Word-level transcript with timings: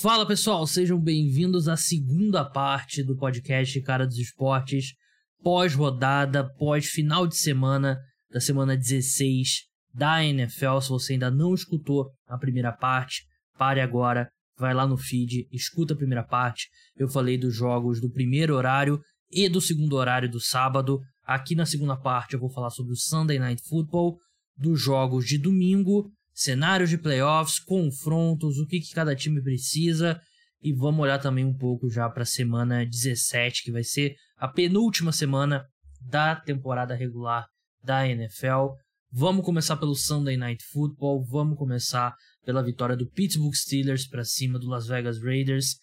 Fala 0.00 0.26
pessoal, 0.26 0.66
sejam 0.66 1.00
bem-vindos 1.00 1.68
à 1.68 1.76
segunda 1.76 2.44
parte 2.44 3.00
do 3.00 3.16
podcast 3.16 3.80
Cara 3.82 4.04
dos 4.04 4.18
Esportes, 4.18 4.92
pós-rodada, 5.40 6.52
pós-final 6.58 7.28
de 7.28 7.36
semana 7.36 7.96
da 8.28 8.40
semana 8.40 8.76
16 8.76 9.62
da 9.94 10.22
NFL. 10.24 10.80
Se 10.80 10.88
você 10.88 11.12
ainda 11.12 11.30
não 11.30 11.54
escutou 11.54 12.10
a 12.26 12.36
primeira 12.36 12.72
parte, 12.72 13.22
pare 13.56 13.80
agora, 13.80 14.28
vai 14.58 14.74
lá 14.74 14.84
no 14.84 14.96
feed, 14.96 15.46
escuta 15.52 15.94
a 15.94 15.96
primeira 15.96 16.24
parte. 16.24 16.68
Eu 16.96 17.08
falei 17.08 17.38
dos 17.38 17.54
jogos 17.54 18.00
do 18.00 18.10
primeiro 18.10 18.56
horário 18.56 19.00
e 19.30 19.48
do 19.48 19.60
segundo 19.60 19.94
horário 19.94 20.28
do 20.28 20.40
sábado. 20.40 20.98
Aqui 21.24 21.54
na 21.54 21.64
segunda 21.64 21.96
parte 21.96 22.34
eu 22.34 22.40
vou 22.40 22.50
falar 22.50 22.70
sobre 22.70 22.92
o 22.92 22.96
Sunday 22.96 23.38
Night 23.38 23.62
Football, 23.68 24.18
dos 24.56 24.80
jogos 24.80 25.24
de 25.24 25.38
domingo 25.38 26.10
cenários 26.34 26.90
de 26.90 26.98
playoffs, 26.98 27.60
confrontos, 27.60 28.58
o 28.58 28.66
que, 28.66 28.80
que 28.80 28.92
cada 28.92 29.14
time 29.14 29.40
precisa. 29.40 30.20
E 30.60 30.72
vamos 30.72 31.00
olhar 31.00 31.18
também 31.18 31.44
um 31.44 31.56
pouco 31.56 31.88
já 31.88 32.08
para 32.10 32.24
a 32.24 32.26
semana 32.26 32.84
17, 32.84 33.62
que 33.62 33.70
vai 33.70 33.84
ser 33.84 34.16
a 34.36 34.48
penúltima 34.48 35.12
semana 35.12 35.64
da 36.00 36.34
temporada 36.34 36.94
regular 36.94 37.46
da 37.82 38.06
NFL. 38.08 38.72
Vamos 39.12 39.44
começar 39.44 39.76
pelo 39.76 39.94
Sunday 39.94 40.36
Night 40.36 40.64
Football, 40.72 41.24
vamos 41.24 41.56
começar 41.56 42.14
pela 42.44 42.62
vitória 42.62 42.96
do 42.96 43.08
Pittsburgh 43.08 43.54
Steelers 43.54 44.06
para 44.08 44.24
cima 44.24 44.58
do 44.58 44.66
Las 44.66 44.86
Vegas 44.86 45.22
Raiders, 45.22 45.76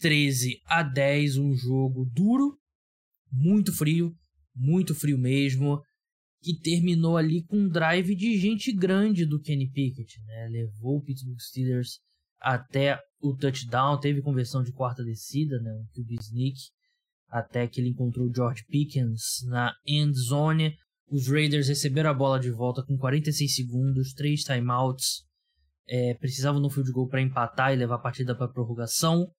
13 0.00 0.60
a 0.66 0.82
10, 0.82 1.38
um 1.38 1.54
jogo 1.54 2.04
duro, 2.12 2.58
muito 3.32 3.72
frio, 3.72 4.12
muito 4.54 4.94
frio 4.94 5.16
mesmo 5.16 5.80
que 6.44 6.60
terminou 6.60 7.16
ali 7.16 7.42
com 7.42 7.56
um 7.56 7.68
drive 7.68 8.14
de 8.14 8.38
gente 8.38 8.70
grande 8.70 9.24
do 9.24 9.40
Kenny 9.40 9.70
Pickett, 9.70 10.20
né? 10.26 10.48
Levou 10.50 10.98
o 10.98 11.02
Pittsburgh 11.02 11.40
Steelers 11.40 12.00
até 12.38 13.00
o 13.18 13.34
touchdown, 13.34 13.98
teve 13.98 14.20
conversão 14.20 14.62
de 14.62 14.70
quarta 14.70 15.02
descida, 15.02 15.58
né? 15.60 15.72
Um 15.72 15.86
QB 15.94 16.16
sneak, 16.20 16.58
até 17.30 17.66
que 17.66 17.80
ele 17.80 17.88
encontrou 17.88 18.26
o 18.28 18.34
George 18.34 18.62
Pickens 18.68 19.22
na 19.46 19.72
end 19.86 20.12
zone. 20.18 20.76
Os 21.08 21.28
Raiders 21.28 21.68
receberam 21.68 22.10
a 22.10 22.14
bola 22.14 22.38
de 22.38 22.50
volta 22.50 22.84
com 22.84 22.98
46 22.98 23.54
segundos, 23.54 24.12
três 24.12 24.42
timeouts. 24.42 25.24
É, 25.88 26.12
precisavam 26.14 26.60
no 26.60 26.68
field 26.68 26.92
goal 26.92 27.08
para 27.08 27.22
empatar 27.22 27.72
e 27.72 27.76
levar 27.76 27.94
a 27.94 28.02
partida 28.02 28.36
para 28.36 28.48
prorrogação, 28.48 29.30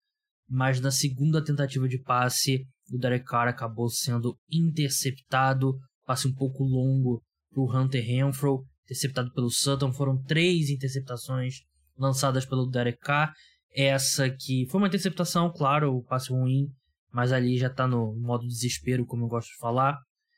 mas 0.47 0.79
na 0.79 0.91
segunda 0.91 1.43
tentativa 1.43 1.87
de 1.87 1.99
passe, 1.99 2.65
o 2.91 2.97
Derek 2.97 3.25
Carr 3.25 3.47
acabou 3.47 3.89
sendo 3.89 4.35
interceptado 4.51 5.75
passe 6.05 6.27
um 6.27 6.33
pouco 6.33 6.63
longo 6.63 7.21
para 7.51 7.61
o 7.61 7.71
Hunter 7.71 8.03
Renfro, 8.05 8.65
interceptado 8.83 9.31
pelo 9.33 9.49
Sutton. 9.49 9.91
Foram 9.93 10.21
três 10.23 10.69
interceptações 10.69 11.55
lançadas 11.97 12.45
pelo 12.45 12.67
Derek 12.67 12.99
Carr. 12.99 13.33
Essa 13.73 14.29
que 14.29 14.65
foi 14.69 14.79
uma 14.79 14.87
interceptação, 14.87 15.51
claro, 15.51 15.95
o 15.95 16.03
passe 16.03 16.31
ruim, 16.31 16.67
mas 17.11 17.31
ali 17.31 17.57
já 17.57 17.67
está 17.67 17.87
no 17.87 18.15
modo 18.15 18.47
desespero, 18.47 19.05
como 19.05 19.25
eu 19.25 19.27
gosto 19.27 19.49
de 19.49 19.57
falar. 19.57 19.97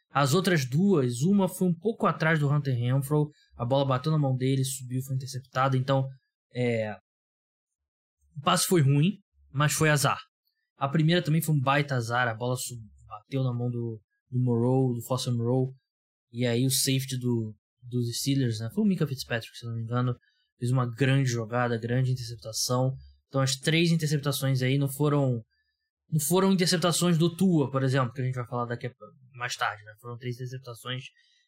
As 0.09 0.33
outras 0.33 0.67
duas, 0.67 1.21
uma 1.21 1.47
foi 1.47 1.67
um 1.67 1.73
pouco 1.73 2.07
atrás 2.07 2.39
do 2.39 2.49
Hunter 2.49 2.75
Renfro, 2.75 3.29
a 3.55 3.65
bola 3.65 3.85
bateu 3.85 4.11
na 4.11 4.17
mão 4.17 4.35
dele, 4.35 4.63
subiu, 4.63 5.02
foi 5.03 5.15
interceptada. 5.15 5.77
Então, 5.77 6.07
é... 6.55 6.95
o 8.35 8.41
passe 8.41 8.65
foi 8.65 8.81
ruim, 8.81 9.19
mas 9.52 9.73
foi 9.73 9.89
azar. 9.89 10.19
A 10.77 10.87
primeira 10.87 11.21
também 11.21 11.41
foi 11.41 11.53
um 11.53 11.59
baita 11.59 11.95
azar, 11.95 12.27
a 12.27 12.33
bola 12.33 12.55
bateu 13.07 13.43
na 13.43 13.53
mão 13.53 13.69
do, 13.69 13.99
do 14.30 14.39
Moreau, 14.39 14.94
do 14.94 15.02
Foster 15.02 15.33
Moreau. 15.33 15.73
E 16.31 16.45
aí 16.45 16.66
o 16.66 16.72
safety 16.72 17.17
do, 17.17 17.56
dos 17.81 18.17
Steelers, 18.20 18.59
né? 18.59 18.70
Foi 18.73 18.83
o 18.83 18.88
Mika 18.88 19.08
Fitzpatrick, 19.08 19.58
se 19.58 19.66
não 19.66 19.75
me 19.75 19.81
engano. 19.81 20.16
Fez 20.59 20.72
uma 20.72 20.86
grande 20.86 21.30
jogada, 21.30 21.78
grande 21.78 22.11
interceptação. 22.11 22.95
Então 23.28 23.42
as 23.42 23.55
três 23.55 23.92
interceptações 23.92 24.61
aí 24.61 24.78
não 24.78 24.89
foram. 24.89 25.42
Não 26.09 26.20
foram 26.22 26.53
interceptações 26.53 27.17
do 27.17 27.36
Tua, 27.36 27.70
por 27.70 27.83
exemplo, 27.83 28.14
que 28.14 28.22
a 28.22 28.23
gente 28.23 28.36
vai 28.36 28.48
falar 28.48 28.66
daqui 28.66 28.88
a, 28.88 28.92
mais 29.33 29.55
tarde, 29.55 29.83
né? 29.83 29.94
Foram 30.00 30.17
três 30.17 30.36
interceptações 30.36 31.03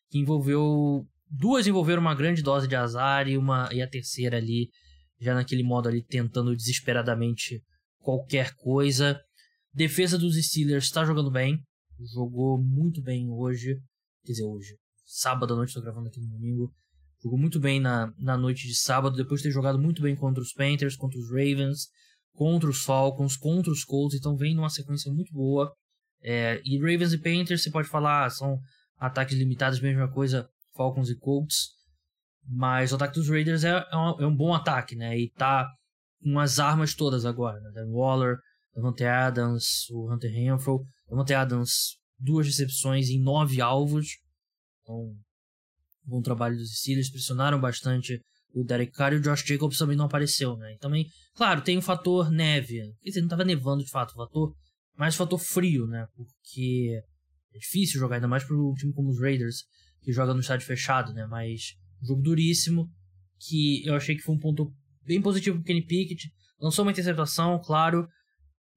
que 0.09 0.19
envolveu. 0.19 1.05
Duas 1.29 1.65
envolveram 1.67 2.01
uma 2.01 2.15
grande 2.15 2.41
dose 2.41 2.67
de 2.67 2.75
azar 2.75 3.27
e, 3.27 3.37
uma, 3.37 3.69
e 3.71 3.81
a 3.81 3.87
terceira 3.87 4.37
ali, 4.37 4.69
já 5.19 5.33
naquele 5.33 5.63
modo 5.63 5.87
ali, 5.87 6.03
tentando 6.03 6.55
desesperadamente 6.55 7.61
qualquer 7.99 8.53
coisa. 8.55 9.19
Defesa 9.73 10.17
dos 10.17 10.35
Steelers 10.35 10.85
está 10.85 11.05
jogando 11.05 11.31
bem 11.31 11.63
jogou 12.05 12.61
muito 12.61 13.01
bem 13.01 13.29
hoje. 13.29 13.75
Quer 14.23 14.31
dizer, 14.33 14.45
hoje. 14.45 14.75
Sábado 15.05 15.53
à 15.53 15.57
noite, 15.57 15.69
estou 15.69 15.83
gravando 15.83 16.07
aqui 16.07 16.19
no 16.19 16.29
domingo. 16.29 16.71
Jogou 17.21 17.37
muito 17.37 17.59
bem 17.59 17.79
na, 17.79 18.13
na 18.17 18.37
noite 18.37 18.67
de 18.67 18.75
sábado, 18.75 19.15
depois 19.15 19.41
de 19.41 19.49
ter 19.49 19.53
jogado 19.53 19.79
muito 19.79 20.01
bem 20.01 20.15
contra 20.15 20.41
os 20.41 20.53
Panthers, 20.53 20.95
contra 20.95 21.19
os 21.19 21.29
Ravens, 21.29 21.87
contra 22.33 22.69
os 22.69 22.83
Falcons, 22.83 23.35
contra 23.35 23.71
os 23.71 23.83
Colts. 23.83 24.17
Então 24.17 24.35
vem 24.37 24.55
numa 24.55 24.69
sequência 24.69 25.11
muito 25.11 25.33
boa. 25.33 25.73
É, 26.21 26.61
e 26.63 26.77
Ravens 26.77 27.13
e 27.13 27.17
Panthers, 27.17 27.63
você 27.63 27.71
pode 27.71 27.89
falar, 27.89 28.29
são 28.29 28.59
ataques 28.97 29.37
limitados, 29.37 29.81
mesma 29.81 30.09
coisa, 30.11 30.47
Falcons 30.75 31.09
e 31.09 31.17
Colts. 31.17 31.69
Mas 32.45 32.91
o 32.91 32.95
ataque 32.95 33.15
dos 33.15 33.29
Raiders 33.29 33.63
é, 33.63 33.85
é, 33.91 33.97
um, 33.97 34.21
é 34.21 34.27
um 34.27 34.35
bom 34.35 34.53
ataque, 34.53 34.95
né? 34.95 35.17
E 35.17 35.29
tá 35.31 35.67
com 36.23 36.39
as 36.39 36.59
armas 36.59 36.93
todas 36.93 37.25
agora, 37.25 37.59
né? 37.59 37.71
Dan 37.73 37.91
Waller, 37.91 38.37
Devante 38.73 39.03
Adams, 39.03 39.89
o 39.91 40.11
Hunter 40.11 40.31
Renfro. 40.31 40.85
Devante 41.09 41.33
Adams, 41.33 41.97
duas 42.19 42.45
recepções 42.45 43.09
em 43.09 43.19
nove 43.19 43.61
alvos. 43.61 44.17
Então, 44.81 45.15
bom 46.03 46.21
trabalho 46.21 46.57
dos 46.57 46.77
Steelers. 46.77 47.09
Pressionaram 47.09 47.59
bastante 47.59 48.21
o 48.53 48.63
Derek 48.63 48.91
Carr 48.91 49.13
e 49.13 49.17
o 49.17 49.21
Josh 49.21 49.43
Jacobs 49.45 49.77
também 49.77 49.97
não 49.97 50.05
apareceu, 50.05 50.55
né? 50.57 50.73
E 50.73 50.77
também, 50.77 51.07
claro, 51.35 51.61
tem 51.61 51.77
o 51.77 51.81
fator 51.81 52.31
neve. 52.31 52.79
Quer 53.01 53.09
dizer, 53.09 53.21
não 53.21 53.27
estava 53.27 53.43
nevando 53.43 53.83
de 53.83 53.89
fato, 53.89 54.11
o 54.11 54.15
fator, 54.15 54.55
mas 54.95 55.15
o 55.15 55.17
fator 55.17 55.39
frio, 55.39 55.87
né? 55.87 56.07
Porque 56.15 57.01
é 57.53 57.57
difícil 57.57 57.99
jogar, 57.99 58.15
ainda 58.15 58.27
mais 58.27 58.43
para 58.43 58.55
um 58.55 58.73
time 58.73 58.93
como 58.93 59.09
os 59.09 59.19
Raiders, 59.19 59.63
que 60.01 60.11
joga 60.11 60.33
no 60.33 60.39
estádio 60.39 60.65
fechado, 60.65 61.13
né? 61.13 61.25
Mas 61.27 61.75
um 62.01 62.07
jogo 62.07 62.21
duríssimo, 62.21 62.89
que 63.39 63.85
eu 63.85 63.95
achei 63.95 64.15
que 64.15 64.21
foi 64.21 64.35
um 64.35 64.39
ponto 64.39 64.71
bem 65.03 65.21
positivo 65.21 65.57
pro 65.57 65.65
Kenny 65.65 65.85
Pickett. 65.85 66.31
Lançou 66.59 66.83
uma 66.83 66.91
interceptação, 66.91 67.59
claro, 67.63 68.07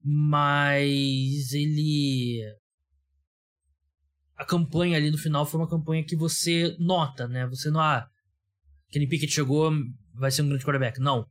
mas 0.03 1.53
ele 1.53 2.41
a 4.35 4.43
campanha 4.45 4.97
ali 4.97 5.09
no 5.09 5.17
final 5.17 5.45
foi 5.45 5.59
uma 5.59 5.69
campanha 5.69 6.03
que 6.03 6.15
você 6.15 6.75
nota, 6.79 7.27
né? 7.27 7.47
Você 7.47 7.69
não 7.69 7.79
ah, 7.79 8.05
Kenny 8.89 9.07
Pickett 9.07 9.33
chegou, 9.33 9.71
vai 10.13 10.29
ser 10.31 10.41
um 10.41 10.49
grande 10.49 10.65
quarterback, 10.65 10.99
não. 10.99 11.25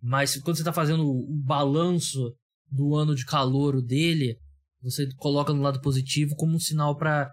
Mas 0.00 0.36
quando 0.38 0.56
você 0.56 0.64
tá 0.64 0.72
fazendo 0.72 1.04
o 1.04 1.42
balanço 1.44 2.34
do 2.70 2.94
ano 2.94 3.14
de 3.14 3.26
calor 3.26 3.82
dele, 3.82 4.38
você 4.80 5.08
coloca 5.16 5.52
no 5.52 5.62
lado 5.62 5.80
positivo 5.80 6.34
como 6.36 6.56
um 6.56 6.60
sinal 6.60 6.96
para 6.96 7.32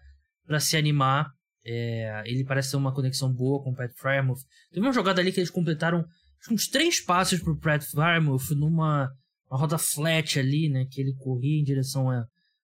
se 0.60 0.78
animar. 0.78 1.30
É, 1.66 2.24
ele 2.26 2.44
parece 2.46 2.72
ter 2.72 2.78
uma 2.78 2.94
conexão 2.94 3.32
boa 3.34 3.62
com 3.64 3.72
o 3.72 3.76
Pat 3.76 3.92
Frymouth. 3.96 4.40
Teve 4.72 4.86
uma 4.86 4.94
jogada 4.94 5.22
ali 5.22 5.32
que 5.32 5.40
eles 5.40 5.50
completaram 5.50 6.06
uns 6.50 6.68
três 6.68 7.04
passes 7.04 7.42
pro 7.42 7.60
Pat 7.60 7.84
Frymouth 7.84 8.56
numa 8.56 9.10
uma 9.50 9.60
roda 9.60 9.78
flat 9.78 10.40
ali, 10.40 10.70
né? 10.70 10.86
Que 10.86 11.02
ele 11.02 11.14
corria 11.16 11.60
em 11.60 11.64
direção 11.64 12.10
a, 12.10 12.26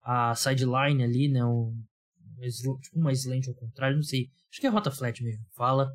a 0.03 0.35
sideline 0.35 1.03
ali, 1.03 1.27
né? 1.27 1.43
Um, 1.43 1.73
tipo 2.81 2.99
uma 2.99 3.11
slant 3.11 3.47
ao 3.47 3.55
contrário, 3.55 3.95
não 3.95 4.03
sei. 4.03 4.29
Acho 4.51 4.61
que 4.61 4.67
é 4.67 4.69
rota 4.69 4.91
flat 4.91 5.23
mesmo. 5.23 5.43
Fala 5.55 5.89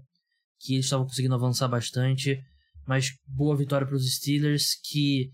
que 0.58 0.74
eles 0.74 0.86
estavam 0.86 1.06
conseguindo 1.06 1.34
avançar 1.34 1.68
bastante. 1.68 2.42
Mas 2.86 3.12
boa 3.26 3.56
vitória 3.56 3.86
para 3.86 3.94
os 3.94 4.12
Steelers 4.16 4.74
que 4.82 5.30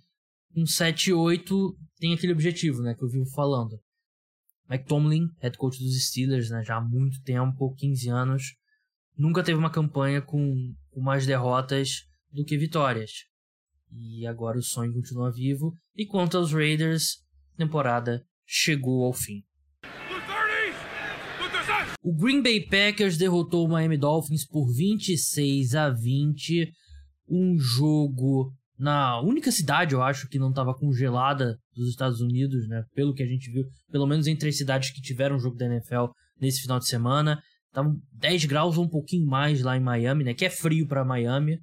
um 0.54 0.64
7-8 0.64 1.75
tem 1.98 2.12
aquele 2.12 2.32
objetivo, 2.32 2.82
né? 2.82 2.94
Que 2.94 3.03
eu 3.03 3.09
vivo 3.09 3.26
falando. 3.30 3.80
Mike 4.69 4.84
Tomlin, 4.84 5.28
head 5.41 5.56
coach 5.56 5.78
dos 5.82 6.06
Steelers, 6.09 6.50
né? 6.50 6.62
Já 6.62 6.76
há 6.76 6.80
muito 6.80 7.22
tempo, 7.22 7.75
15 7.75 8.09
anos. 8.10 8.54
Nunca 9.16 9.42
teve 9.42 9.59
uma 9.59 9.70
campanha 9.70 10.20
com, 10.20 10.75
com 10.91 11.00
mais 11.00 11.26
derrotas 11.26 12.04
do 12.30 12.44
que 12.44 12.59
vitórias. 12.59 13.28
E 13.93 14.26
agora 14.26 14.59
o 14.59 14.62
sonho 14.62 14.93
continua 14.93 15.32
vivo. 15.32 15.75
E 15.97 16.07
quanto 16.07 16.36
aos 16.36 16.53
Raiders, 16.53 17.16
a 17.54 17.59
temporada 17.59 18.22
chegou 18.47 19.04
ao 19.04 19.12
fim. 19.12 19.42
O 22.03 22.15
Green 22.15 22.42
Bay 22.42 22.65
Packers 22.65 23.18
derrotou 23.18 23.66
o 23.66 23.71
Miami 23.71 23.98
Dolphins 23.98 24.47
por 24.47 24.72
26 24.72 25.74
a 25.74 25.91
20. 25.91 26.72
Um 27.28 27.59
jogo 27.59 28.53
na 28.78 29.21
única 29.21 29.51
cidade, 29.51 29.95
eu 29.95 30.03
acho, 30.03 30.28
que 30.28 30.39
não 30.39 30.51
estava 30.51 30.72
congelada 30.72 31.59
dos 31.74 31.89
Estados 31.89 32.21
Unidos, 32.21 32.68
né? 32.68 32.84
Pelo 32.95 33.12
que 33.12 33.22
a 33.22 33.27
gente 33.27 33.51
viu, 33.51 33.65
pelo 33.91 34.07
menos 34.07 34.27
entre 34.27 34.48
as 34.48 34.57
cidades 34.57 34.92
que 34.92 35.03
tiveram 35.03 35.39
jogo 35.39 35.57
da 35.57 35.66
NFL 35.66 36.07
nesse 36.41 36.62
final 36.62 36.78
de 36.78 36.86
semana. 36.86 37.42
Estavam 37.66 37.97
10 38.12 38.45
graus 38.45 38.78
ou 38.78 38.84
um 38.84 38.89
pouquinho 38.89 39.27
mais 39.27 39.62
lá 39.62 39.77
em 39.77 39.80
Miami, 39.80 40.24
né? 40.24 40.33
Que 40.33 40.45
é 40.45 40.51
frio 40.51 40.86
para 40.86 41.04
Miami 41.04 41.59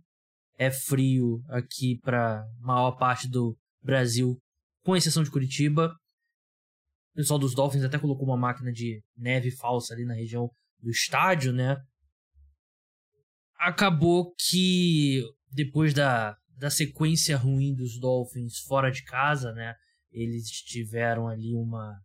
é 0.57 0.71
frio 0.71 1.43
aqui 1.49 1.99
para 2.01 2.45
maior 2.59 2.93
parte 2.93 3.27
do 3.27 3.57
Brasil, 3.81 4.37
com 4.83 4.95
exceção 4.95 5.23
de 5.23 5.31
Curitiba. 5.31 5.95
O 7.13 7.15
pessoal 7.15 7.39
dos 7.39 7.53
Dolphins 7.53 7.83
até 7.83 7.97
colocou 7.97 8.25
uma 8.25 8.37
máquina 8.37 8.71
de 8.71 9.01
neve 9.15 9.51
falsa 9.51 9.93
ali 9.93 10.05
na 10.05 10.13
região 10.13 10.49
do 10.79 10.89
estádio, 10.89 11.53
né? 11.53 11.77
Acabou 13.57 14.33
que 14.37 15.23
depois 15.51 15.93
da, 15.93 16.35
da 16.57 16.69
sequência 16.69 17.37
ruim 17.37 17.73
dos 17.73 17.99
Dolphins 17.99 18.59
fora 18.59 18.91
de 18.91 19.03
casa, 19.03 19.53
né? 19.53 19.73
Eles 20.11 20.49
tiveram 20.49 21.27
ali 21.27 21.53
uma, 21.55 21.97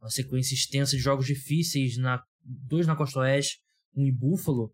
uma 0.00 0.10
sequência 0.10 0.54
extensa 0.54 0.96
de 0.96 1.02
jogos 1.02 1.26
difíceis, 1.26 1.96
na, 1.96 2.22
dois 2.42 2.86
na 2.86 2.96
Costa 2.96 3.20
Oeste, 3.20 3.60
um 3.94 4.04
em 4.04 4.12
Buffalo. 4.12 4.72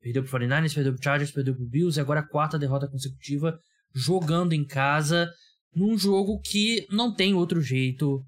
Perdeu 0.00 0.22
pro 0.22 0.38
49ers, 0.38 0.74
perdeu 0.74 0.92
pro 0.92 1.02
Chargers, 1.02 1.32
perdeu 1.32 1.54
pro 1.54 1.66
Bills 1.66 1.98
e 1.98 2.00
agora 2.00 2.20
a 2.20 2.26
quarta 2.26 2.58
derrota 2.58 2.88
consecutiva 2.88 3.58
jogando 3.94 4.52
em 4.52 4.64
casa 4.64 5.28
num 5.74 5.98
jogo 5.98 6.40
que 6.40 6.86
não 6.90 7.14
tem 7.14 7.34
outro 7.34 7.60
jeito 7.60 8.24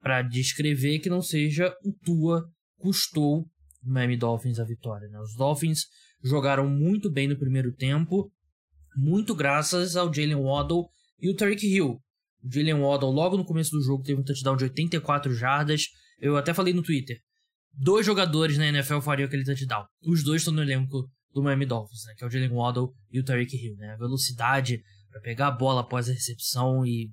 para 0.00 0.22
descrever 0.22 0.98
que 0.98 1.10
não 1.10 1.22
seja 1.22 1.74
o 1.84 1.92
Tua 2.04 2.44
custou 2.78 3.46
o 3.82 3.90
Miami 3.92 4.16
Dolphins 4.16 4.58
a 4.58 4.64
vitória. 4.64 5.08
Né? 5.08 5.18
Os 5.20 5.34
Dolphins 5.36 5.86
jogaram 6.22 6.68
muito 6.68 7.10
bem 7.10 7.28
no 7.28 7.38
primeiro 7.38 7.72
tempo, 7.72 8.30
muito 8.96 9.34
graças 9.34 9.96
ao 9.96 10.12
Jalen 10.12 10.36
Waddle 10.36 10.88
e 11.20 11.30
o 11.30 11.36
Tariq 11.36 11.66
Hill. 11.66 12.00
O 12.42 12.52
Jalen 12.52 12.80
Waddle, 12.80 13.12
logo 13.12 13.36
no 13.36 13.44
começo 13.44 13.70
do 13.70 13.82
jogo, 13.82 14.02
teve 14.02 14.20
um 14.20 14.24
touchdown 14.24 14.56
de 14.56 14.64
84 14.64 15.32
jardas. 15.34 15.86
Eu 16.20 16.36
até 16.36 16.52
falei 16.52 16.72
no 16.72 16.82
Twitter. 16.82 17.20
Dois 17.72 18.04
jogadores 18.04 18.58
na 18.58 18.66
NFL 18.66 19.00
fariam 19.00 19.26
aquele 19.26 19.44
touchdown. 19.44 19.86
Os 20.02 20.22
dois 20.22 20.42
estão 20.42 20.52
no 20.52 20.62
elenco 20.62 21.08
do 21.32 21.42
Miami 21.42 21.66
Dolphins, 21.66 22.04
né? 22.06 22.14
Que 22.16 22.24
é 22.24 22.26
o 22.26 22.30
Jalen 22.30 22.50
Waddle 22.50 22.92
e 23.10 23.18
o 23.18 23.24
Tariq 23.24 23.56
Hill, 23.56 23.76
né? 23.76 23.94
A 23.94 23.96
velocidade 23.96 24.82
para 25.10 25.20
pegar 25.20 25.48
a 25.48 25.52
bola 25.52 25.80
após 25.80 26.08
a 26.08 26.12
recepção 26.12 26.84
e 26.86 27.10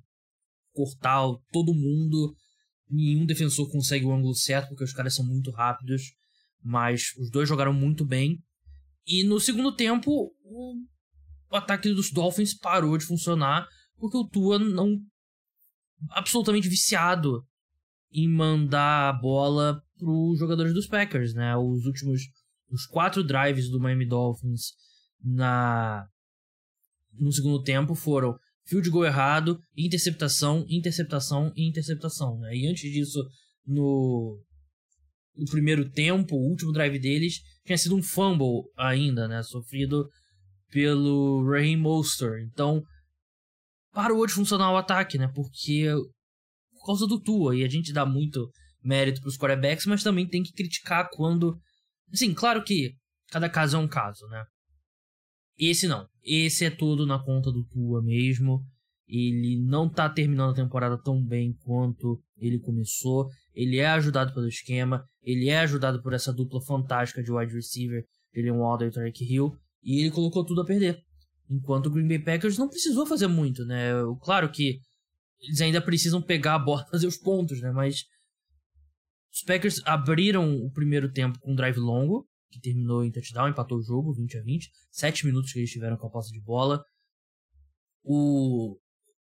cortar 0.72 1.22
todo 1.52 1.74
mundo. 1.74 2.34
Nenhum 2.88 3.24
defensor 3.24 3.70
consegue 3.70 4.04
o 4.04 4.12
ângulo 4.12 4.34
certo, 4.34 4.68
porque 4.68 4.84
os 4.84 4.92
caras 4.92 5.14
são 5.14 5.24
muito 5.24 5.50
rápidos. 5.50 6.02
Mas 6.62 7.14
os 7.18 7.30
dois 7.30 7.48
jogaram 7.48 7.72
muito 7.72 8.04
bem. 8.04 8.38
E 9.06 9.24
no 9.24 9.40
segundo 9.40 9.74
tempo, 9.74 10.30
o 11.50 11.56
ataque 11.56 11.92
dos 11.92 12.12
Dolphins 12.12 12.54
parou 12.54 12.96
de 12.98 13.04
funcionar 13.04 13.66
porque 13.96 14.16
o 14.16 14.26
Tua 14.26 14.58
não 14.58 14.98
absolutamente 16.10 16.68
viciado 16.68 17.44
em 18.12 18.28
mandar 18.28 19.10
a 19.10 19.12
bola 19.12 19.80
para 20.00 20.10
os 20.10 20.38
jogadores 20.38 20.72
dos 20.72 20.86
Packers, 20.86 21.34
né? 21.34 21.56
Os 21.56 21.84
últimos 21.86 22.22
os 22.70 22.86
quatro 22.86 23.22
drives 23.24 23.68
do 23.68 23.80
Miami 23.80 24.06
Dolphins 24.06 24.72
na 25.22 26.06
no 27.18 27.32
segundo 27.32 27.62
tempo 27.62 27.94
foram 27.94 28.38
field 28.64 28.88
goal 28.88 29.04
errado, 29.04 29.60
interceptação, 29.76 30.64
interceptação 30.68 31.52
e 31.56 31.68
interceptação, 31.68 32.38
né? 32.38 32.54
E 32.54 32.68
antes 32.68 32.90
disso, 32.90 33.20
no 33.66 34.40
o 35.36 35.44
primeiro 35.50 35.90
tempo, 35.90 36.36
o 36.36 36.48
último 36.50 36.72
drive 36.72 36.98
deles, 36.98 37.40
tinha 37.64 37.78
sido 37.78 37.96
um 37.96 38.02
fumble 38.02 38.62
ainda, 38.76 39.26
né? 39.26 39.42
Sofrido 39.42 40.08
pelo 40.70 41.44
Raheem 41.50 41.76
Monster. 41.76 42.42
Então, 42.44 42.82
parou 43.92 44.26
de 44.26 44.32
funcionar 44.32 44.72
o 44.72 44.76
ataque, 44.76 45.18
né? 45.18 45.28
Porque 45.34 45.86
por 46.80 46.86
causa 46.86 47.06
do 47.06 47.20
Tua. 47.20 47.56
E 47.56 47.64
a 47.64 47.68
gente 47.68 47.92
dá 47.92 48.06
muito 48.06 48.50
mérito 48.82 49.20
pros 49.20 49.36
quarterbacks, 49.36 49.86
mas 49.86 50.02
também 50.02 50.26
tem 50.26 50.42
que 50.42 50.52
criticar 50.52 51.08
quando... 51.12 51.58
Assim, 52.12 52.34
claro 52.34 52.62
que 52.64 52.94
cada 53.30 53.48
caso 53.48 53.76
é 53.76 53.80
um 53.80 53.88
caso, 53.88 54.26
né? 54.28 54.44
Esse 55.58 55.86
não. 55.86 56.06
Esse 56.22 56.64
é 56.64 56.70
todo 56.70 57.06
na 57.06 57.22
conta 57.22 57.52
do 57.52 57.64
Tua 57.66 58.02
mesmo. 58.02 58.64
Ele 59.06 59.60
não 59.60 59.88
tá 59.88 60.08
terminando 60.08 60.52
a 60.52 60.54
temporada 60.54 60.96
tão 61.02 61.22
bem 61.22 61.52
quanto 61.64 62.18
ele 62.38 62.58
começou. 62.58 63.28
Ele 63.54 63.78
é 63.78 63.86
ajudado 63.86 64.32
pelo 64.32 64.48
esquema. 64.48 65.04
Ele 65.22 65.48
é 65.48 65.58
ajudado 65.58 66.02
por 66.02 66.12
essa 66.12 66.32
dupla 66.32 66.62
fantástica 66.62 67.22
de 67.22 67.30
wide 67.30 67.52
receiver, 67.52 68.04
Jalen 68.34 68.58
Waddle 68.58 68.88
e 68.88 68.92
Tarek 68.92 69.24
Hill. 69.24 69.52
E 69.82 70.00
ele 70.00 70.10
colocou 70.10 70.44
tudo 70.44 70.62
a 70.62 70.64
perder. 70.64 70.98
Enquanto 71.50 71.86
o 71.86 71.90
Green 71.90 72.08
Bay 72.08 72.20
Packers 72.20 72.56
não 72.56 72.68
precisou 72.68 73.04
fazer 73.04 73.26
muito, 73.26 73.64
né? 73.64 73.90
Claro 74.22 74.50
que 74.50 74.78
eles 75.40 75.60
ainda 75.60 75.82
precisam 75.82 76.22
pegar 76.22 76.54
a 76.54 76.58
bola 76.58 76.84
e 76.86 76.90
fazer 76.92 77.06
os 77.06 77.16
pontos, 77.16 77.60
né? 77.60 77.70
Mas 77.72 78.04
os 79.32 79.42
Packers 79.42 79.80
abriram 79.84 80.54
o 80.56 80.70
primeiro 80.70 81.10
tempo 81.10 81.38
com 81.40 81.52
um 81.52 81.54
drive 81.54 81.78
longo, 81.78 82.28
que 82.50 82.60
terminou 82.60 83.04
em 83.04 83.12
touchdown, 83.12 83.48
empatou 83.48 83.78
o 83.78 83.82
jogo, 83.82 84.12
20 84.12 84.38
a 84.38 84.42
20. 84.42 84.70
7 84.90 85.26
minutos 85.26 85.52
que 85.52 85.60
eles 85.60 85.70
tiveram 85.70 85.96
com 85.96 86.06
a 86.06 86.10
posse 86.10 86.32
de 86.32 86.40
bola. 86.40 86.82
O 88.02 88.78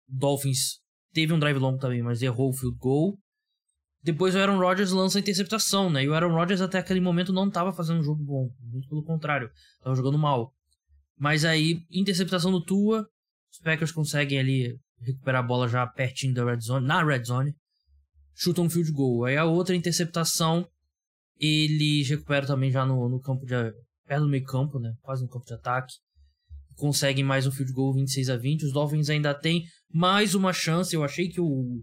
Dolphins 0.09 0.81
teve 1.13 1.33
um 1.33 1.39
drive 1.39 1.59
longo 1.59 1.79
também, 1.79 2.03
mas 2.03 2.23
errou 2.23 2.51
o 2.51 2.53
field 2.55 2.79
goal. 2.79 3.19
Depois 4.03 4.35
o 4.35 4.39
Aaron 4.39 4.59
Rodgers 4.59 4.91
lança 4.91 5.19
a 5.19 5.21
interceptação, 5.21 5.89
né? 5.89 6.03
E 6.03 6.09
o 6.09 6.15
Aaron 6.15 6.35
Rodgers 6.35 6.61
até 6.61 6.79
aquele 6.79 7.01
momento 7.01 7.33
não 7.33 7.47
estava 7.47 7.73
fazendo 7.73 8.01
um 8.01 8.03
jogo 8.03 8.23
bom. 8.25 8.51
Muito 8.61 8.89
pelo 8.89 9.05
contrário, 9.05 9.49
estava 9.77 9.95
jogando 9.95 10.19
mal. 10.19 10.53
Mas 11.17 11.45
aí, 11.45 11.85
interceptação 11.91 12.51
do 12.51 12.65
Tua, 12.65 13.07
os 13.53 13.59
Packers 13.61 13.93
conseguem 13.93 14.41
ali 14.41 14.77
recuperar 15.01 15.45
a 15.45 15.47
bola 15.47 15.69
já 15.69 15.87
pertinho 15.87 16.35
da 16.35 16.45
red 16.45 16.61
zone, 16.61 16.87
na 16.87 17.05
red 17.05 17.23
zone. 17.23 17.55
Chutam 18.35 18.65
um 18.65 18.71
field 18.71 18.91
goal. 18.93 19.25
Aí 19.25 19.37
a 19.37 19.45
outra 19.45 19.75
interceptação, 19.75 20.67
eles 21.39 22.09
recuperam 22.09 22.47
também 22.47 22.71
já 22.71 22.85
no, 22.85 23.09
no 23.09 23.21
campo 23.21 23.45
de. 23.45 23.55
perto 24.07 24.25
do 24.25 24.29
meio 24.29 24.45
campo, 24.45 24.79
né? 24.79 24.95
Quase 25.01 25.23
no 25.23 25.29
campo 25.29 25.47
de 25.47 25.55
ataque. 25.55 25.95
Conseguem 26.77 27.25
mais 27.25 27.47
um 27.47 27.53
field 27.53 27.73
goal 27.73 27.95
26 27.95 28.31
a 28.31 28.37
20. 28.37 28.65
Os 28.65 28.73
Dolphins 28.73 29.11
ainda 29.11 29.35
têm 29.35 29.65
mais 29.93 30.35
uma 30.35 30.53
chance. 30.53 30.95
Eu 30.95 31.05
achei 31.05 31.29
que 31.29 31.41
o 31.41 31.83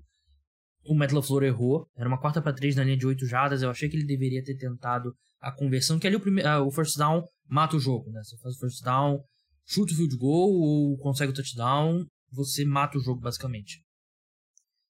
o 0.85 0.95
Matt 0.95 1.11
LaFleur 1.11 1.43
errou. 1.43 1.87
Era 1.95 2.07
uma 2.07 2.19
quarta 2.19 2.41
para 2.41 2.53
três 2.53 2.75
na 2.75 2.83
linha 2.83 2.97
de 2.97 3.05
oito 3.05 3.25
jardas. 3.27 3.61
Eu 3.61 3.69
achei 3.69 3.87
que 3.87 3.95
ele 3.95 4.05
deveria 4.05 4.43
ter 4.43 4.57
tentado 4.57 5.13
a 5.39 5.51
conversão, 5.51 5.99
que 5.99 6.07
ali 6.07 6.15
o, 6.15 6.19
prime... 6.19 6.41
Ah, 6.41 6.61
o 6.61 6.71
first 6.71 6.97
down 6.97 7.23
mata 7.47 7.75
o 7.75 7.79
jogo, 7.79 8.11
né? 8.11 8.21
Você 8.23 8.37
faz 8.39 8.55
o 8.55 8.59
first 8.59 8.83
down, 8.83 9.19
chuta 9.65 9.93
o 9.93 9.95
field 9.95 10.17
goal 10.17 10.51
ou 10.51 10.97
consegue 10.97 11.31
o 11.31 11.35
touchdown, 11.35 12.05
você 12.31 12.65
mata 12.65 12.97
o 12.97 13.01
jogo 13.01 13.21
basicamente. 13.21 13.81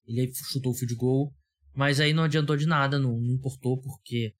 Ele 0.06 0.30
chutou 0.50 0.72
o 0.72 0.74
field 0.74 0.94
goal, 0.96 1.32
mas 1.74 2.00
aí 2.00 2.12
não 2.12 2.24
adiantou 2.24 2.56
de 2.56 2.66
nada, 2.66 2.98
não, 2.98 3.18
não 3.20 3.34
importou, 3.34 3.80
porque 3.80 4.34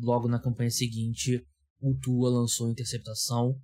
logo 0.00 0.28
na 0.28 0.40
campanha 0.40 0.70
seguinte 0.70 1.44
o 1.80 1.96
Tua 1.98 2.30
lançou 2.30 2.70
interceptação. 2.70 3.54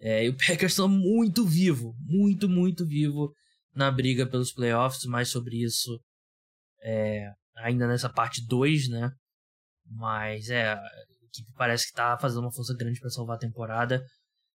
É, 0.00 0.24
e 0.24 0.28
o 0.28 0.36
Packers 0.38 0.72
está 0.72 0.88
muito 0.88 1.46
vivo, 1.46 1.94
muito, 2.00 2.48
muito 2.48 2.86
vivo 2.86 3.32
na 3.74 3.90
briga 3.90 4.26
pelos 4.26 4.52
playoffs. 4.52 5.04
Mais 5.04 5.28
sobre 5.28 5.62
isso 5.62 6.00
é, 6.82 7.30
ainda 7.56 7.86
nessa 7.86 8.08
parte 8.08 8.44
2, 8.46 8.88
né? 8.88 9.10
Mas 9.86 10.48
é, 10.48 10.72
a 10.72 10.80
equipe 11.26 11.52
parece 11.56 11.88
que 11.88 11.92
tá 11.92 12.18
fazendo 12.18 12.42
uma 12.42 12.52
força 12.52 12.74
grande 12.74 13.00
para 13.00 13.10
salvar 13.10 13.36
a 13.36 13.40
temporada. 13.40 14.04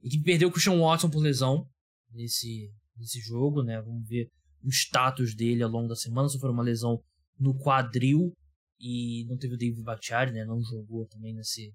A 0.02 0.06
equipe 0.06 0.24
perdeu 0.24 0.48
o 0.48 0.52
Christian 0.52 0.78
Watson 0.78 1.10
por 1.10 1.20
lesão 1.20 1.66
nesse, 2.10 2.70
nesse 2.96 3.20
jogo, 3.20 3.62
né? 3.62 3.80
Vamos 3.80 4.06
ver 4.08 4.28
o 4.62 4.68
status 4.68 5.34
dele 5.34 5.62
ao 5.62 5.70
longo 5.70 5.88
da 5.88 5.96
semana. 5.96 6.28
Sofreu 6.28 6.52
uma 6.52 6.62
lesão 6.62 7.00
no 7.38 7.58
quadril 7.58 8.32
e 8.78 9.24
não 9.28 9.36
teve 9.36 9.54
o 9.54 9.58
David 9.58 9.82
Bakhtiari, 9.82 10.32
né? 10.32 10.44
Não 10.44 10.62
jogou 10.62 11.06
também 11.06 11.34
nesse, 11.34 11.72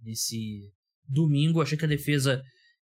nesse 0.00 0.70
domingo. 1.08 1.60
Achei 1.60 1.78
que 1.78 1.84
a 1.84 1.88
defesa 1.88 2.42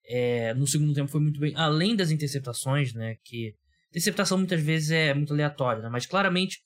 é, 0.08 0.54
no 0.54 0.68
segundo 0.68 0.94
tempo 0.94 1.12
foi 1.12 1.22
muito 1.22 1.40
bem, 1.40 1.54
além 1.56 1.96
das 1.96 2.12
interceptações, 2.12 2.94
né? 2.94 3.16
Que 3.24 3.54
interceptação 3.90 4.38
muitas 4.38 4.62
vezes 4.62 4.92
é 4.92 5.14
muito 5.14 5.34
aleatória, 5.34 5.82
né? 5.82 5.90
Mas 5.90 6.06
claramente 6.06 6.60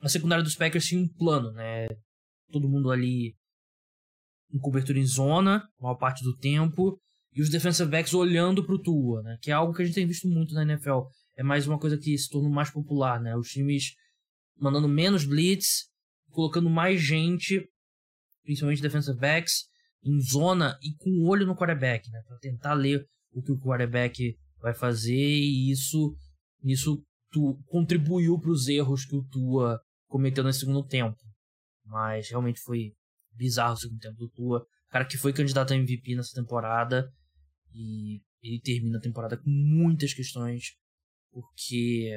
a 0.00 0.08
secundária 0.08 0.44
dos 0.44 0.56
Packers 0.56 0.84
tinha 0.84 1.00
um 1.00 1.08
plano, 1.08 1.50
né? 1.52 1.86
Todo 2.52 2.68
mundo 2.68 2.90
ali 2.90 3.34
em 4.52 4.58
cobertura 4.58 4.98
em 4.98 5.06
zona, 5.06 5.66
maior 5.80 5.96
parte 5.96 6.22
do 6.22 6.36
tempo, 6.36 6.98
e 7.32 7.42
os 7.42 7.50
defensive 7.50 7.90
backs 7.90 8.14
olhando 8.14 8.64
pro 8.64 8.80
Tua, 8.80 9.22
né? 9.22 9.36
Que 9.40 9.50
é 9.50 9.54
algo 9.54 9.72
que 9.72 9.82
a 9.82 9.84
gente 9.84 9.94
tem 9.94 10.06
visto 10.06 10.28
muito 10.28 10.54
na 10.54 10.62
NFL. 10.62 11.00
É 11.36 11.42
mais 11.42 11.66
uma 11.66 11.78
coisa 11.78 11.98
que 11.98 12.16
se 12.16 12.28
tornou 12.28 12.50
mais 12.50 12.70
popular, 12.70 13.20
né? 13.20 13.36
Os 13.36 13.48
times 13.48 13.94
mandando 14.56 14.88
menos 14.88 15.24
blitz, 15.24 15.88
colocando 16.30 16.68
mais 16.68 17.00
gente, 17.00 17.68
principalmente 18.42 18.82
defensive 18.82 19.18
backs, 19.18 19.64
em 20.02 20.20
zona 20.20 20.78
e 20.82 20.94
com 20.96 21.10
o 21.10 21.28
olho 21.28 21.46
no 21.46 21.56
quarterback, 21.56 22.10
né? 22.10 22.22
Para 22.26 22.38
tentar 22.38 22.74
ler 22.74 23.06
o 23.32 23.42
que 23.42 23.52
o 23.52 23.58
quarterback 23.58 24.36
vai 24.60 24.74
fazer 24.74 25.14
e 25.14 25.70
isso, 25.70 26.16
isso 26.62 27.02
tu, 27.30 27.58
contribuiu 27.66 28.38
para 28.38 28.50
os 28.50 28.68
erros 28.68 29.04
que 29.04 29.16
o 29.16 29.24
Tua 29.24 29.80
cometeu 30.06 30.44
nesse 30.44 30.60
segundo 30.60 30.86
tempo. 30.86 31.18
Mas 31.84 32.28
realmente 32.28 32.60
foi 32.60 32.92
bizarro 33.32 33.74
o 33.74 33.76
segundo 33.76 34.00
tempo 34.00 34.16
do 34.16 34.28
Tua. 34.30 34.66
Cara 34.88 35.04
que 35.04 35.18
foi 35.18 35.32
candidato 35.32 35.72
a 35.72 35.76
MVP 35.76 36.14
nessa 36.14 36.34
temporada 36.34 37.10
e 37.72 38.22
ele 38.42 38.60
termina 38.60 38.98
a 38.98 39.00
temporada 39.00 39.36
com 39.36 39.50
muitas 39.50 40.12
questões 40.12 40.76
porque 41.34 42.12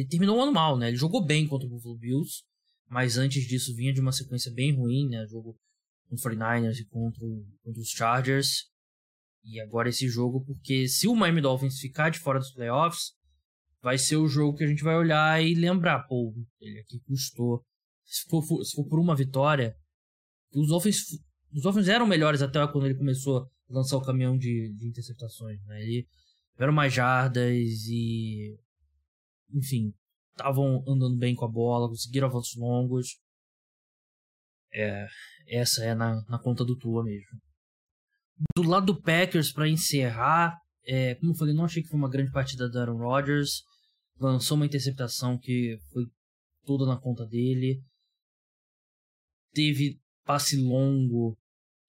ele 0.00 0.08
terminou 0.08 0.38
o 0.38 0.42
ano 0.42 0.52
mal, 0.52 0.78
né? 0.78 0.88
Ele 0.88 0.96
jogou 0.96 1.24
bem 1.24 1.46
contra 1.46 1.66
o 1.66 1.70
Buffalo 1.70 1.96
Bills, 1.96 2.42
mas 2.88 3.18
antes 3.18 3.46
disso 3.46 3.74
vinha 3.74 3.92
de 3.92 4.00
uma 4.00 4.12
sequência 4.12 4.52
bem 4.52 4.74
ruim, 4.74 5.08
né? 5.08 5.26
Jogo 5.26 5.58
com 6.08 6.16
o 6.16 6.18
49ers 6.18 6.78
e 6.78 6.84
contra, 6.86 7.26
contra 7.62 7.80
os 7.80 7.88
Chargers. 7.88 8.70
E 9.44 9.60
agora 9.60 9.88
esse 9.88 10.08
jogo, 10.08 10.44
porque 10.44 10.88
se 10.88 11.08
o 11.08 11.16
Miami 11.16 11.40
Dolphins 11.40 11.78
ficar 11.78 12.10
de 12.10 12.18
fora 12.18 12.38
dos 12.38 12.52
playoffs, 12.52 13.12
vai 13.82 13.98
ser 13.98 14.16
o 14.16 14.28
jogo 14.28 14.56
que 14.56 14.64
a 14.64 14.66
gente 14.66 14.84
vai 14.84 14.94
olhar 14.94 15.42
e 15.42 15.54
lembrar, 15.54 16.04
pô, 16.04 16.32
ele 16.60 16.78
aqui 16.80 17.00
custou. 17.00 17.64
Se 18.04 18.28
for, 18.28 18.42
se 18.64 18.76
for 18.76 18.86
por 18.86 19.00
uma 19.00 19.16
vitória, 19.16 19.76
os 20.54 20.68
Dolphins, 20.68 20.98
os 21.52 21.62
Dolphins 21.62 21.88
eram 21.88 22.06
melhores 22.06 22.42
até 22.42 22.64
quando 22.68 22.86
ele 22.86 22.94
começou 22.94 23.38
a 23.38 23.48
lançar 23.68 23.96
o 23.96 24.02
caminhão 24.02 24.36
de, 24.36 24.72
de 24.74 24.86
interceptações, 24.86 25.60
né? 25.64 25.82
Ele 25.82 26.06
tiveram 26.52 26.72
mais 26.72 26.92
jardas 26.92 27.52
e. 27.88 28.56
Enfim, 29.52 29.92
estavam 30.32 30.82
andando 30.86 31.16
bem 31.16 31.34
com 31.34 31.44
a 31.44 31.50
bola, 31.50 31.88
conseguiram 31.88 32.28
avanços 32.28 32.56
longos. 32.56 33.18
É, 34.72 35.06
essa 35.48 35.84
é 35.84 35.94
na, 35.94 36.22
na 36.28 36.38
conta 36.38 36.64
do 36.64 36.76
Tua 36.76 37.04
mesmo. 37.04 37.38
Do 38.56 38.62
lado 38.62 38.86
do 38.86 39.00
Packers, 39.02 39.52
para 39.52 39.68
encerrar, 39.68 40.58
é, 40.84 41.14
como 41.16 41.32
eu 41.32 41.36
falei, 41.36 41.54
não 41.54 41.64
achei 41.64 41.82
que 41.82 41.88
foi 41.88 41.98
uma 41.98 42.10
grande 42.10 42.32
partida 42.32 42.68
do 42.68 42.78
Aaron 42.78 42.96
Rodgers. 42.96 43.62
Lançou 44.18 44.56
uma 44.56 44.66
interceptação 44.66 45.38
que 45.38 45.78
foi 45.92 46.04
toda 46.64 46.86
na 46.86 46.98
conta 46.98 47.26
dele. 47.26 47.82
Teve 49.52 50.00
passe 50.24 50.56
longo 50.56 51.36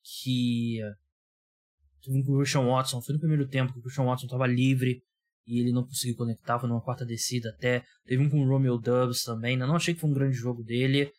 que. 0.03 0.79
Teve 2.01 2.19
um 2.19 2.23
com 2.23 2.33
o 2.33 2.37
Christian 2.39 2.65
Watson. 2.65 3.01
Foi 3.01 3.13
no 3.13 3.19
primeiro 3.19 3.47
tempo 3.47 3.71
que 3.71 3.79
o 3.79 3.81
Christian 3.81 4.05
Watson 4.05 4.25
estava 4.25 4.45
livre 4.45 5.01
e 5.45 5.59
ele 5.59 5.71
não 5.71 5.83
conseguiu 5.83 6.15
conectar. 6.15 6.59
Foi 6.59 6.69
numa 6.69 6.81
quarta 6.81 7.05
descida 7.05 7.49
até. 7.49 7.83
Teve 8.05 8.23
um 8.23 8.29
com 8.29 8.41
o 8.41 8.47
Romeo 8.47 8.77
Dubs 8.77 9.23
também. 9.23 9.57
Não 9.57 9.75
achei 9.75 9.93
que 9.93 9.99
foi 9.99 10.09
um 10.09 10.13
grande 10.13 10.35
jogo 10.35 10.63
dele, 10.63 11.11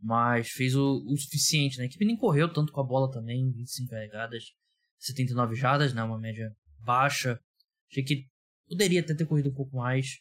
mas 0.00 0.48
fez 0.48 0.74
o, 0.74 1.04
o 1.06 1.16
suficiente. 1.16 1.78
Né? 1.78 1.84
A 1.84 1.86
equipe 1.86 2.04
nem 2.04 2.16
correu 2.16 2.52
tanto 2.52 2.72
com 2.72 2.80
a 2.80 2.84
bola 2.84 3.10
também. 3.10 3.50
25 3.50 3.90
carregadas, 3.90 4.44
79 4.98 5.54
jardas, 5.54 5.92
né? 5.92 6.02
uma 6.02 6.18
média 6.18 6.50
baixa. 6.78 7.38
Achei 7.90 8.02
que 8.02 8.24
poderia 8.68 9.00
até 9.00 9.14
ter 9.14 9.26
corrido 9.26 9.50
um 9.50 9.54
pouco 9.54 9.76
mais. 9.76 10.18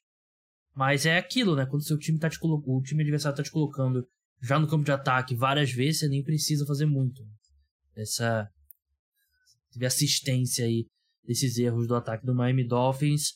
Mas 0.75 1.05
é 1.05 1.17
aquilo, 1.17 1.55
né? 1.55 1.65
Quando 1.65 1.83
seu 1.83 1.97
time 1.97 2.17
tá 2.17 2.29
te 2.29 2.39
colocando, 2.39 2.77
o 2.77 2.81
time 2.81 3.03
adversário 3.03 3.37
tá 3.37 3.43
te 3.43 3.51
colocando 3.51 4.03
já 4.41 4.59
no 4.59 4.67
campo 4.67 4.83
de 4.83 4.91
ataque 4.91 5.35
várias 5.35 5.71
vezes, 5.71 5.99
você 5.99 6.09
nem 6.09 6.21
precisa 6.21 6.65
fazer 6.65 6.85
muito. 6.85 7.23
Essa 7.95 8.49
teve 9.71 9.85
assistência 9.85 10.65
aí 10.65 10.85
desses 11.23 11.57
erros 11.57 11.87
do 11.87 11.95
ataque 11.95 12.25
do 12.25 12.35
Miami 12.35 12.67
Dolphins. 12.67 13.33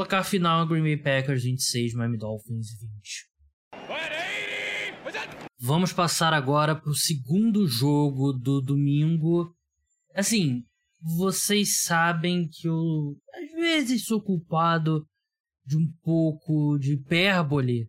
Placar 0.00 0.24
final 0.24 0.66
Green 0.66 0.82
Bay 0.82 0.96
Packers 0.96 1.42
26, 1.44 1.92
Miami 1.92 2.16
Dolphins 2.16 2.68
20. 2.80 3.28
Vamos 5.58 5.92
passar 5.92 6.32
agora 6.32 6.74
para 6.74 6.88
o 6.88 6.94
segundo 6.94 7.66
jogo 7.66 8.32
do 8.32 8.62
domingo. 8.62 9.54
Assim, 10.14 10.64
vocês 11.02 11.82
sabem 11.82 12.48
que 12.48 12.66
eu 12.66 13.14
às 13.34 13.52
vezes 13.52 14.06
sou 14.06 14.22
culpado 14.22 15.06
de 15.66 15.76
um 15.76 15.86
pouco 16.02 16.78
de 16.78 16.94
hipérbole 16.94 17.86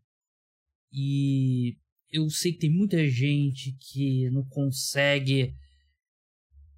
e 0.91 1.77
eu 2.11 2.29
sei 2.29 2.51
que 2.51 2.59
tem 2.59 2.75
muita 2.75 3.07
gente 3.07 3.73
que 3.79 4.29
não 4.31 4.43
consegue 4.49 5.53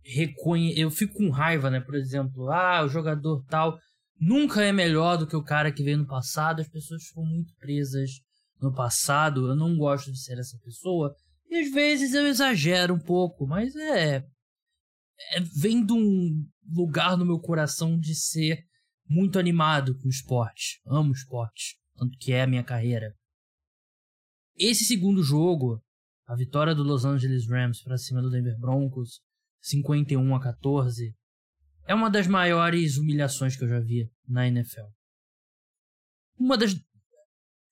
reconhecer. 0.03 0.79
Eu 0.79 0.91
fico 0.91 1.15
com 1.15 1.31
raiva, 1.31 1.71
né? 1.71 1.79
Por 1.79 1.95
exemplo, 1.95 2.51
ah, 2.51 2.83
o 2.85 2.87
jogador 2.87 3.43
tal 3.45 3.79
nunca 4.23 4.63
é 4.63 4.71
melhor 4.71 5.17
do 5.17 5.27
que 5.27 5.35
o 5.35 5.43
cara 5.43 5.71
que 5.71 5.83
veio 5.83 5.97
no 5.97 6.07
passado. 6.07 6.61
As 6.61 6.67
pessoas 6.67 7.03
ficam 7.03 7.25
muito 7.25 7.53
presas 7.57 8.21
no 8.61 8.73
passado. 8.73 9.47
Eu 9.47 9.55
não 9.55 9.77
gosto 9.77 10.11
de 10.11 10.19
ser 10.19 10.39
essa 10.39 10.57
pessoa. 10.63 11.13
E 11.49 11.57
às 11.57 11.71
vezes 11.71 12.13
eu 12.13 12.25
exagero 12.25 12.93
um 12.93 12.99
pouco, 12.99 13.45
mas 13.45 13.75
é. 13.75 14.17
é 14.17 15.39
vem 15.55 15.85
de 15.85 15.93
um 15.93 16.45
lugar 16.67 17.17
no 17.17 17.25
meu 17.25 17.39
coração 17.39 17.99
de 17.99 18.15
ser 18.15 18.65
muito 19.07 19.37
animado 19.37 19.97
com 19.99 20.07
esporte. 20.07 20.81
Amo 20.85 21.11
esporte, 21.11 21.77
tanto 21.95 22.17
que 22.17 22.31
é 22.31 22.43
a 22.43 22.47
minha 22.47 22.63
carreira. 22.63 23.13
Esse 24.55 24.85
segundo 24.85 25.21
jogo, 25.21 25.83
a 26.25 26.35
vitória 26.35 26.73
do 26.73 26.83
Los 26.83 27.05
Angeles 27.05 27.47
Rams 27.47 27.83
para 27.83 27.97
cima 27.97 28.21
do 28.21 28.29
Denver 28.29 28.57
Broncos, 28.57 29.19
51 29.61 30.35
a 30.35 30.41
14, 30.41 31.13
é 31.85 31.93
uma 31.93 32.09
das 32.09 32.27
maiores 32.27 32.97
humilhações 32.97 33.55
que 33.57 33.63
eu 33.63 33.69
já 33.69 33.79
vi 33.79 34.09
na 34.27 34.47
NFL. 34.47 34.87
Uma 36.37 36.57
das 36.57 36.73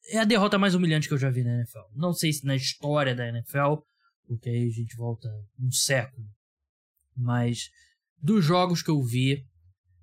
é 0.10 0.20
a 0.20 0.26
derrota 0.26 0.58
mais 0.58 0.76
humilhante 0.76 1.08
que 1.08 1.14
eu 1.14 1.18
já 1.18 1.30
vi 1.30 1.44
na 1.44 1.56
NFL. 1.56 1.80
Não 1.96 2.14
sei 2.14 2.34
se 2.34 2.46
na 2.46 2.56
história 2.56 3.16
da 3.16 3.28
NFL, 3.28 3.82
porque 4.28 4.50
aí 4.50 4.68
a 4.68 4.72
gente 4.72 4.96
volta 4.96 5.30
um 5.60 5.72
século. 5.72 6.28
Mas 7.16 7.70
dos 8.22 8.44
jogos 8.44 8.82
que 8.82 8.90
eu 8.90 9.02
vi, 9.02 9.46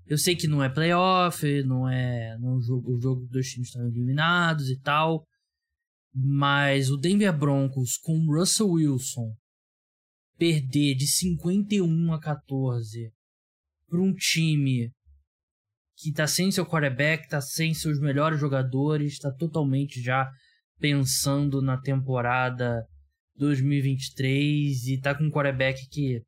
eu 0.06 0.16
sei 0.16 0.34
que 0.36 0.48
não 0.48 0.62
é 0.62 0.68
playoff, 0.68 1.44
não 1.64 1.88
é, 1.88 2.38
não 2.38 2.58
é 2.58 2.62
jogo, 2.62 2.92
o 2.92 3.00
jogo 3.00 3.26
dos 3.26 3.48
times 3.48 3.68
estão 3.68 3.86
eliminados 3.86 4.70
e 4.70 4.78
tal. 4.80 5.26
Mas 6.14 6.90
o 6.90 6.96
Denver 6.96 7.36
Broncos 7.36 7.96
com 7.96 8.26
Russell 8.26 8.70
Wilson 8.70 9.36
perder 10.38 10.94
de 10.94 11.06
51 11.06 12.12
a 12.12 12.20
14 12.20 13.12
para 13.88 14.00
um 14.00 14.14
time 14.14 14.92
que 16.00 16.12
tá 16.12 16.26
sem 16.26 16.50
seu 16.50 16.64
quarterback, 16.64 17.28
tá 17.28 17.40
sem 17.40 17.74
seus 17.74 18.00
melhores 18.00 18.38
jogadores, 18.38 19.14
está 19.14 19.32
totalmente 19.32 20.00
já 20.00 20.30
pensando 20.78 21.60
na 21.60 21.76
temporada 21.76 22.86
2023 23.34 24.86
e 24.86 25.00
tá 25.00 25.14
com 25.14 25.24
um 25.24 25.30
quarterback 25.30 25.88
que 25.88 26.22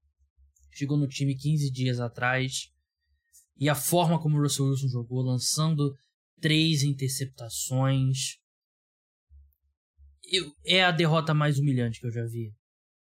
chegou 0.72 0.96
no 0.96 1.06
time 1.06 1.36
15 1.36 1.70
dias 1.70 2.00
atrás. 2.00 2.68
E 3.56 3.68
a 3.68 3.74
forma 3.74 4.20
como 4.20 4.38
o 4.38 4.42
Russell 4.42 4.66
Wilson 4.66 4.88
jogou, 4.88 5.22
lançando 5.22 5.94
três 6.40 6.82
interceptações, 6.82 8.38
eu, 10.24 10.52
é 10.64 10.82
a 10.82 10.90
derrota 10.90 11.32
mais 11.32 11.58
humilhante 11.58 12.00
que 12.00 12.06
eu 12.06 12.12
já 12.12 12.24
vi 12.24 12.52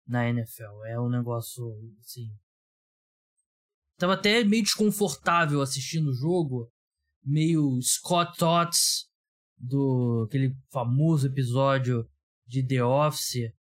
na 0.05 0.27
NFL. 0.27 0.83
É 0.87 0.99
um 0.99 1.09
negócio, 1.09 1.63
assim. 2.01 2.29
Tava 4.01 4.15
até 4.15 4.43
meio 4.43 4.63
desconfortável 4.63 5.61
assistindo 5.61 6.09
o 6.09 6.15
jogo. 6.15 6.67
Meio 7.23 7.79
Scott 7.83 8.35
Tots 8.35 9.07
do 9.55 10.25
aquele 10.27 10.55
famoso 10.71 11.27
episódio 11.27 12.09
de 12.47 12.65
The 12.65 12.83
Office. 12.83 13.53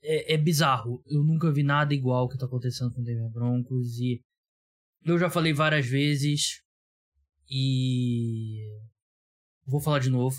É, 0.00 0.34
é 0.34 0.38
bizarro. 0.38 1.02
Eu 1.04 1.24
nunca 1.24 1.50
vi 1.50 1.64
nada 1.64 1.92
igual 1.92 2.28
que 2.28 2.38
tá 2.38 2.46
acontecendo 2.46 2.94
com 2.94 3.00
o 3.00 3.04
Denver 3.04 3.28
Broncos. 3.28 3.98
E 3.98 4.22
eu 5.04 5.18
já 5.18 5.28
falei 5.28 5.52
várias 5.52 5.84
vezes. 5.84 6.62
E. 7.50 8.68
Vou 9.66 9.80
falar 9.80 9.98
de 9.98 10.10
novo. 10.10 10.36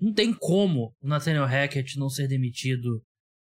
Não 0.00 0.14
tem 0.14 0.32
como 0.32 0.96
o 1.02 1.06
Nathaniel 1.06 1.44
Hackett 1.44 1.98
não 1.98 2.08
ser 2.08 2.26
demitido 2.26 3.02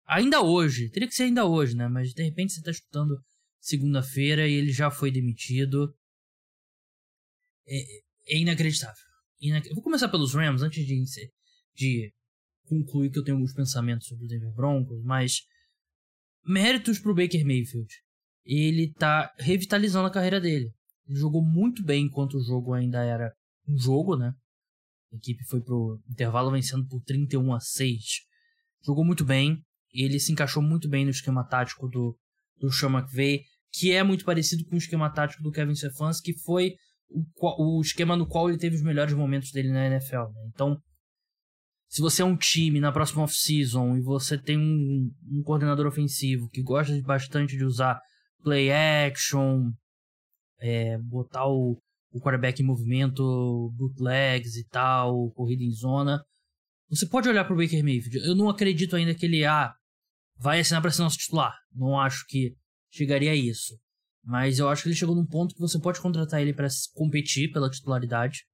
ainda 0.08 0.42
hoje. 0.42 0.90
Teria 0.90 1.08
que 1.08 1.14
ser 1.14 1.26
ainda 1.26 1.46
hoje, 1.46 1.76
né? 1.76 1.88
Mas 1.88 2.12
de 2.12 2.24
repente 2.24 2.54
você 2.54 2.62
tá 2.64 2.72
escutando 2.72 3.22
segunda-feira 3.68 4.48
e 4.48 4.54
ele 4.54 4.72
já 4.72 4.90
foi 4.90 5.12
demitido. 5.12 5.94
É, 7.68 8.36
é 8.36 8.38
inacreditável. 8.38 9.04
Inac... 9.42 9.68
Vou 9.74 9.84
começar 9.84 10.08
pelos 10.08 10.34
Rams 10.34 10.62
antes 10.62 10.86
de, 10.86 11.04
de 11.76 12.14
concluir 12.66 13.12
que 13.12 13.20
eu 13.20 13.24
tenho 13.24 13.36
alguns 13.36 13.54
pensamentos 13.54 14.08
sobre 14.08 14.26
o 14.26 14.28
Denver 14.28 14.54
Broncos, 14.54 15.04
mas 15.04 15.42
méritos 16.46 16.98
pro 16.98 17.14
Baker 17.14 17.46
Mayfield. 17.46 17.94
Ele 18.46 18.94
tá 18.94 19.34
revitalizando 19.38 20.08
a 20.08 20.12
carreira 20.12 20.40
dele. 20.40 20.72
Ele 21.06 21.20
jogou 21.20 21.44
muito 21.44 21.84
bem 21.84 22.06
enquanto 22.06 22.38
o 22.38 22.44
jogo 22.44 22.74
ainda 22.74 23.04
era 23.04 23.34
um 23.68 23.78
jogo, 23.78 24.16
né? 24.16 24.34
A 25.12 25.18
equipe 25.18 25.44
foi 25.46 25.62
pro 25.62 26.02
intervalo 26.10 26.52
vencendo 26.52 26.88
por 26.88 27.02
31 27.04 27.54
a 27.54 27.60
6. 27.60 28.02
Jogou 28.86 29.04
muito 29.04 29.26
bem. 29.26 29.62
Ele 29.92 30.20
se 30.20 30.32
encaixou 30.32 30.64
muito 30.64 30.88
bem 30.88 31.04
no 31.04 31.12
esquema 31.12 31.46
tático 31.46 31.90
do, 31.90 32.18
do 32.58 32.72
Sean 32.72 32.92
McVay, 32.92 33.44
que 33.72 33.92
é 33.92 34.04
muito 34.04 34.26
parecido 34.26 34.66
com 34.66 34.76
o 34.76 34.80
esquema 34.80 35.10
tático 35.10 35.44
do 35.44 35.52
Kevin 35.52 35.76
Stefanski, 35.76 36.34
que 36.34 36.40
foi 36.40 36.74
o, 37.10 37.78
o 37.78 37.82
esquema 37.82 38.16
no 38.16 38.28
qual 38.28 38.50
ele 38.50 38.58
teve 38.58 38.76
os 38.76 38.82
melhores 38.82 39.14
momentos 39.14 39.52
dele 39.52 39.72
na 39.72 39.88
NFL. 39.88 40.32
Né? 40.34 40.50
Então, 40.54 40.78
se 41.88 42.02
você 42.02 42.22
é 42.22 42.26
um 42.26 42.36
time 42.36 42.80
na 42.80 42.92
próxima 42.92 43.24
off-season 43.24 43.98
e 43.98 44.02
você 44.02 44.38
tem 44.38 44.58
um, 44.58 45.12
um, 45.32 45.42
coordenador 45.44 45.88
ofensivo 45.88 46.50
que 46.50 46.62
gosta 46.62 46.94
bastante 47.04 47.56
de 47.56 47.64
usar 47.64 48.00
play 48.44 48.72
action, 48.72 49.72
é, 50.60 50.98
botar 50.98 51.48
o, 51.48 51.80
o 52.12 52.20
quarterback 52.20 52.62
em 52.62 52.66
movimento, 52.66 53.72
bootlegs 53.76 54.58
e 54.58 54.68
tal, 54.68 55.32
corrida 55.32 55.64
em 55.64 55.72
zona. 55.72 56.22
Você 56.90 57.06
pode 57.06 57.30
olhar 57.30 57.46
para 57.46 57.54
o 57.54 57.58
Baker 57.58 57.84
Mayfield. 57.84 58.18
Eu 58.18 58.36
não 58.36 58.50
acredito 58.50 58.96
ainda 58.96 59.14
que 59.14 59.26
ele 59.26 59.46
ah, 59.46 59.74
vai 60.38 60.60
assinar 60.60 60.82
para 60.82 60.92
ser 60.92 61.02
nosso 61.02 61.18
titular. 61.18 61.54
Não 61.74 62.00
acho 62.00 62.26
que 62.28 62.54
chegaria 62.98 63.32
a 63.32 63.36
isso. 63.36 63.78
Mas 64.24 64.60
eu 64.60 64.68
acho 64.68 64.84
que 64.84 64.90
ele 64.90 64.96
chegou 64.96 65.16
num 65.16 65.26
ponto 65.26 65.56
que 65.56 65.62
você 65.62 65.80
pode 65.80 66.02
contratar 66.02 66.42
ele 66.42 66.54
para 66.54 66.68
competir 66.94 67.52
pela 67.52 67.70
titularidade. 67.70 68.46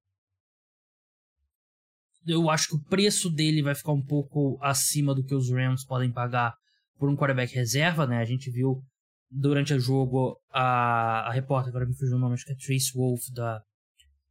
Eu 2.25 2.49
acho 2.49 2.69
que 2.69 2.75
o 2.75 2.83
preço 2.83 3.29
dele 3.29 3.61
vai 3.61 3.75
ficar 3.75 3.91
um 3.91 4.01
pouco 4.01 4.57
acima 4.61 5.15
do 5.15 5.23
que 5.23 5.33
os 5.33 5.49
Rams 5.49 5.85
podem 5.85 6.11
pagar 6.11 6.55
por 6.97 7.09
um 7.09 7.15
quarterback 7.15 7.53
reserva, 7.53 8.05
né? 8.05 8.17
A 8.17 8.25
gente 8.25 8.51
viu 8.51 8.81
durante 9.29 9.73
o 9.73 9.79
jogo, 9.79 10.39
a, 10.51 11.27
a 11.27 11.31
repórter, 11.31 11.69
agora 11.69 11.85
me 11.85 11.95
fugiu 11.95 12.15
o 12.15 12.19
nome, 12.19 12.35
acho 12.35 12.45
que 12.45 12.51
é 12.51 12.55
Trace 12.55 12.93
Wolf, 12.93 13.21
da, 13.33 13.59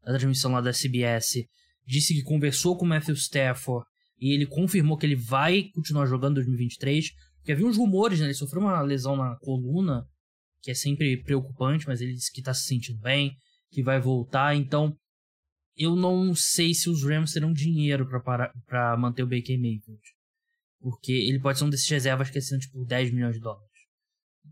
da 0.04 0.12
transmissão 0.12 0.52
lá 0.52 0.61
da 0.61 0.73
CBS, 0.73 1.45
disse 1.85 2.14
que 2.14 2.23
conversou 2.23 2.76
com 2.76 2.85
o 2.85 2.88
Matthew 2.88 3.14
Stafford 3.16 3.85
e 4.21 4.33
ele 4.33 4.47
confirmou 4.47 4.97
que 4.97 5.04
ele 5.04 5.16
vai 5.16 5.64
continuar 5.75 6.07
jogando 6.07 6.33
em 6.33 6.45
2023. 6.45 7.11
Porque 7.42 7.52
havia 7.52 7.66
uns 7.66 7.76
rumores, 7.76 8.20
né? 8.20 8.26
Ele 8.26 8.34
sofreu 8.34 8.62
uma 8.62 8.80
lesão 8.82 9.16
na 9.16 9.37
coluna, 9.40 10.06
que 10.62 10.70
é 10.70 10.75
sempre 10.75 11.20
preocupante, 11.25 11.88
mas 11.88 12.00
ele 12.00 12.14
disse 12.14 12.32
que 12.32 12.40
tá 12.40 12.54
se 12.54 12.66
sentindo 12.66 13.00
bem, 13.00 13.37
que 13.68 13.82
vai 13.82 14.00
voltar, 14.00 14.54
então 14.54 14.96
eu 15.76 15.96
não 15.96 16.34
sei 16.37 16.72
se 16.72 16.88
os 16.88 17.02
Rams 17.02 17.32
terão 17.32 17.52
dinheiro 17.52 18.06
para 18.06 18.96
manter 18.96 19.25
o 19.25 19.26
Baker 19.26 19.58
Mayfield. 19.58 20.00
Porque 20.80 21.12
ele 21.12 21.40
pode 21.40 21.58
ser 21.58 21.64
um 21.64 21.70
desses 21.70 21.88
reservas 21.88 22.30
que 22.30 22.38
assinam 22.38 22.61
tipo 22.61 22.84
10 22.84 23.12
milhões 23.12 23.34
de 23.34 23.40
dólares. 23.40 23.70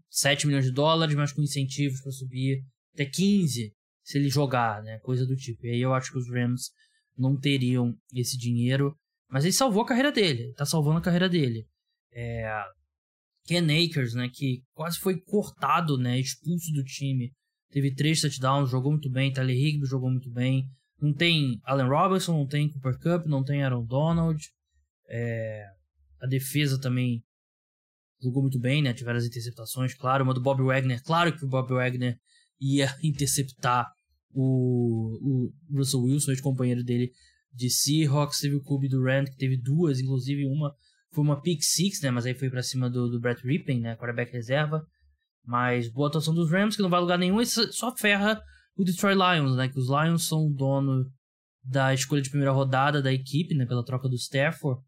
7 0.08 0.46
milhões 0.46 0.64
de 0.64 0.72
dólares, 0.72 1.14
mas 1.14 1.32
com 1.32 1.42
incentivos 1.42 2.00
para 2.00 2.10
subir 2.10 2.64
até 2.94 3.04
15 3.04 3.72
se 4.02 4.18
ele 4.18 4.28
jogar, 4.28 4.82
né? 4.82 4.98
Coisa 5.00 5.24
do 5.24 5.36
tipo. 5.36 5.64
E 5.66 5.70
aí 5.70 5.80
eu 5.80 5.94
acho 5.94 6.10
que 6.10 6.18
os 6.18 6.28
Rams 6.28 6.70
não 7.16 7.38
teriam 7.38 7.94
esse 8.14 8.36
dinheiro. 8.36 8.96
Mas 9.28 9.44
ele 9.44 9.52
salvou 9.52 9.82
a 9.82 9.86
carreira 9.86 10.10
dele. 10.10 10.42
Ele 10.44 10.54
tá 10.54 10.64
salvando 10.64 10.98
a 10.98 11.02
carreira 11.02 11.28
dele. 11.28 11.68
É... 12.12 12.50
Ken 13.46 13.64
Akers, 13.64 14.14
né? 14.14 14.28
Que 14.32 14.62
quase 14.74 14.98
foi 14.98 15.20
cortado, 15.20 15.96
né? 15.96 16.18
Expulso 16.18 16.72
do 16.72 16.84
time. 16.84 17.32
Teve 17.70 17.94
três 17.94 18.20
touchdowns, 18.20 18.70
jogou 18.70 18.92
muito 18.92 19.10
bem. 19.10 19.32
Tyler 19.32 19.56
Higby 19.56 19.86
jogou 19.86 20.10
muito 20.10 20.30
bem. 20.30 20.66
Não 21.00 21.12
tem 21.14 21.60
Allen 21.64 21.88
Robinson, 21.88 22.32
não 22.32 22.46
tem 22.46 22.68
Cooper 22.68 22.98
Cup, 22.98 23.26
não 23.26 23.42
tem 23.42 23.62
Aaron 23.62 23.84
Donald. 23.84 24.42
É... 25.08 25.64
A 26.20 26.26
defesa 26.26 26.78
também 26.78 27.22
jogou 28.22 28.42
muito 28.42 28.58
bem, 28.58 28.82
né? 28.82 28.92
Tiveram 28.92 29.18
as 29.18 29.24
interceptações, 29.24 29.94
claro. 29.94 30.24
Uma 30.24 30.34
do 30.34 30.42
Bob 30.42 30.62
Wagner, 30.62 31.02
claro 31.02 31.34
que 31.36 31.44
o 31.44 31.48
Bob 31.48 31.72
Wagner 31.72 32.18
ia 32.60 32.94
interceptar 33.02 33.90
o, 34.32 35.18
o 35.22 35.52
Russell 35.76 36.02
Wilson, 36.02 36.32
ex-companheiro 36.32 36.84
dele 36.84 37.10
de 37.52 37.68
Seahawks, 37.68 38.38
teve 38.38 38.54
o 38.54 38.62
Kobe 38.62 38.88
Durant, 38.88 39.28
que 39.28 39.36
teve 39.36 39.56
duas, 39.56 39.98
inclusive 39.98 40.46
uma 40.46 40.72
foi 41.12 41.24
uma 41.24 41.40
pick 41.40 41.62
six, 41.62 42.00
né, 42.02 42.10
mas 42.10 42.26
aí 42.26 42.34
foi 42.34 42.50
para 42.50 42.62
cima 42.62 42.88
do, 42.88 43.08
do 43.08 43.20
Brett 43.20 43.42
Rippin, 43.46 43.80
né, 43.80 43.96
quarterback 43.96 44.32
reserva, 44.32 44.86
mas 45.44 45.90
boa 45.90 46.08
atuação 46.08 46.34
dos 46.34 46.50
Rams, 46.50 46.76
que 46.76 46.82
não 46.82 46.90
vai 46.90 47.00
lugar 47.00 47.18
nenhum, 47.18 47.40
e 47.40 47.46
só 47.46 47.94
ferra 47.96 48.40
o 48.76 48.84
Detroit 48.84 49.16
Lions, 49.16 49.56
né, 49.56 49.68
que 49.68 49.78
os 49.78 49.88
Lions 49.88 50.26
são 50.26 50.50
dono 50.50 51.10
da 51.62 51.92
escolha 51.92 52.22
de 52.22 52.30
primeira 52.30 52.52
rodada 52.52 53.02
da 53.02 53.12
equipe, 53.12 53.54
né, 53.54 53.66
pela 53.66 53.84
troca 53.84 54.08
do 54.08 54.14
Stafford, 54.14 54.80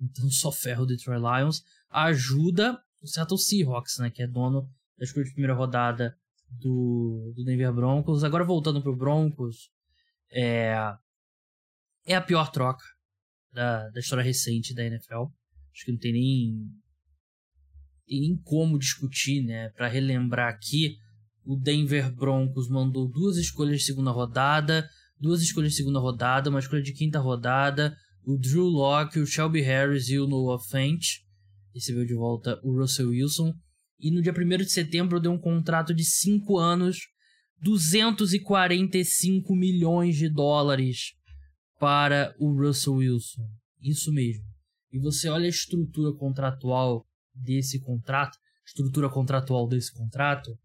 então 0.00 0.28
só 0.30 0.50
ferra 0.50 0.82
o 0.82 0.86
Detroit 0.86 1.20
Lions, 1.20 1.62
ajuda 1.90 2.78
o 3.00 3.06
Seattle 3.06 3.38
Seahawks, 3.38 3.98
né, 3.98 4.10
que 4.10 4.22
é 4.22 4.26
dono 4.26 4.68
da 4.98 5.04
escolha 5.04 5.24
de 5.24 5.32
primeira 5.32 5.54
rodada 5.54 6.16
do, 6.48 7.32
do 7.34 7.44
Denver 7.44 7.72
Broncos. 7.72 8.24
Agora 8.24 8.44
voltando 8.44 8.82
pro 8.82 8.96
Broncos, 8.96 9.70
é, 10.30 10.74
é 12.06 12.14
a 12.14 12.20
pior 12.20 12.50
troca 12.50 12.84
da, 13.52 13.88
da 13.90 14.00
história 14.00 14.24
recente 14.24 14.74
da 14.74 14.84
NFL. 14.84 15.24
Acho 15.72 15.84
que 15.86 15.92
não 15.92 15.98
tem 15.98 16.12
nem, 16.12 16.68
nem 18.08 18.36
como 18.44 18.78
discutir, 18.78 19.42
né? 19.42 19.70
Para 19.70 19.88
relembrar 19.88 20.52
aqui, 20.52 20.96
o 21.44 21.56
Denver 21.56 22.14
Broncos 22.14 22.68
mandou 22.68 23.08
duas 23.08 23.36
escolhas 23.36 23.78
de 23.78 23.84
segunda 23.84 24.10
rodada, 24.10 24.88
duas 25.18 25.42
escolhas 25.42 25.72
de 25.72 25.78
segunda 25.78 25.98
rodada, 25.98 26.50
uma 26.50 26.60
escolha 26.60 26.82
de 26.82 26.92
quinta 26.92 27.18
rodada, 27.18 27.96
o 28.24 28.36
Drew 28.38 28.66
Locke, 28.66 29.18
o 29.18 29.26
Shelby 29.26 29.60
Harris 29.60 30.08
e 30.08 30.18
o 30.18 30.26
Noah 30.26 30.62
Fent. 30.62 31.04
Recebeu 31.74 32.04
de 32.04 32.14
volta 32.14 32.60
o 32.62 32.78
Russell 32.78 33.08
Wilson 33.08 33.52
e 34.02 34.10
no 34.10 34.20
dia 34.20 34.32
1 34.32 34.56
de 34.58 34.70
setembro 34.70 35.20
deu 35.20 35.30
um 35.30 35.38
contrato 35.38 35.94
de 35.94 36.04
5 36.04 36.58
anos, 36.58 36.98
245 37.60 39.54
milhões 39.54 40.16
de 40.16 40.28
dólares 40.28 41.12
para 41.78 42.34
o 42.38 42.52
Russell 42.52 42.94
Wilson. 42.94 43.48
Isso 43.80 44.12
mesmo. 44.12 44.51
E 44.92 44.98
você 44.98 45.28
olha 45.28 45.46
a 45.46 45.48
estrutura 45.48 46.16
contratual 46.16 47.06
desse 47.34 47.80
contrato, 47.80 48.36
estrutura 48.66 49.08
contratual 49.08 49.66
desse 49.66 49.92
contrato. 49.92 50.56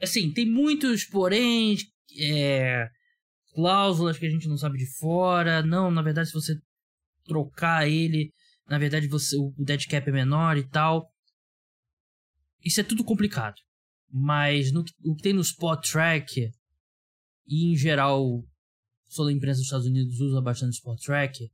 Assim, 0.00 0.32
tem 0.32 0.48
muitos 0.48 1.04
porém, 1.04 1.76
é, 2.18 2.88
cláusulas 3.54 4.18
que 4.18 4.26
a 4.26 4.30
gente 4.30 4.48
não 4.48 4.56
sabe 4.56 4.78
de 4.78 4.86
fora. 4.98 5.62
Não, 5.62 5.90
na 5.90 6.02
verdade, 6.02 6.28
se 6.28 6.34
você 6.34 6.54
trocar 7.24 7.88
ele, 7.88 8.32
na 8.68 8.78
verdade 8.78 9.06
você 9.06 9.36
o 9.36 9.52
dead 9.58 9.86
cap 9.86 10.08
é 10.08 10.12
menor 10.12 10.56
e 10.56 10.68
tal. 10.68 11.08
Isso 12.64 12.80
é 12.80 12.84
tudo 12.84 13.04
complicado. 13.04 13.56
Mas 14.08 14.72
no, 14.72 14.84
o 15.04 15.14
que 15.14 15.22
tem 15.22 15.32
no 15.32 15.40
Spot 15.40 15.80
Track, 15.80 16.50
e 17.46 17.72
em 17.72 17.76
geral, 17.76 18.44
só 19.08 19.26
a 19.26 19.32
imprensa 19.32 19.58
dos 19.58 19.66
Estados 19.66 19.86
Unidos 19.86 20.20
usa 20.20 20.40
bastante 20.40 20.74
Spot 20.74 21.00
Track, 21.00 21.50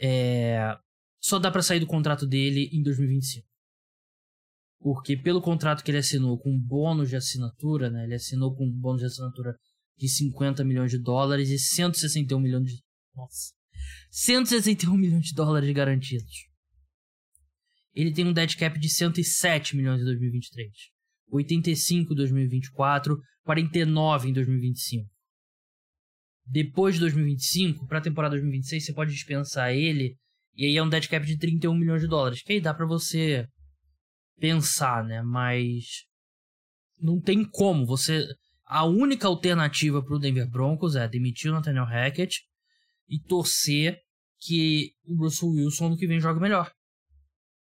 é, 0.00 0.76
só 1.20 1.38
dá 1.38 1.50
para 1.50 1.62
sair 1.62 1.80
do 1.80 1.86
contrato 1.86 2.26
dele 2.26 2.70
em 2.72 2.82
2025. 2.82 3.46
Porque 4.80 5.16
pelo 5.16 5.42
contrato 5.42 5.84
que 5.84 5.90
ele 5.90 5.98
assinou 5.98 6.38
com 6.38 6.58
bônus 6.58 7.10
de 7.10 7.16
assinatura, 7.16 7.90
né? 7.90 8.04
Ele 8.04 8.14
assinou 8.14 8.56
com 8.56 8.70
bônus 8.70 9.00
de 9.00 9.06
assinatura 9.06 9.54
de 9.98 10.08
50 10.08 10.64
milhões 10.64 10.90
de 10.90 10.98
dólares 10.98 11.50
e 11.50 11.58
161 11.58 12.40
milhões 12.40 12.66
de. 12.66 12.82
Nossa! 13.14 13.52
161 14.10 14.96
milhões 14.96 15.26
de 15.26 15.34
dólares 15.34 15.70
garantidos 15.72 16.50
ele 17.94 18.12
tem 18.12 18.26
um 18.26 18.32
dead 18.32 18.56
cap 18.56 18.78
de 18.78 18.88
107 18.88 19.76
milhões 19.76 20.00
em 20.00 20.04
2023, 20.04 20.70
85 21.28 22.12
em 22.12 22.16
2024, 22.16 23.18
49 23.44 24.28
em 24.28 24.32
2025. 24.32 25.08
Depois 26.50 26.94
de 26.94 27.00
2025, 27.00 27.86
para 27.86 27.98
a 27.98 28.02
temporada 28.02 28.32
2026, 28.32 28.86
você 28.86 28.92
pode 28.92 29.12
dispensar 29.12 29.72
ele 29.72 30.16
e 30.56 30.66
aí 30.66 30.76
é 30.76 30.82
um 30.82 30.88
dead 30.88 31.06
cap 31.08 31.24
de 31.24 31.38
31 31.38 31.74
milhões 31.74 32.02
de 32.02 32.08
dólares, 32.08 32.42
que 32.42 32.52
aí 32.52 32.60
dá 32.60 32.74
para 32.74 32.86
você 32.86 33.46
pensar, 34.38 35.04
né? 35.04 35.22
Mas 35.22 36.04
não 36.98 37.20
tem 37.20 37.44
como 37.44 37.86
você 37.86 38.26
a 38.70 38.84
única 38.84 39.26
alternativa 39.26 40.00
para 40.00 40.14
o 40.14 40.18
Denver 40.18 40.48
Broncos 40.48 40.94
é 40.94 41.08
demitir 41.08 41.50
o 41.50 41.54
Nathaniel 41.54 41.84
Hackett 41.84 42.40
e 43.08 43.18
torcer 43.18 43.98
que 44.38 44.92
o 45.04 45.16
Russell 45.16 45.50
Wilson 45.50 45.86
ano 45.86 45.96
que 45.96 46.06
vem 46.06 46.20
jogue 46.20 46.40
melhor. 46.40 46.72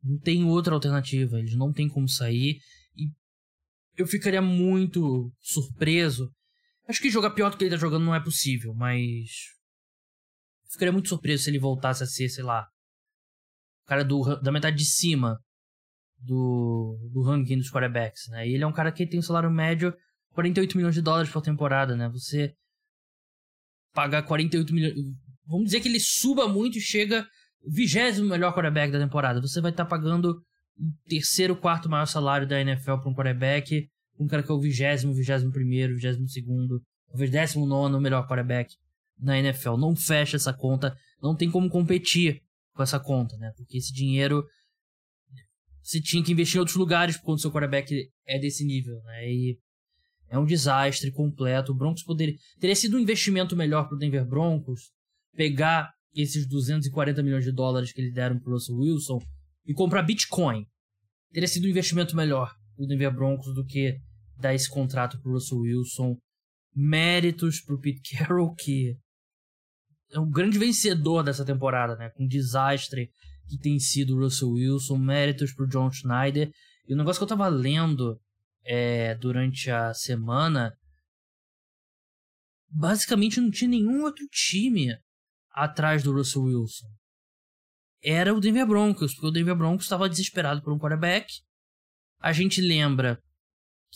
Não 0.03 0.17
tem 0.17 0.43
outra 0.43 0.73
alternativa, 0.73 1.37
eles 1.37 1.55
não 1.55 1.71
tem 1.71 1.87
como 1.87 2.09
sair. 2.09 2.59
E 2.95 3.11
eu 3.95 4.07
ficaria 4.07 4.41
muito 4.41 5.31
surpreso. 5.39 6.31
Acho 6.87 7.01
que 7.01 7.09
jogar 7.09 7.31
pior 7.31 7.51
do 7.51 7.57
que 7.57 7.63
ele 7.65 7.71
tá 7.71 7.77
jogando 7.77 8.05
não 8.05 8.15
é 8.15 8.23
possível, 8.23 8.73
mas. 8.73 9.29
ficaria 10.71 10.91
muito 10.91 11.09
surpreso 11.09 11.43
se 11.43 11.49
ele 11.49 11.59
voltasse 11.59 12.03
a 12.03 12.07
ser, 12.07 12.29
sei 12.29 12.43
lá. 12.43 12.67
O 13.83 13.87
cara 13.87 14.03
do, 14.03 14.41
da 14.41 14.51
metade 14.51 14.77
de 14.77 14.85
cima 14.85 15.37
do, 16.19 16.97
do 17.11 17.23
ranking 17.23 17.57
dos 17.57 17.71
quarterbacks, 17.71 18.27
né? 18.29 18.47
E 18.47 18.53
ele 18.53 18.63
é 18.63 18.67
um 18.67 18.73
cara 18.73 18.91
que 18.91 19.05
tem 19.05 19.19
um 19.19 19.23
salário 19.23 19.51
médio 19.51 19.93
48 20.33 20.77
milhões 20.77 20.95
de 20.95 21.01
dólares 21.01 21.31
por 21.31 21.41
temporada, 21.41 21.95
né? 21.95 22.09
Você 22.09 22.53
pagar 23.93 24.23
48 24.23 24.73
milhões. 24.73 24.93
Vamos 25.45 25.65
dizer 25.65 25.81
que 25.81 25.87
ele 25.87 25.99
suba 25.99 26.47
muito 26.47 26.77
e 26.77 26.81
chega 26.81 27.27
vigésimo 27.65 28.29
melhor 28.29 28.53
quarterback 28.53 28.91
da 28.91 28.99
temporada. 28.99 29.41
Você 29.41 29.59
vai 29.59 29.71
estar 29.71 29.85
tá 29.85 29.89
pagando 29.89 30.31
o 30.77 31.09
terceiro, 31.09 31.55
quarto 31.55 31.89
maior 31.89 32.05
salário 32.05 32.47
da 32.47 32.61
NFL 32.61 32.97
para 32.97 33.09
um 33.09 33.15
quarterback, 33.15 33.89
um 34.19 34.27
cara 34.27 34.43
que 34.43 34.51
é 34.51 34.53
o 34.53 34.59
vigésimo, 34.59 35.13
vigésimo 35.13 35.51
primeiro, 35.51 35.95
vigésimo 35.95 36.27
segundo, 36.27 36.81
talvez 37.07 37.29
décimo 37.29 37.65
nono 37.65 38.01
melhor 38.01 38.27
quarterback 38.27 38.75
na 39.19 39.37
NFL. 39.37 39.77
Não 39.77 39.95
fecha 39.95 40.35
essa 40.35 40.53
conta, 40.53 40.95
não 41.21 41.35
tem 41.35 41.49
como 41.49 41.69
competir 41.69 42.41
com 42.73 42.83
essa 42.83 42.99
conta, 42.99 43.37
né? 43.37 43.51
Porque 43.55 43.77
esse 43.77 43.93
dinheiro 43.93 44.45
você 45.81 46.01
tinha 46.01 46.21
que 46.21 46.33
investir 46.33 46.57
em 46.57 46.59
outros 46.59 46.75
lugares 46.75 47.15
quando 47.15 47.39
seu 47.39 47.51
quarterback 47.51 48.11
é 48.25 48.37
desse 48.37 48.65
nível, 48.65 49.01
né? 49.03 49.31
E 49.31 49.57
é 50.29 50.37
um 50.37 50.45
desastre 50.45 51.11
completo. 51.11 51.71
O 51.71 51.75
Broncos 51.75 52.03
poderia 52.03 52.35
teria 52.59 52.75
sido 52.75 52.97
um 52.97 52.99
investimento 52.99 53.55
melhor 53.55 53.87
para 53.87 53.95
o 53.95 53.97
Denver 53.97 54.25
Broncos 54.25 54.91
pegar 55.33 55.93
esses 56.13 56.47
240 56.47 57.23
milhões 57.23 57.45
de 57.45 57.51
dólares 57.51 57.93
que 57.93 58.01
eles 58.01 58.13
deram 58.13 58.39
pro 58.39 58.53
Russell 58.53 58.75
Wilson 58.75 59.19
e 59.65 59.73
comprar 59.73 60.01
Bitcoin. 60.01 60.65
Teria 61.31 61.47
sido 61.47 61.65
um 61.65 61.69
investimento 61.69 62.15
melhor 62.15 62.53
o 62.77 62.85
Denver 62.85 63.13
Broncos 63.13 63.53
do 63.53 63.65
que 63.65 63.97
dar 64.39 64.53
esse 64.53 64.69
contrato 64.69 65.19
pro 65.21 65.33
Russell 65.33 65.59
Wilson. 65.59 66.17
Méritos 66.75 67.59
pro 67.59 67.79
Pete 67.79 68.15
Carroll, 68.15 68.53
que 68.53 68.95
é 70.11 70.19
um 70.19 70.29
grande 70.29 70.59
vencedor 70.59 71.23
dessa 71.23 71.43
temporada, 71.43 71.95
né? 71.95 72.09
Com 72.11 72.23
um 72.23 72.27
desastre 72.27 73.09
que 73.47 73.57
tem 73.57 73.79
sido 73.79 74.15
o 74.15 74.19
Russell 74.19 74.51
Wilson. 74.51 74.97
Méritos 74.97 75.53
pro 75.53 75.67
John 75.67 75.91
Schneider. 75.91 76.51
E 76.87 76.93
o 76.93 76.97
negócio 76.97 77.19
que 77.19 77.23
eu 77.23 77.37
tava 77.37 77.47
lendo 77.47 78.19
é, 78.63 79.15
durante 79.15 79.71
a 79.71 79.93
semana. 79.93 80.71
Basicamente 82.69 83.39
não 83.39 83.49
tinha 83.49 83.69
nenhum 83.69 84.03
outro 84.03 84.25
time 84.27 84.95
atrás 85.51 86.03
do 86.03 86.13
Russell 86.13 86.43
Wilson 86.43 86.87
era 88.03 88.33
o 88.33 88.39
Denver 88.39 88.65
Broncos, 88.65 89.13
porque 89.13 89.27
o 89.27 89.31
Denver 89.31 89.55
Broncos 89.55 89.85
estava 89.85 90.09
desesperado 90.09 90.61
por 90.61 90.71
um 90.71 90.79
quarterback. 90.79 91.41
A 92.19 92.31
gente 92.31 92.61
lembra 92.61 93.21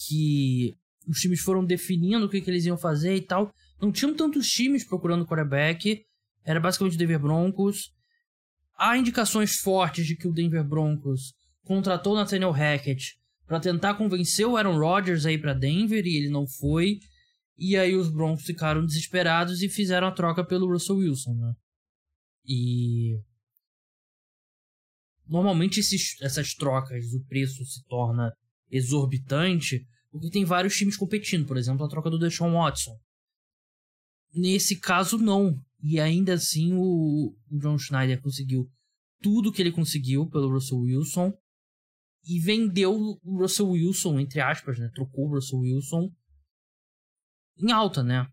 que 0.07 0.75
os 1.07 1.19
times 1.19 1.41
foram 1.41 1.65
definindo 1.65 2.25
o 2.25 2.29
que, 2.29 2.41
que 2.41 2.49
eles 2.49 2.65
iam 2.65 2.77
fazer 2.77 3.15
e 3.15 3.21
tal. 3.21 3.53
Não 3.81 3.91
tinham 3.91 4.15
tantos 4.15 4.47
times 4.47 4.85
procurando 4.87 5.25
quarterback. 5.25 6.03
Era 6.43 6.59
basicamente 6.59 6.95
o 6.95 6.97
Denver 6.97 7.19
Broncos. 7.19 7.91
Há 8.77 8.97
indicações 8.97 9.57
fortes 9.57 10.05
de 10.05 10.15
que 10.15 10.27
o 10.27 10.33
Denver 10.33 10.63
Broncos 10.63 11.33
contratou 11.63 12.15
Nathaniel 12.15 12.51
Hackett 12.51 13.19
para 13.45 13.59
tentar 13.59 13.95
convencer 13.95 14.45
o 14.45 14.57
Aaron 14.57 14.77
Rodgers 14.77 15.25
a 15.25 15.31
ir 15.31 15.39
para 15.39 15.53
Denver 15.53 16.05
e 16.05 16.17
ele 16.17 16.29
não 16.29 16.47
foi. 16.47 16.99
E 17.57 17.77
aí 17.77 17.95
os 17.95 18.09
Broncos 18.09 18.43
ficaram 18.43 18.85
desesperados 18.85 19.61
e 19.61 19.69
fizeram 19.69 20.07
a 20.07 20.11
troca 20.11 20.43
pelo 20.43 20.71
Russell 20.71 20.97
Wilson, 20.97 21.35
né? 21.35 21.53
E 22.45 23.19
normalmente 25.27 25.79
esses, 25.79 26.19
essas 26.21 26.53
trocas, 26.55 27.13
o 27.13 27.23
preço 27.25 27.63
se 27.65 27.85
torna 27.85 28.33
exorbitante 28.71 29.85
porque 30.11 30.29
tem 30.29 30.43
vários 30.43 30.75
times 30.75 30.97
competindo. 30.97 31.47
Por 31.47 31.57
exemplo, 31.57 31.85
a 31.85 31.89
troca 31.89 32.09
do 32.09 32.19
Deshaun 32.19 32.53
Watson. 32.53 32.99
Nesse 34.33 34.79
caso, 34.79 35.17
não. 35.17 35.57
E 35.81 35.99
ainda 35.99 36.33
assim, 36.33 36.73
o, 36.73 37.35
John 37.49 37.77
Schneider 37.77 38.21
conseguiu 38.21 38.69
tudo 39.21 39.51
que 39.51 39.61
ele 39.61 39.71
conseguiu 39.71 40.27
pelo 40.29 40.51
Russell 40.51 40.79
Wilson 40.79 41.33
e 42.25 42.39
vendeu 42.39 42.93
o 42.93 43.37
Russell 43.37 43.69
Wilson, 43.69 44.19
entre 44.19 44.41
aspas, 44.41 44.77
né? 44.77 44.89
Trocou 44.93 45.27
o 45.27 45.35
Russell 45.35 45.59
Wilson 45.59 46.11
em 47.57 47.71
alta, 47.71 48.03
né? 48.03 48.27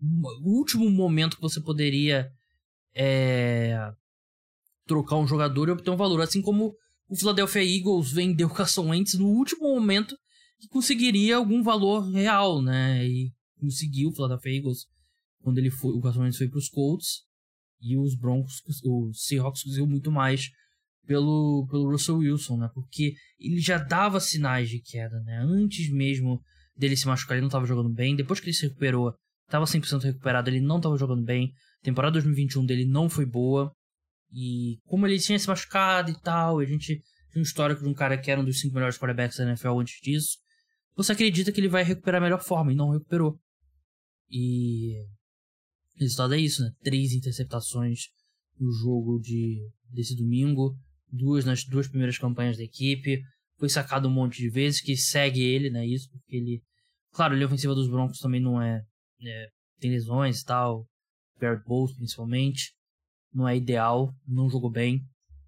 O 0.00 0.58
último 0.58 0.88
momento 0.88 1.36
que 1.36 1.42
você 1.42 1.60
poderia 1.60 2.30
é, 2.94 3.92
trocar 4.86 5.16
um 5.16 5.26
jogador 5.26 5.68
e 5.68 5.72
obter 5.72 5.90
um 5.90 5.96
valor. 5.96 6.20
Assim 6.20 6.40
como 6.40 6.74
o 7.08 7.16
Philadelphia 7.16 7.64
Eagles 7.64 8.12
vendeu 8.12 8.48
Carson 8.50 8.88
Wentz 8.90 9.14
no 9.14 9.26
último 9.26 9.74
momento 9.74 10.16
que 10.60 10.68
conseguiria 10.68 11.36
algum 11.36 11.62
valor 11.62 12.10
real, 12.10 12.60
né? 12.60 13.06
E 13.06 13.32
conseguiu 13.58 14.10
o 14.10 14.14
Philadelphia 14.14 14.56
Eagles 14.56 14.86
quando 15.40 15.58
ele 15.58 15.70
foi, 15.70 15.92
o 15.92 16.00
Carson 16.00 16.22
Wentz 16.22 16.36
foi 16.36 16.48
para 16.48 16.58
os 16.58 16.68
Colts 16.68 17.22
e 17.80 17.96
os 17.96 18.16
Broncos, 18.16 18.60
o 18.84 19.12
Seahawks 19.12 19.62
conseguiu 19.62 19.86
muito 19.86 20.10
mais 20.10 20.50
pelo, 21.06 21.66
pelo 21.70 21.90
Russell 21.90 22.18
Wilson, 22.18 22.58
né? 22.58 22.70
Porque 22.74 23.14
ele 23.38 23.58
já 23.60 23.78
dava 23.78 24.20
sinais 24.20 24.68
de 24.68 24.80
queda, 24.80 25.18
né? 25.20 25.38
Antes 25.42 25.90
mesmo 25.90 26.40
dele 26.76 26.96
se 26.96 27.06
machucar, 27.06 27.36
ele 27.36 27.42
não 27.42 27.48
estava 27.48 27.66
jogando 27.66 27.88
bem. 27.88 28.14
Depois 28.14 28.40
que 28.40 28.46
ele 28.46 28.54
se 28.54 28.66
recuperou, 28.66 29.14
estava 29.46 29.64
100% 29.64 30.02
recuperado, 30.02 30.50
ele 30.50 30.60
não 30.60 30.76
estava 30.76 30.96
jogando 30.98 31.24
bem. 31.24 31.52
A 31.80 31.84
temporada 31.84 32.12
2021 32.12 32.66
dele 32.66 32.84
não 32.84 33.08
foi 33.08 33.24
boa. 33.24 33.72
E 34.32 34.78
como 34.84 35.06
ele 35.06 35.18
tinha 35.18 35.38
se 35.38 35.48
machucado 35.48 36.10
e 36.10 36.20
tal, 36.20 36.58
a 36.58 36.64
gente 36.64 37.02
tinha 37.30 37.40
um 37.40 37.42
histórico 37.42 37.82
de 37.82 37.88
um 37.88 37.94
cara 37.94 38.18
que 38.18 38.30
era 38.30 38.40
um 38.40 38.44
dos 38.44 38.60
cinco 38.60 38.74
melhores 38.74 38.98
quarterbacks 38.98 39.38
da 39.38 39.44
NFL 39.44 39.78
antes 39.78 40.00
disso. 40.00 40.38
Você 40.96 41.12
acredita 41.12 41.52
que 41.52 41.60
ele 41.60 41.68
vai 41.68 41.82
recuperar 41.82 42.20
a 42.20 42.24
melhor 42.24 42.42
forma 42.42 42.72
e 42.72 42.74
não 42.74 42.90
recuperou. 42.90 43.38
E 44.30 45.00
o 45.96 46.00
resultado 46.00 46.34
é 46.34 46.38
isso, 46.38 46.62
né? 46.62 46.70
Três 46.82 47.12
interceptações 47.12 48.08
no 48.58 48.70
jogo 48.72 49.18
de 49.20 49.60
desse 49.90 50.14
domingo, 50.14 50.76
duas 51.10 51.44
nas 51.44 51.64
duas 51.64 51.88
primeiras 51.88 52.18
campanhas 52.18 52.56
da 52.56 52.64
equipe. 52.64 53.22
Foi 53.58 53.68
sacado 53.68 54.08
um 54.08 54.12
monte 54.12 54.38
de 54.38 54.50
vezes, 54.50 54.80
que 54.80 54.96
segue 54.96 55.40
ele, 55.40 55.70
né? 55.70 55.86
Isso, 55.86 56.08
porque 56.10 56.36
ele. 56.36 56.62
Claro, 57.12 57.34
ele 57.34 57.42
é 57.42 57.46
ofensiva 57.46 57.74
dos 57.74 57.88
Broncos 57.88 58.18
também 58.18 58.40
não 58.40 58.60
é. 58.60 58.82
é 59.22 59.48
tem 59.80 59.90
lesões 59.90 60.40
e 60.40 60.44
tal. 60.44 60.86
Garrett 61.40 61.64
Bowles, 61.64 61.94
principalmente. 61.94 62.74
Não 63.32 63.46
é 63.48 63.56
ideal, 63.56 64.14
não 64.26 64.48
jogou 64.48 64.70
bem. 64.70 65.02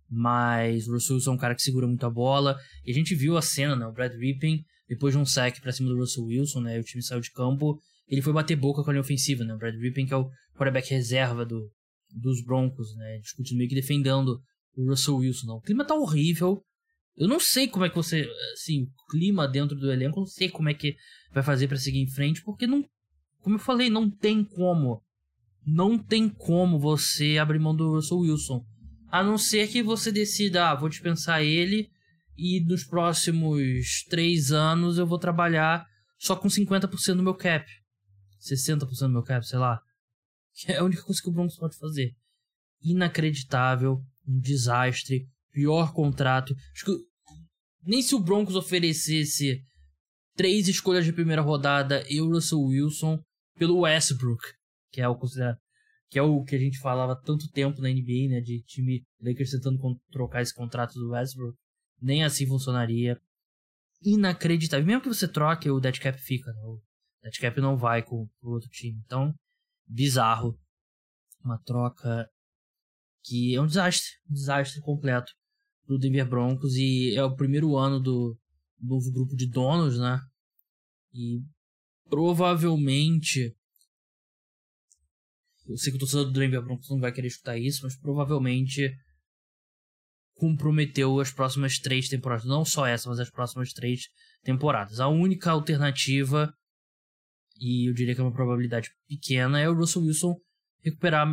Mas 0.09 0.89
o 0.89 0.93
Russell 0.93 1.17
Wilson 1.17 1.31
é 1.31 1.35
um 1.35 1.39
cara 1.39 1.55
que 1.55 1.63
segura 1.63 1.87
muito 1.87 2.05
a 2.05 2.11
bola. 2.11 2.59
E 2.85 2.91
a 2.91 2.95
gente 2.95 3.15
viu 3.15 3.37
a 3.37 3.43
cena, 3.43 3.77
né? 3.77 3.87
O 3.87 3.93
Brad 3.93 4.13
Rippin, 4.13 4.65
depois 4.89 5.15
de 5.15 5.19
um 5.21 5.25
sack 5.25 5.61
pra 5.61 5.73
cima 5.73 5.89
do 5.89 5.97
Russell 5.97 6.25
Wilson, 6.25 6.61
né? 6.61 6.79
O 6.79 6.83
time 6.83 7.03
saiu 7.03 7.21
de 7.21 7.31
campo. 7.31 7.81
Ele 8.09 8.21
foi 8.21 8.33
bater 8.33 8.57
boca 8.57 8.83
com 8.83 8.91
a 8.91 8.93
linha 8.93 9.03
ofensiva, 9.03 9.45
né? 9.45 9.55
O 9.55 9.59
Brad 9.59 9.75
Rippin, 9.75 10.07
que 10.07 10.13
é 10.13 10.17
o 10.17 10.29
quarterback 10.55 10.91
reserva 10.91 11.47
do, 11.47 11.71
dos 12.11 12.43
Broncos, 12.45 12.95
né? 12.97 13.19
Discutindo 13.19 13.59
meio 13.59 13.69
que 13.69 13.75
defendendo 13.77 14.41
o 14.77 14.89
Russell 14.89 15.17
Wilson. 15.17 15.47
Não. 15.47 15.57
O 15.57 15.63
clima 15.63 15.85
tá 15.85 15.95
horrível. 15.95 16.61
Eu 17.17 17.29
não 17.29 17.39
sei 17.39 17.69
como 17.69 17.85
é 17.85 17.89
que 17.89 17.97
você. 17.97 18.29
Assim, 18.55 18.83
o 18.83 19.13
clima 19.13 19.47
dentro 19.47 19.77
do 19.77 19.93
elenco, 19.93 20.19
eu 20.19 20.23
não 20.23 20.27
sei 20.27 20.49
como 20.49 20.69
é 20.69 20.75
que 20.75 20.97
vai 21.33 21.43
fazer 21.43 21.69
para 21.69 21.77
seguir 21.77 22.01
em 22.01 22.11
frente, 22.11 22.43
porque 22.43 22.67
não. 22.67 22.85
Como 23.41 23.57
eu 23.57 23.61
falei, 23.61 23.89
não 23.89 24.11
tem 24.11 24.45
como. 24.45 25.03
Não 25.67 25.99
tem 25.99 26.29
como 26.29 26.79
você 26.79 27.39
abrir 27.39 27.59
mão 27.59 27.75
do 27.75 27.95
Russell 27.95 28.19
Wilson. 28.19 28.65
A 29.11 29.23
não 29.23 29.37
ser 29.37 29.69
que 29.69 29.83
você 29.83 30.11
decida, 30.11 30.71
ah, 30.71 30.75
vou 30.75 30.89
dispensar 30.89 31.43
ele 31.43 31.91
e 32.37 32.65
nos 32.65 32.85
próximos 32.85 34.05
três 34.09 34.53
anos 34.53 34.99
eu 34.99 35.07
vou 35.07 35.19
trabalhar 35.19 35.87
só 36.19 36.35
com 36.35 36.49
50% 36.49 37.17
do 37.17 37.23
meu 37.23 37.35
cap. 37.35 37.67
60% 38.41 39.01
do 39.01 39.09
meu 39.11 39.23
cap, 39.23 39.47
sei 39.47 39.59
lá. 39.59 39.81
É 40.67 40.77
a 40.77 40.85
única 40.85 41.03
coisa 41.03 41.23
que 41.23 41.29
o 41.29 41.33
Broncos 41.33 41.57
pode 41.57 41.79
fazer. 41.79 42.15
Inacreditável, 42.83 44.03
um 44.27 44.39
desastre, 44.39 45.27
pior 45.53 45.93
contrato. 45.95 46.55
Acho 46.75 46.85
que 46.87 46.93
nem 47.83 48.03
se 48.03 48.15
o 48.15 48.21
Broncos 48.21 48.57
oferecesse 48.57 49.63
três 50.37 50.69
escolhas 50.69 51.05
de 51.05 51.13
primeira 51.13 51.41
rodada 51.41 52.05
e 52.11 52.21
o 52.21 52.29
Russell 52.29 52.61
Wilson 52.61 53.23
pelo 53.57 53.81
Westbrook, 53.81 54.43
que 54.91 55.01
é 55.01 55.09
o 55.09 55.17
considerado 55.17 55.59
que 56.11 56.19
é 56.19 56.23
o 56.23 56.43
que 56.43 56.57
a 56.57 56.59
gente 56.59 56.81
falava 56.81 57.15
tanto 57.15 57.49
tempo 57.53 57.81
na 57.81 57.89
NBA, 57.89 58.29
né, 58.29 58.41
de 58.41 58.61
time 58.63 59.07
Lakers 59.23 59.53
tentando 59.53 59.79
trocar 60.11 60.43
esse 60.43 60.53
contrato 60.53 60.95
do 60.95 61.11
Westbrook, 61.11 61.57
nem 62.03 62.25
assim 62.25 62.47
funcionaria. 62.47 63.17
Inacreditável. 64.03 64.85
Mesmo 64.85 65.03
que 65.03 65.09
você 65.09 65.29
troque, 65.29 65.71
o 65.71 65.79
dead 65.79 66.01
cap 66.01 66.19
fica, 66.21 66.53
né? 66.53 66.61
o 66.63 66.83
dead 67.23 67.39
cap 67.39 67.61
não 67.61 67.77
vai 67.77 68.03
com 68.03 68.29
o 68.43 68.51
outro 68.51 68.69
time. 68.71 69.01
Então, 69.05 69.33
bizarro. 69.87 70.59
Uma 71.45 71.59
troca 71.59 72.29
que 73.23 73.55
é 73.55 73.61
um 73.61 73.67
desastre, 73.67 74.11
um 74.29 74.35
desastre 74.35 74.81
completo 74.81 75.33
do 75.87 75.99
Denver 75.99 76.29
Broncos 76.29 76.75
e 76.75 77.15
é 77.15 77.23
o 77.23 77.37
primeiro 77.37 77.77
ano 77.77 78.01
do 78.01 78.37
novo 78.81 79.13
grupo 79.13 79.37
de 79.37 79.47
donos, 79.47 79.99
né? 79.99 80.21
E 81.13 81.41
provavelmente 82.09 83.55
eu 85.71 85.77
sei 85.77 85.93
que 85.93 85.97
o 85.97 86.01
torcedor 86.01 86.27
do 86.27 86.33
Denver 86.33 86.63
Broncos 86.63 86.91
não 86.91 86.99
vai 86.99 87.13
querer 87.13 87.29
escutar 87.29 87.57
isso, 87.57 87.83
mas 87.85 87.97
provavelmente 87.97 88.91
comprometeu 90.35 91.21
as 91.21 91.31
próximas 91.31 91.79
três 91.79 92.09
temporadas. 92.09 92.45
Não 92.45 92.65
só 92.65 92.87
essa, 92.87 93.09
mas 93.09 93.21
as 93.21 93.31
próximas 93.31 93.73
três 93.73 94.09
temporadas. 94.43 94.99
A 94.99 95.09
única 95.09 95.51
alternativa, 95.51 96.53
e 97.61 97.89
eu 97.89 97.95
diria 97.95 98.15
que 98.15 98.21
é 98.21 98.25
uma 98.25 98.33
probabilidade 98.33 98.91
pequena, 99.07 99.61
é 99.61 99.69
o 99.69 99.75
Russell 99.75 100.03
Wilson 100.03 100.35
recuperar 100.83 101.29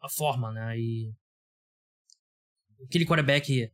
a 0.00 0.08
forma, 0.08 0.52
né? 0.52 0.78
E 0.78 1.12
aquele 2.84 3.06
quarterback 3.06 3.70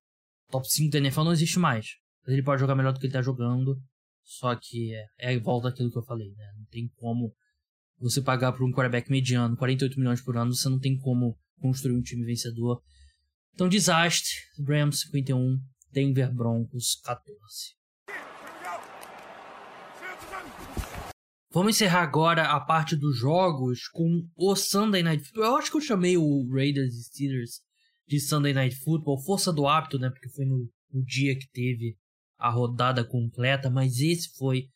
top 0.50 0.70
5 0.70 0.92
da 0.92 0.98
NFL 0.98 1.24
não 1.24 1.32
existe 1.32 1.58
mais. 1.58 1.96
Ele 2.26 2.42
pode 2.42 2.60
jogar 2.60 2.74
melhor 2.74 2.92
do 2.92 3.00
que 3.00 3.06
ele 3.06 3.12
tá 3.12 3.22
jogando. 3.22 3.80
Só 4.22 4.54
que 4.56 4.94
é, 4.94 5.34
é 5.34 5.38
volta 5.38 5.68
aquilo 5.68 5.90
que 5.90 5.98
eu 5.98 6.04
falei, 6.04 6.30
né? 6.34 6.52
Não 6.56 6.64
tem 6.66 6.88
como 6.96 7.34
você 8.04 8.20
pagar 8.20 8.52
por 8.52 8.62
um 8.62 8.70
quarterback 8.70 9.10
mediano 9.10 9.56
48 9.56 9.98
milhões 9.98 10.20
por 10.20 10.36
ano, 10.36 10.54
você 10.54 10.68
não 10.68 10.78
tem 10.78 10.98
como 10.98 11.38
construir 11.58 11.96
um 11.96 12.02
time 12.02 12.22
vencedor. 12.22 12.82
Então, 13.54 13.66
desastre. 13.66 14.30
Rams 14.66 15.00
51, 15.00 15.58
Denver 15.90 16.30
Broncos 16.34 17.00
14. 17.02 17.74
Vamos 21.50 21.76
encerrar 21.76 22.02
agora 22.02 22.50
a 22.50 22.60
parte 22.60 22.94
dos 22.94 23.16
jogos 23.16 23.88
com 23.88 24.28
o 24.36 24.54
Sunday 24.54 25.02
Night 25.02 25.24
Football. 25.24 25.44
Eu 25.44 25.56
acho 25.56 25.70
que 25.70 25.76
eu 25.78 25.80
chamei 25.80 26.16
o 26.18 26.46
Raiders 26.52 26.94
e 26.94 27.04
Steelers 27.04 27.60
de 28.06 28.20
Sunday 28.20 28.52
Night 28.52 28.76
Football, 28.76 29.22
força 29.22 29.50
do 29.50 29.66
hábito, 29.66 29.98
né? 29.98 30.10
Porque 30.10 30.28
foi 30.28 30.44
no, 30.44 30.68
no 30.92 31.02
dia 31.04 31.38
que 31.38 31.48
teve 31.50 31.96
a 32.36 32.50
rodada 32.50 33.02
completa, 33.02 33.70
mas 33.70 33.98
esse 34.00 34.36
foi 34.36 34.68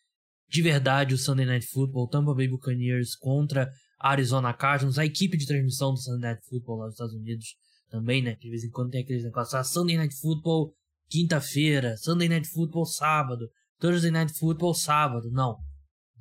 de 0.49 0.63
verdade 0.63 1.15
o 1.15 1.19
Sunday 1.19 1.47
Night 1.47 1.67
Football, 1.67 2.09
Tampa 2.09 2.35
Bay 2.35 2.49
Buccaneers 2.49 3.15
contra 3.15 3.71
Arizona 3.99 4.53
Cardinals, 4.55 4.99
a 4.99 5.05
equipe 5.05 5.37
de 5.37 5.47
transmissão 5.47 5.93
do 5.93 6.01
Sunday 6.01 6.33
Night 6.33 6.47
Football 6.49 6.79
lá 6.79 6.85
nos 6.87 6.95
Estados 6.95 7.15
Unidos 7.15 7.57
também, 7.91 8.23
né? 8.23 8.37
De 8.37 8.49
vez 8.49 8.65
em 8.65 8.71
quando 8.71 8.91
tem 8.91 9.03
aqueles 9.03 9.25
negócios, 9.25 9.55
ah, 9.55 9.65
Sunday 9.65 9.97
Night 9.97 10.15
Football 10.21 10.75
quinta-feira, 11.09 11.97
Sunday 11.97 12.29
Night 12.29 12.49
Football 12.49 12.85
sábado, 12.85 13.49
Thursday 13.79 14.11
Night 14.11 14.33
Football 14.39 14.75
sábado, 14.75 15.31
não. 15.31 15.57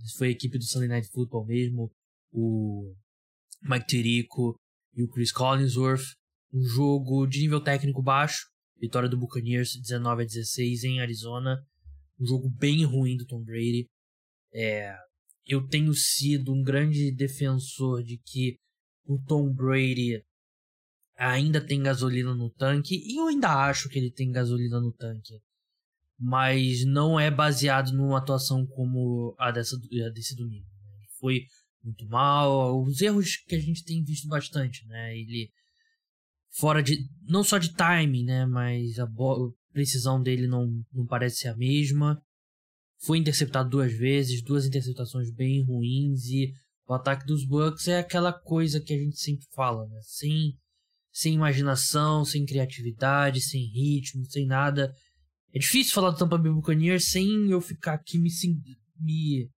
Isso 0.04 0.18
foi 0.18 0.30
a 0.30 0.32
equipe 0.32 0.58
do 0.58 0.64
Sunday 0.64 0.88
Night 0.88 1.10
Football 1.10 1.46
mesmo, 1.46 1.92
o 2.32 2.94
Mike 3.62 3.88
Tirico 3.88 4.56
e 4.96 5.04
o 5.04 5.10
Chris 5.10 5.32
Collinsworth, 5.32 6.06
um 6.54 6.64
jogo 6.64 7.28
de 7.28 7.40
nível 7.42 7.62
técnico 7.62 8.02
baixo, 8.02 8.48
vitória 8.80 9.10
do 9.10 9.18
Buccaneers 9.18 9.72
19 9.82 10.24
a 10.24 10.26
16 10.26 10.84
em 10.84 11.02
Arizona, 11.02 11.58
um 12.20 12.26
jogo 12.26 12.50
bem 12.50 12.86
ruim 12.86 13.18
do 13.18 13.26
Tom 13.26 13.44
Brady, 13.44 13.88
é, 14.58 14.98
eu 15.46 15.68
tenho 15.68 15.94
sido 15.94 16.52
um 16.52 16.64
grande 16.64 17.12
defensor 17.12 18.04
de 18.04 18.18
que 18.18 18.58
o 19.06 19.22
Tom 19.22 19.54
Brady 19.54 20.24
ainda 21.16 21.64
tem 21.64 21.82
gasolina 21.82 22.34
no 22.34 22.50
tanque, 22.50 22.96
e 22.96 23.20
eu 23.20 23.28
ainda 23.28 23.50
acho 23.68 23.88
que 23.88 24.00
ele 24.00 24.12
tem 24.12 24.32
gasolina 24.32 24.80
no 24.80 24.92
tanque. 24.92 25.40
Mas 26.20 26.84
não 26.84 27.20
é 27.20 27.30
baseado 27.30 27.92
numa 27.92 28.18
atuação 28.18 28.66
como 28.66 29.36
a, 29.38 29.52
dessa, 29.52 29.76
a 29.76 30.10
desse 30.10 30.36
domingo. 30.36 30.66
Né? 30.66 31.06
Foi 31.20 31.46
muito 31.84 32.08
mal, 32.08 32.84
os 32.84 33.00
erros 33.00 33.36
que 33.36 33.56
a 33.56 33.60
gente 33.60 33.84
tem 33.84 34.04
visto 34.04 34.28
bastante, 34.28 34.86
né? 34.88 35.16
Ele 35.16 35.52
fora 36.50 36.82
de 36.82 37.08
não 37.22 37.44
só 37.44 37.60
de 37.60 37.76
timing, 37.76 38.26
né, 38.26 38.46
mas 38.48 38.98
a 38.98 39.08
precisão 39.72 40.22
dele 40.22 40.48
não, 40.48 40.84
não 40.92 41.06
parece 41.06 41.38
ser 41.38 41.50
a 41.50 41.56
mesma. 41.56 42.20
Foi 43.00 43.18
interceptado 43.18 43.70
duas 43.70 43.94
vezes, 43.94 44.44
duas 44.44 44.66
interceptações 44.66 45.32
bem 45.32 45.64
ruins 45.64 46.26
e 46.26 46.52
o 46.88 46.94
ataque 46.94 47.26
dos 47.26 47.46
Bucks 47.46 47.88
é 47.88 48.00
aquela 48.00 48.32
coisa 48.32 48.80
que 48.80 48.94
a 48.94 48.98
gente 48.98 49.20
sempre 49.20 49.46
fala, 49.54 49.86
né? 49.88 50.00
Sem, 50.04 50.58
sem 51.12 51.34
imaginação, 51.34 52.24
sem 52.24 52.46
criatividade, 52.46 53.42
sem 53.42 53.62
ritmo, 53.66 54.26
sem 54.26 54.46
nada. 54.46 54.94
É 55.54 55.60
difícil 55.60 55.94
falar 55.94 56.12
do 56.12 56.18
Tampa 56.18 56.38
Bay 56.38 56.52
Buccaneers 56.52 57.10
sem 57.10 57.52
eu 57.52 57.60
ficar 57.60 57.94
aqui 57.94 58.18
me, 58.18 58.30
me 59.00 59.50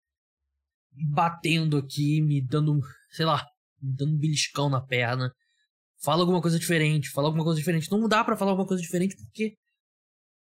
batendo 1.09 1.77
aqui, 1.77 2.21
me 2.21 2.41
dando, 2.43 2.81
sei 3.13 3.25
lá, 3.25 3.47
me 3.81 3.95
dando 3.95 4.15
um 4.15 4.19
beliscão 4.19 4.69
na 4.69 4.81
perna. 4.81 5.33
Fala 6.03 6.23
alguma 6.23 6.41
coisa 6.41 6.59
diferente, 6.59 7.11
fala 7.11 7.29
alguma 7.29 7.45
coisa 7.45 7.59
diferente. 7.59 7.91
Não 7.91 8.09
dá 8.09 8.25
para 8.25 8.37
falar 8.37 8.53
alguma 8.53 8.67
coisa 8.67 8.83
diferente 8.83 9.17
porque 9.17 9.55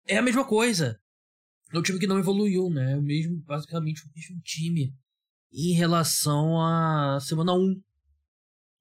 é 0.07 0.17
a 0.17 0.23
mesma 0.23 0.47
coisa. 0.47 0.99
É 1.73 1.79
um 1.79 1.83
time 1.83 1.99
que 1.99 2.07
não 2.07 2.19
evoluiu, 2.19 2.69
né? 2.69 2.97
Mesmo, 3.01 3.37
basicamente 3.43 4.05
o 4.05 4.11
mesmo 4.15 4.41
time 4.41 4.93
em 5.53 5.73
relação 5.73 6.61
à 6.61 7.19
semana 7.21 7.55
1. 7.55 7.81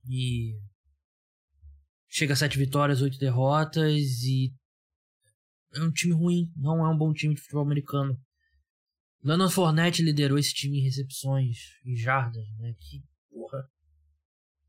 E 0.09 0.55
chega 2.07 2.33
a 2.33 2.35
sete 2.35 2.57
vitórias, 2.57 3.01
oito 3.01 3.19
derrotas 3.19 4.23
e 4.23 4.51
é 5.75 5.81
um 5.81 5.91
time 5.91 6.13
ruim, 6.13 6.51
não 6.55 6.83
é 6.83 6.89
um 6.89 6.97
bom 6.97 7.13
time 7.13 7.35
de 7.35 7.41
futebol 7.41 7.63
americano. 7.63 8.19
Leonard 9.23 9.53
Fournette 9.53 10.01
liderou 10.01 10.39
esse 10.39 10.53
time 10.53 10.79
em 10.79 10.83
recepções 10.83 11.57
e 11.85 11.95
jardas, 11.95 12.47
né? 12.57 12.73
Que 12.79 13.03
porra. 13.29 13.69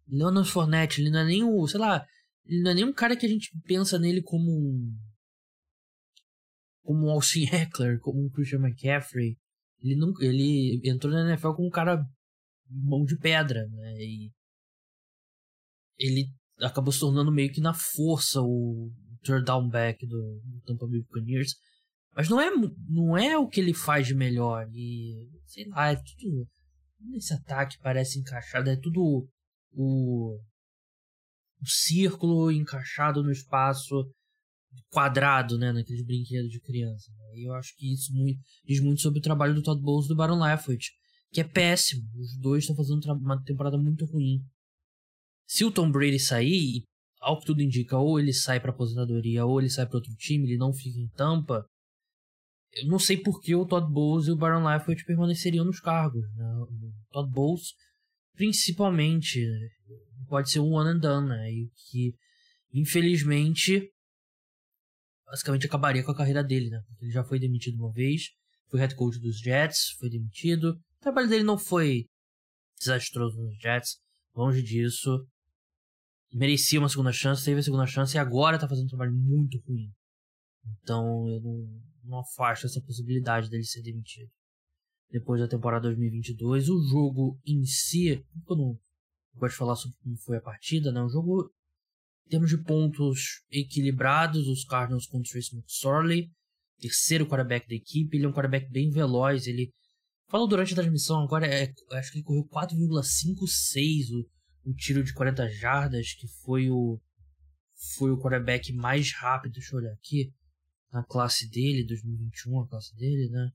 Leonard 0.07 0.51
Fournette, 0.51 1.01
ele 1.01 1.11
não 1.11 1.21
é 1.21 1.25
nem 1.25 1.45
o, 1.45 1.67
sei 1.67 1.81
lá, 1.81 2.05
ele 2.45 2.63
não 2.63 2.71
é 2.73 2.75
nem 2.75 2.85
um 2.85 2.93
cara 2.93 3.17
que 3.17 3.25
a 3.25 3.29
gente 3.29 3.51
pensa 3.65 3.99
nele 3.99 4.21
como 4.21 4.51
um 4.51 4.95
como 6.83 7.07
um 7.07 7.11
Austin 7.11 7.45
Eckler, 7.53 7.99
como 8.01 8.25
um 8.25 8.31
Christian 8.31 8.61
McCaffrey. 8.61 9.37
Ele 9.83 9.97
nunca, 9.97 10.25
ele 10.25 10.81
entrou 10.85 11.13
na 11.13 11.29
NFL 11.29 11.53
como 11.53 11.69
um 11.69 11.71
cara 11.71 12.05
mão 12.69 13.05
de 13.05 13.17
pedra, 13.19 13.67
né? 13.69 13.95
E 13.99 14.31
ele 15.99 16.27
acabou 16.61 16.93
se 16.93 17.01
tornando 17.01 17.33
meio 17.33 17.53
que 17.53 17.61
na 17.61 17.75
força 17.75 18.41
o 18.41 18.93
third 19.23 19.45
down 19.45 19.69
back 19.69 20.07
do, 20.07 20.41
do 20.45 20.61
Tampa 20.67 20.87
Bay 20.87 21.01
Buccaneers. 21.01 21.55
Mas 22.15 22.29
não 22.29 22.41
é, 22.41 22.51
não 22.89 23.17
é 23.17 23.39
o 23.39 23.49
que 23.49 23.61
ele 23.61 23.73
faz 23.73 24.07
de 24.07 24.15
melhor. 24.15 24.69
E, 24.73 25.31
sei 25.47 25.67
lá, 25.69 25.93
é 25.93 25.97
tudo. 25.97 26.49
Nesse 27.01 27.33
ataque 27.33 27.79
parece 27.83 28.19
encaixado. 28.19 28.69
É 28.69 28.77
tudo 28.77 29.27
o, 29.73 30.39
o 31.61 31.67
círculo 31.67 32.51
encaixado 32.51 33.23
no 33.23 33.31
espaço 33.31 34.11
quadrado, 34.91 35.57
né? 35.57 35.73
Naqueles 35.73 36.05
brinquedos 36.05 36.51
de 36.51 36.61
criança. 36.61 37.11
Né? 37.13 37.39
E 37.39 37.49
eu 37.49 37.55
acho 37.55 37.75
que 37.77 37.93
isso 37.93 38.13
muito, 38.13 38.41
diz 38.65 38.81
muito 38.81 39.01
sobre 39.01 39.21
o 39.21 39.23
trabalho 39.23 39.55
do 39.55 39.63
Todd 39.63 39.81
Bowles 39.81 40.07
e 40.07 40.09
do 40.09 40.17
Baron 40.17 40.41
Leftwich. 40.41 40.91
Que 41.33 41.41
é 41.41 41.45
péssimo. 41.45 42.03
Os 42.19 42.37
dois 42.39 42.65
estão 42.65 42.77
fazendo 42.77 43.01
uma 43.15 43.43
temporada 43.43 43.79
muito 43.79 44.05
ruim. 44.05 44.41
Se 45.47 45.65
o 45.65 45.71
Tom 45.71 45.91
Brady 45.91 46.19
sair, 46.19 46.83
ao 47.21 47.39
que 47.39 47.47
tudo 47.47 47.63
indica, 47.63 47.97
ou 47.97 48.19
ele 48.19 48.33
sai 48.33 48.61
para 48.61 48.71
aposentadoria, 48.71 49.45
ou 49.45 49.61
ele 49.61 49.71
sai 49.71 49.87
para 49.87 49.97
outro 49.97 50.15
time, 50.17 50.49
ele 50.49 50.59
não 50.59 50.73
fica 50.73 50.99
em 50.99 51.09
Tampa. 51.09 51.65
Eu 52.73 52.89
não 52.89 52.99
sei 52.99 53.17
por 53.17 53.41
que 53.41 53.55
o 53.55 53.67
Todd 53.67 53.93
Bowles 53.93 54.27
e 54.27 54.33
o 54.33 54.37
Baron 54.37 54.65
Leftwich 54.65 55.05
permaneceriam 55.05 55.65
nos 55.65 55.81
cargos. 55.81 56.25
Né? 56.35 56.47
O 56.57 56.93
Todd 57.11 57.31
Bowles, 57.31 57.75
principalmente, 58.35 59.45
pode 60.29 60.51
ser 60.51 60.61
um 60.61 60.73
one 60.73 60.91
and 60.91 60.99
done, 60.99 61.29
né? 61.29 61.51
E 61.51 61.69
que, 61.91 62.15
infelizmente, 62.73 63.91
basicamente 65.31 65.67
acabaria 65.67 66.05
com 66.05 66.11
a 66.11 66.17
carreira 66.17 66.43
dele, 66.43 66.69
né? 66.71 66.83
Porque 66.87 67.05
ele 67.05 67.13
já 67.13 67.25
foi 67.25 67.39
demitido 67.39 67.77
uma 67.77 67.93
vez, 67.93 68.31
foi 68.69 68.81
head 68.81 68.95
coach 68.95 69.19
dos 69.19 69.39
Jets, 69.39 69.91
foi 69.99 70.11
demitido. 70.11 70.73
O 70.99 71.01
trabalho 71.01 71.29
dele 71.29 71.45
não 71.45 71.57
foi 71.57 72.07
desastroso 72.79 73.41
nos 73.41 73.57
Jets, 73.59 73.99
longe 74.35 74.63
disso 74.63 75.27
merecia 76.33 76.79
uma 76.79 76.89
segunda 76.89 77.13
chance, 77.13 77.45
teve 77.45 77.61
a 77.61 77.63
segunda 77.63 77.87
chance 77.87 78.17
e 78.17 78.19
agora 78.19 78.59
tá 78.59 78.69
fazendo 78.69 78.85
um 78.85 78.89
trabalho 78.89 79.13
muito 79.13 79.59
ruim. 79.67 79.91
Então 80.83 81.29
eu 81.29 81.41
não, 81.41 81.83
não 82.05 82.19
afasto 82.21 82.67
essa 82.67 82.81
possibilidade 82.81 83.51
dele 83.51 83.65
ser 83.65 83.83
demitido. 83.83 84.31
Depois 85.11 85.41
da 85.41 85.49
temporada 85.49 85.83
2022, 85.83 86.69
o 86.69 86.83
jogo 86.89 87.39
em 87.45 87.65
si, 87.65 88.25
eu 88.49 88.57
não 88.57 88.79
gosto 89.35 89.53
de 89.53 89.59
falar 89.59 89.75
sobre 89.75 89.97
como 90.03 90.17
foi 90.19 90.37
a 90.37 90.41
partida, 90.41 90.93
né? 90.93 91.03
O 91.03 91.09
jogo, 91.09 91.53
em 92.31 92.39
termos 92.39 92.49
de 92.49 92.59
pontos 92.59 93.43
equilibrados, 93.51 94.47
os 94.47 94.63
Cardinals 94.63 95.05
com 95.05 95.19
o 95.19 95.23
Trace 95.23 95.53
McSorley, 95.53 96.31
terceiro 96.79 97.27
quarterback 97.27 97.69
da 97.69 97.75
equipe, 97.75 98.17
ele 98.17 98.25
é 98.25 98.29
um 98.29 98.33
quarterback 98.33 98.71
bem 98.71 98.89
veloz, 98.89 99.49
ele 99.49 99.73
falou 100.29 100.47
durante 100.47 100.73
a 100.73 100.77
transmissão, 100.77 101.25
agora 101.25 101.49
é, 101.49 101.73
acho 101.91 102.13
que 102.13 102.19
ele 102.19 102.25
correu 102.25 102.45
4,56 102.45 104.13
o 104.13 104.71
um 104.71 104.75
tiro 104.75 105.03
de 105.03 105.13
40 105.13 105.49
jardas, 105.51 106.13
que 106.13 106.29
foi 106.45 106.71
o 106.71 107.01
foi 107.97 108.13
o 108.13 108.19
quarterback 108.19 108.73
mais 108.75 109.13
rápido, 109.13 109.55
deixa 109.55 109.75
eu 109.75 109.81
olhar 109.81 109.93
aqui, 109.93 110.33
na 110.93 111.03
classe 111.03 111.51
dele, 111.51 111.85
2021, 111.85 112.61
a 112.61 112.69
classe 112.69 112.95
dele, 112.95 113.29
né? 113.29 113.51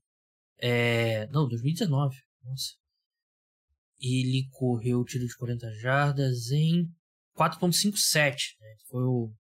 É, 0.58 1.26
não, 1.28 1.48
2019, 1.48 2.14
nossa. 2.44 2.74
Ele 3.98 4.46
correu 4.50 5.00
o 5.00 5.04
tiro 5.04 5.26
de 5.26 5.34
40 5.34 5.72
jardas 5.76 6.50
em 6.50 6.92
4.57, 7.36 8.34
né? 8.60 8.76
Foi 8.88 9.02
o 9.02 9.32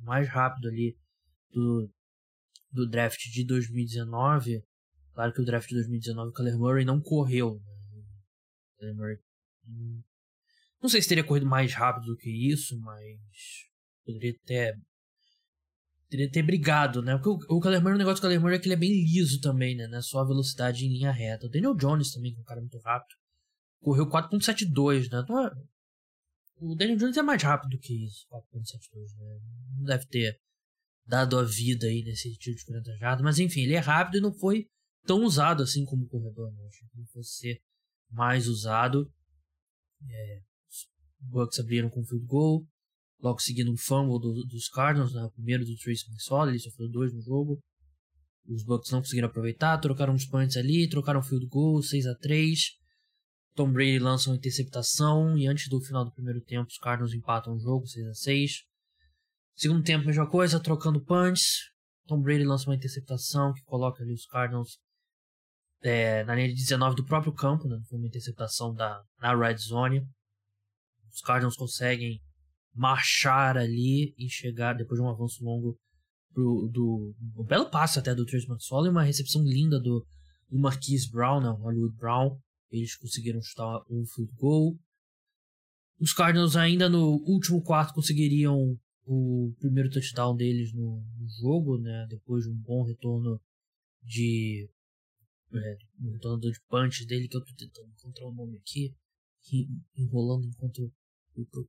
mais 0.00 0.28
rápido 0.28 0.68
ali 0.68 0.96
do, 1.50 1.90
do 2.72 2.88
draft 2.88 3.20
de 3.20 3.44
2019. 3.44 4.62
Claro 5.14 5.32
que 5.32 5.40
o 5.40 5.44
draft 5.44 5.68
de 5.68 5.74
2019 5.76 6.30
o 6.30 6.32
Kyler 6.32 6.58
Murray 6.58 6.84
não 6.84 7.00
correu. 7.00 7.60
Né? 8.80 8.92
Murray 8.92 9.18
não 10.80 10.88
sei 10.88 11.02
se 11.02 11.08
teria 11.08 11.24
corrido 11.24 11.46
mais 11.46 11.74
rápido 11.74 12.06
do 12.06 12.16
que 12.16 12.30
isso, 12.30 12.78
mas 12.80 13.10
poderia 14.04 14.34
ter 14.44 14.78
teria 16.08 16.30
ter 16.30 16.42
brigado, 16.44 17.02
né? 17.02 17.16
Porque 17.16 17.28
o, 17.28 17.56
o 17.56 17.60
Murray, 17.60 17.94
o 17.94 17.98
negócio 17.98 18.22
do 18.22 18.40
Murray 18.40 18.56
é 18.56 18.60
que 18.60 18.68
ele 18.68 18.74
é 18.74 18.78
bem 18.78 18.92
liso 18.92 19.40
também, 19.40 19.76
né? 19.76 19.88
Não 19.88 19.98
é 19.98 20.02
só 20.02 20.20
a 20.20 20.26
velocidade 20.26 20.84
em 20.84 20.88
linha 20.88 21.10
reta. 21.10 21.46
O 21.46 21.50
Daniel 21.50 21.74
Jones 21.74 22.12
também, 22.12 22.32
que 22.32 22.38
é 22.38 22.40
um 22.40 22.44
cara 22.44 22.60
muito 22.60 22.78
rápido, 22.78 23.16
correu 23.80 24.06
4.72, 24.08 25.10
né? 25.10 25.20
Então, 25.24 25.44
é, 25.44 25.50
o 26.58 26.74
Daniel 26.74 26.96
Jones 26.96 27.16
é 27.16 27.22
mais 27.22 27.42
rápido 27.42 27.70
do 27.70 27.78
que 27.78 28.04
isso, 28.04 28.26
4.72, 28.30 29.14
né? 29.18 29.40
Não 29.78 29.84
deve 29.84 30.06
ter 30.06 30.40
dado 31.06 31.38
a 31.38 31.44
vida 31.44 31.86
aí 31.86 32.02
nesse 32.02 32.36
tiro 32.36 32.56
de 32.56 32.64
40 32.64 32.96
jardas, 32.96 33.24
mas 33.24 33.38
enfim, 33.38 33.60
ele 33.60 33.74
é 33.74 33.78
rápido 33.78 34.18
e 34.18 34.20
não 34.20 34.32
foi 34.32 34.66
tão 35.04 35.22
usado 35.22 35.62
assim 35.62 35.84
como 35.84 36.08
corredor, 36.08 36.52
né? 36.52 36.66
Acho 36.66 36.80
que 36.80 36.98
ele 36.98 37.06
fosse 37.08 37.36
ser 37.38 37.60
mais 38.10 38.48
usado. 38.48 39.10
É, 40.08 40.40
Bucks 41.20 41.58
abriram 41.58 41.90
com 41.90 42.04
field 42.04 42.26
goal. 42.26 42.66
Logo 43.20 43.40
seguindo 43.40 43.72
um 43.72 43.76
fumble 43.76 44.20
do, 44.20 44.44
dos 44.44 44.68
Cardinals, 44.68 45.14
né? 45.14 45.24
o 45.24 45.30
primeiro 45.30 45.64
do 45.64 45.76
Trace 45.76 46.04
McSorley, 46.06 46.52
ele 46.52 46.58
sofreu 46.58 46.88
dois 46.88 47.14
no 47.14 47.22
jogo. 47.22 47.58
Os 48.46 48.62
Bucks 48.62 48.90
não 48.90 49.00
conseguiram 49.00 49.28
aproveitar, 49.28 49.78
trocaram 49.78 50.14
uns 50.14 50.26
punts 50.26 50.56
ali, 50.56 50.88
trocaram 50.88 51.22
field 51.22 51.46
goal, 51.46 51.82
6 51.82 52.06
a 52.06 52.14
3 52.14 52.76
Tom 53.56 53.72
Brady 53.72 53.98
lança 53.98 54.30
uma 54.30 54.36
interceptação 54.36 55.36
e 55.36 55.48
antes 55.48 55.68
do 55.68 55.80
final 55.80 56.04
do 56.04 56.12
primeiro 56.12 56.40
tempo 56.40 56.68
os 56.68 56.78
Cardinals 56.78 57.14
empatam 57.14 57.54
o 57.54 57.58
jogo, 57.58 57.86
6 57.86 58.06
a 58.06 58.14
6 58.14 58.52
Segundo 59.56 59.82
tempo, 59.82 60.04
mesma 60.04 60.28
coisa, 60.28 60.60
trocando 60.60 61.02
punts. 61.02 61.72
Tom 62.06 62.20
Brady 62.20 62.44
lança 62.44 62.68
uma 62.68 62.76
interceptação 62.76 63.54
que 63.54 63.64
coloca 63.64 64.02
ali 64.02 64.12
os 64.12 64.26
Cardinals 64.26 64.78
é, 65.82 66.22
na 66.24 66.34
linha 66.34 66.48
de 66.48 66.54
19 66.54 66.94
do 66.94 67.06
próprio 67.06 67.32
campo, 67.32 67.66
né? 67.66 67.80
Foi 67.88 67.98
uma 67.98 68.06
interceptação 68.06 68.74
da, 68.74 69.02
na 69.18 69.34
red 69.34 69.56
zone 69.56 70.06
os 71.16 71.22
Cardinals 71.22 71.56
conseguem 71.56 72.20
marchar 72.74 73.56
ali 73.56 74.14
e 74.18 74.28
chegar 74.28 74.74
depois 74.74 75.00
de 75.00 75.06
um 75.06 75.08
avanço 75.08 75.42
longo 75.42 75.78
pro, 76.34 76.68
do 76.70 77.14
um 77.38 77.44
belo 77.44 77.70
passe 77.70 77.98
até 77.98 78.14
do 78.14 78.26
Trace 78.26 78.46
McSorley, 78.46 78.90
uma 78.90 79.02
recepção 79.02 79.42
linda 79.42 79.80
do, 79.80 80.06
do 80.50 80.58
Marquise 80.58 81.10
Brown, 81.10 81.40
não, 81.40 81.54
Hollywood 81.54 81.96
Brown. 81.96 82.38
Eles 82.70 82.96
conseguiram 82.96 83.40
chutar 83.40 83.80
um 83.90 84.04
field 84.06 84.32
goal. 84.34 84.78
Os 85.98 86.12
Cardinals 86.12 86.56
ainda 86.56 86.88
no 86.88 87.22
último 87.26 87.62
quarto 87.62 87.94
conseguiriam 87.94 88.78
o 89.06 89.54
primeiro 89.60 89.90
touchdown 89.90 90.36
deles 90.36 90.72
no, 90.72 91.00
no 91.00 91.28
jogo, 91.40 91.78
né? 91.78 92.06
Depois 92.10 92.44
de 92.44 92.50
um 92.50 92.56
bom 92.56 92.82
retorno 92.84 93.40
de 94.02 94.68
é, 95.54 95.76
um 96.00 96.10
retorno 96.12 96.40
de 96.40 96.60
punch 96.68 97.06
dele 97.06 97.28
que 97.28 97.36
eu 97.36 97.44
tô 97.44 97.54
tentando 97.54 97.88
encontrar 97.92 98.26
o 98.26 98.34
nome 98.34 98.58
aqui, 98.58 98.94
enrolando 99.96 100.46
enquanto 100.46 100.92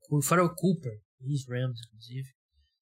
o 0.09 0.21
Farrell 0.21 0.53
Cooper, 0.55 0.99
ex-Rams, 1.21 1.79
inclusive, 1.85 2.27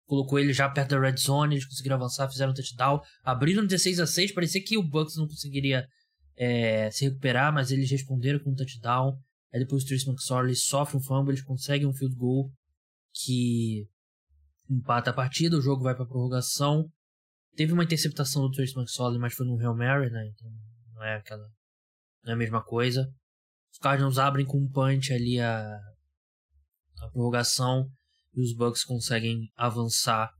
colocou 0.05 0.39
ele 0.39 0.51
já 0.51 0.69
perto 0.69 0.89
da 0.89 0.99
red 0.99 1.15
zone, 1.15 1.55
eles 1.55 1.65
conseguiram 1.65 1.95
avançar, 1.95 2.29
fizeram 2.29 2.51
um 2.51 2.55
touchdown, 2.55 2.99
abriram 3.23 3.65
16 3.65 3.99
a 3.99 4.07
6 4.07 4.33
parecia 4.33 4.63
que 4.63 4.77
o 4.77 4.83
Bucks 4.83 5.15
não 5.15 5.27
conseguiria 5.27 5.87
é, 6.35 6.89
se 6.91 7.05
recuperar, 7.05 7.53
mas 7.53 7.71
eles 7.71 7.89
responderam 7.89 8.39
com 8.39 8.51
um 8.51 8.55
touchdown. 8.55 9.17
Aí 9.53 9.59
depois 9.59 9.83
o 9.83 9.85
Trace 9.85 10.07
McSorley 10.07 10.55
sofre 10.55 10.97
um 10.97 11.01
fumble, 11.01 11.33
eles 11.33 11.43
conseguem 11.43 11.87
um 11.87 11.93
field 11.93 12.15
goal 12.15 12.51
que 13.13 13.87
empata 14.69 15.09
a 15.09 15.13
partida, 15.13 15.57
o 15.57 15.61
jogo 15.61 15.83
vai 15.83 15.95
para 15.95 16.05
prorrogação. 16.05 16.89
Teve 17.55 17.73
uma 17.73 17.83
interceptação 17.83 18.43
do 18.43 18.51
Trace 18.51 18.73
McSorley, 18.75 19.19
mas 19.19 19.33
foi 19.33 19.45
no 19.45 19.57
Real 19.57 19.75
Mary, 19.75 20.09
né? 20.09 20.25
Então 20.27 20.49
não 20.93 21.03
é 21.03 21.17
aquela. 21.17 21.43
Não 22.23 22.31
é 22.31 22.33
a 22.33 22.37
mesma 22.37 22.63
coisa. 22.63 23.11
Os 23.71 23.77
Cardinals 23.79 24.17
abrem 24.17 24.45
com 24.45 24.57
um 24.57 24.69
punch 24.69 25.13
ali 25.13 25.39
a, 25.39 25.79
a 27.01 27.09
prorrogação 27.09 27.89
e 28.33 28.41
os 28.41 28.55
Bucks 28.55 28.83
conseguem 28.83 29.51
avançar 29.55 30.31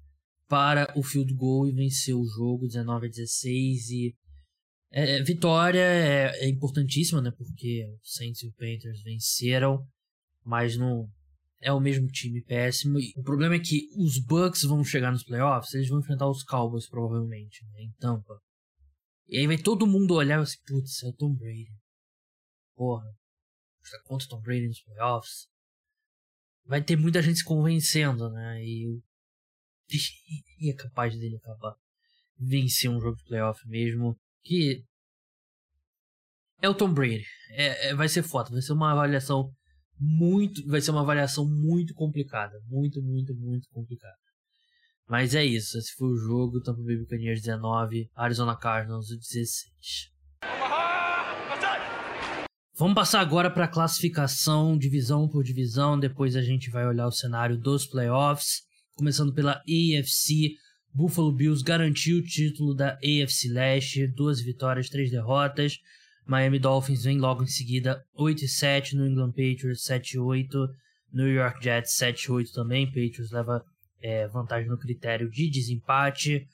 para 0.47 0.91
o 0.97 1.04
field 1.04 1.34
goal 1.34 1.67
e 1.67 1.71
vencer 1.71 2.15
o 2.15 2.25
jogo 2.25 2.67
19 2.67 3.08
a 3.08 3.10
16 3.10 3.89
e 3.89 4.15
é, 4.91 5.19
é, 5.19 5.23
vitória 5.23 5.80
é, 5.80 6.45
é, 6.45 6.49
importantíssima, 6.49 7.21
né? 7.21 7.32
Porque 7.32 7.86
o 7.86 7.99
Saints 8.04 8.43
e 8.43 8.47
o 8.47 8.54
Panthers 8.54 9.01
venceram, 9.04 9.88
mas 10.43 10.75
não 10.75 11.10
é 11.62 11.71
o 11.71 11.80
mesmo 11.80 12.08
time 12.08 12.43
péssimo. 12.43 12.99
E 12.99 13.13
o 13.15 13.23
problema 13.23 13.56
é 13.56 13.60
que 13.60 13.88
os 13.95 14.19
Bucks 14.19 14.63
vão 14.63 14.84
chegar 14.84 15.12
nos 15.12 15.23
playoffs, 15.23 15.73
eles 15.73 15.88
vão 15.88 15.99
enfrentar 15.99 16.30
os 16.30 16.43
Cowboys 16.43 16.89
provavelmente, 16.89 17.65
né? 17.71 17.84
Em 17.84 17.91
Tampa. 17.99 18.38
E 19.30 19.38
aí 19.38 19.47
vai 19.47 19.58
todo 19.58 19.88
mundo 19.88 20.15
olhar 20.15 20.39
e 20.39 20.41
assim, 20.41 20.58
putz, 20.67 21.01
é 21.04 21.08
o 21.08 21.13
Tom 21.13 21.34
Brady. 21.34 21.71
Porra, 22.75 23.06
está 23.82 23.97
contra 24.04 24.25
o 24.25 24.30
Tom 24.30 24.41
Brady 24.41 24.67
nos 24.67 24.82
playoffs. 24.82 25.47
Vai 26.65 26.84
ter 26.84 26.97
muita 26.97 27.21
gente 27.21 27.38
se 27.38 27.45
convencendo, 27.45 28.30
né? 28.30 28.62
E, 28.62 28.99
e 30.60 30.69
é 30.69 30.75
capaz 30.75 31.17
dele 31.17 31.38
acabar 31.38 31.75
vencer 32.38 32.89
um 32.89 32.99
jogo 32.99 33.15
de 33.15 33.23
playoff 33.23 33.62
mesmo 33.67 34.19
que 34.43 34.84
é 36.62 36.69
o 36.69 36.75
Tom 36.75 36.93
Brady. 36.93 37.25
É, 37.51 37.89
é, 37.89 37.95
vai 37.95 38.08
ser 38.08 38.23
foda, 38.23 38.49
vai 38.51 38.62
ser 38.62 38.73
uma 38.73 38.91
avaliação 38.91 39.51
muito, 39.99 40.65
vai 40.67 40.82
ser 40.82 40.91
uma 40.91 41.01
avaliação 41.01 41.45
muito 41.45 41.93
complicada, 41.93 42.60
muito, 42.67 43.01
muito, 43.01 43.36
muito 43.36 43.67
complicada. 43.69 44.15
Mas 45.08 45.36
é 45.36 45.43
isso, 45.43 45.77
esse 45.77 45.93
foi 45.95 46.08
o 46.08 46.15
jogo, 46.15 46.62
Tampa 46.62 46.82
Bay 46.84 46.97
Buccaneers 46.97 47.41
19, 47.41 48.10
Arizona 48.15 48.56
Cardinals 48.56 49.08
16. 49.10 50.12
Vamos 52.77 52.95
passar 52.95 53.19
agora 53.19 53.51
para 53.51 53.65
a 53.65 53.67
classificação, 53.67 54.77
divisão 54.77 55.27
por 55.27 55.43
divisão, 55.43 55.99
depois 55.99 56.36
a 56.36 56.41
gente 56.41 56.71
vai 56.71 56.88
olhar 56.88 57.06
o 57.06 57.12
cenário 57.12 57.56
dos 57.56 57.86
playoffs, 57.86 58.62
começando 58.95 59.34
pela 59.34 59.62
AFC, 59.67 60.56
Buffalo 60.93 61.32
Bills 61.32 61.63
garantiu 61.63 62.17
o 62.17 62.23
título 62.23 62.73
da 62.73 62.93
AFC 62.95 63.47
Leste, 63.49 64.08
duas 64.08 64.41
vitórias, 64.41 64.89
três 64.89 65.10
derrotas. 65.10 65.77
Miami 66.25 66.60
Dolphins 66.60 67.04
vem 67.04 67.17
logo 67.17 67.43
em 67.43 67.47
seguida 67.47 68.04
8 68.15 68.45
e 68.45 68.47
7, 68.47 68.95
New 68.95 69.08
England 69.08 69.32
Patriots 69.32 69.84
7 69.84 70.13
e 70.13 70.19
8, 70.19 70.67
New 71.13 71.27
York 71.27 71.63
Jets 71.63 71.93
7 71.95 72.25
e 72.25 72.32
8 72.32 72.54
também. 72.54 72.86
Patriots 72.86 73.32
leva 73.32 73.63
é, 74.01 74.27
vantagem 74.27 74.69
no 74.69 74.77
critério 74.77 75.30
de 75.30 75.49
desempate. 75.49 76.45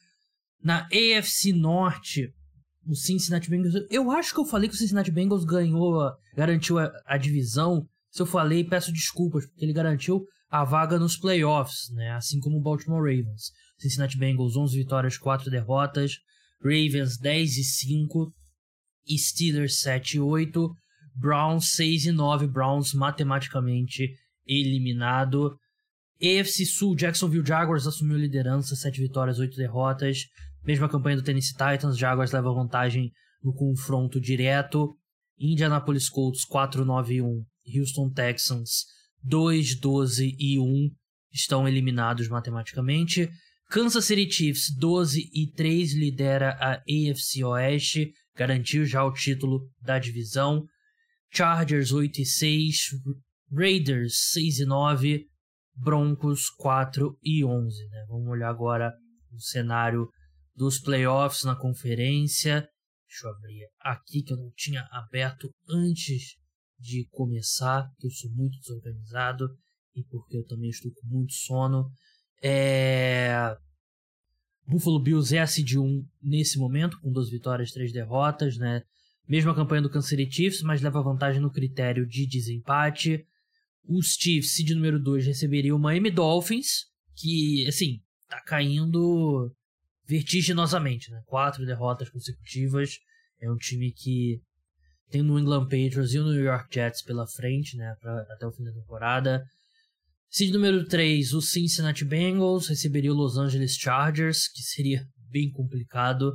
Na 0.64 0.88
AFC 0.88 1.52
Norte, 1.54 2.32
o 2.88 2.96
Cincinnati 2.96 3.50
Bengals. 3.50 3.76
Eu 3.90 4.10
acho 4.12 4.34
que 4.34 4.40
eu 4.40 4.46
falei 4.46 4.70
que 4.70 4.76
o 4.76 4.78
Cincinnati 4.78 5.12
Bengals 5.12 5.46
ganhou, 5.46 6.12
garantiu 6.36 6.80
a, 6.80 6.92
a 7.06 7.18
divisão. 7.18 7.86
Se 8.10 8.22
eu 8.22 8.26
falei, 8.26 8.64
peço 8.64 8.92
desculpas, 8.92 9.46
porque 9.46 9.66
ele 9.66 9.74
garantiu 9.74 10.26
a 10.50 10.64
vaga 10.64 10.98
nos 10.98 11.18
playoffs, 11.18 11.90
né? 11.94 12.12
assim 12.12 12.40
como 12.40 12.58
o 12.58 12.62
Baltimore 12.62 13.02
Ravens. 13.02 13.52
Cincinnati 13.80 14.18
Bengals 14.18 14.56
11 14.56 14.78
vitórias, 14.78 15.18
4 15.18 15.50
derrotas, 15.50 16.18
Ravens 16.62 17.18
10 17.18 17.60
e 17.60 17.64
5 17.64 18.34
e 19.08 19.18
Steelers 19.18 19.80
7 19.80 20.18
e 20.18 20.20
8, 20.20 20.70
Browns 21.16 21.72
6 21.72 22.08
e 22.08 22.12
9, 22.12 22.48
Browns 22.48 22.94
matematicamente 22.94 24.10
eliminado. 24.46 25.58
AFC 26.22 26.66
Sul, 26.66 26.96
Jacksonville 26.96 27.46
Jaguars 27.46 27.86
assumiu 27.86 28.18
liderança, 28.18 28.76
7 28.76 29.00
vitórias, 29.00 29.40
8 29.40 29.56
derrotas. 29.56 30.26
Mesma 30.64 30.90
campanha 30.90 31.18
do 31.18 31.24
Tennessee 31.24 31.54
Titans, 31.54 31.98
Jaguars 31.98 32.32
leva 32.32 32.54
vantagem 32.54 33.12
no 33.44 33.54
confronto 33.54 34.20
direto. 34.20 34.98
Indianapolis 35.40 36.10
Colts 36.10 36.44
4 36.44 36.84
9 36.84 37.22
1, 37.22 37.46
Houston 37.76 38.10
Texans 38.10 38.86
2 39.24 39.80
12 39.80 40.36
e 40.40 40.60
1 40.60 40.90
estão 41.32 41.68
eliminados 41.68 42.28
matematicamente. 42.28 43.30
Kansas 43.70 44.06
City 44.06 44.32
Chiefs 44.32 44.74
12 44.78 45.30
e 45.34 45.52
3 45.52 45.94
lidera 45.94 46.58
a 46.60 46.76
AFC 46.76 47.44
Oeste, 47.44 48.14
garantiu 48.34 48.86
já 48.86 49.04
o 49.04 49.12
título 49.12 49.70
da 49.82 50.00
divisão. 50.00 50.66
Chargers 51.30 51.92
8 51.92 52.22
e 52.22 52.26
6, 52.26 52.78
Raiders 53.52 54.32
6 54.32 54.60
e 54.60 54.66
9, 54.66 55.26
Broncos 55.76 56.50
4 56.52 57.20
e 57.22 57.44
11. 57.44 57.90
Né? 57.90 58.06
Vamos 58.08 58.30
olhar 58.30 58.50
agora 58.50 58.94
o 59.34 59.40
cenário 59.40 60.08
dos 60.56 60.80
playoffs 60.80 61.44
na 61.44 61.56
conferência. 61.56 62.62
Deixa 63.06 63.28
eu 63.28 63.32
abrir 63.32 63.68
aqui 63.82 64.24
que 64.24 64.32
eu 64.32 64.38
não 64.38 64.52
tinha 64.56 64.88
aberto 64.92 65.50
antes 65.70 66.38
de 66.80 67.06
começar, 67.12 67.86
que 68.00 68.08
eu 68.08 68.12
sou 68.12 68.32
muito 68.32 68.58
desorganizado 68.60 69.50
e 69.94 70.04
porque 70.06 70.38
eu 70.38 70.46
também 70.46 70.70
estou 70.70 70.92
com 70.94 71.08
muito 71.08 71.34
sono. 71.34 71.92
É... 72.42 73.56
Buffalo 74.68 75.00
Bills 75.00 75.36
é 75.36 75.40
a 75.40 75.48
seed 75.48 75.76
1 75.76 76.06
nesse 76.22 76.58
momento, 76.60 77.00
com 77.00 77.12
duas 77.12 77.30
vitórias, 77.30 77.72
três 77.72 77.94
derrotas, 77.94 78.58
né? 78.58 78.84
Mesma 79.28 79.56
campanha 79.56 79.82
do 79.82 79.90
Kansas 79.90 80.10
City 80.10 80.30
Chiefs, 80.30 80.62
mas 80.62 80.82
leva 80.82 81.02
vantagem 81.02 81.42
no 81.42 81.52
critério 81.52 82.06
de 82.06 82.26
desempate. 82.26 83.26
Os 83.88 84.16
Chiefs, 84.20 84.56
seed 84.56 84.72
número 84.72 85.00
2, 85.00 85.26
receberiam 85.26 85.78
o 85.78 85.80
Miami 85.80 86.12
Dolphins, 86.12 86.86
que, 87.16 87.66
assim, 87.68 88.02
tá 88.30 88.42
caindo 88.42 89.52
vertiginosamente, 90.06 91.12
né? 91.12 91.22
Quatro 91.26 91.66
derrotas 91.66 92.10
consecutivas. 92.10 93.00
É 93.42 93.50
um 93.52 93.58
time 93.58 93.92
que 93.92 94.42
tem 95.10 95.22
o 95.22 95.24
New 95.24 95.40
England 95.40 95.66
Patriots 95.66 96.14
e 96.14 96.20
o 96.20 96.24
New 96.24 96.44
York 96.44 96.74
Jets 96.74 97.02
pela 97.02 97.28
frente, 97.28 97.78
né? 97.78 97.96
Pra, 98.02 98.22
até 98.34 98.46
o 98.46 98.52
fim 98.52 98.64
da 98.64 98.72
temporada. 98.72 99.46
Seed 100.30 100.52
número 100.52 100.86
3, 100.86 101.34
o 101.34 101.42
Cincinnati 101.42 102.04
Bengals 102.04 102.68
receberia 102.68 103.12
o 103.12 103.16
Los 103.16 103.38
Angeles 103.38 103.76
Chargers, 103.76 104.48
que 104.50 104.62
seria 104.62 105.08
bem 105.30 105.50
complicado. 105.50 106.34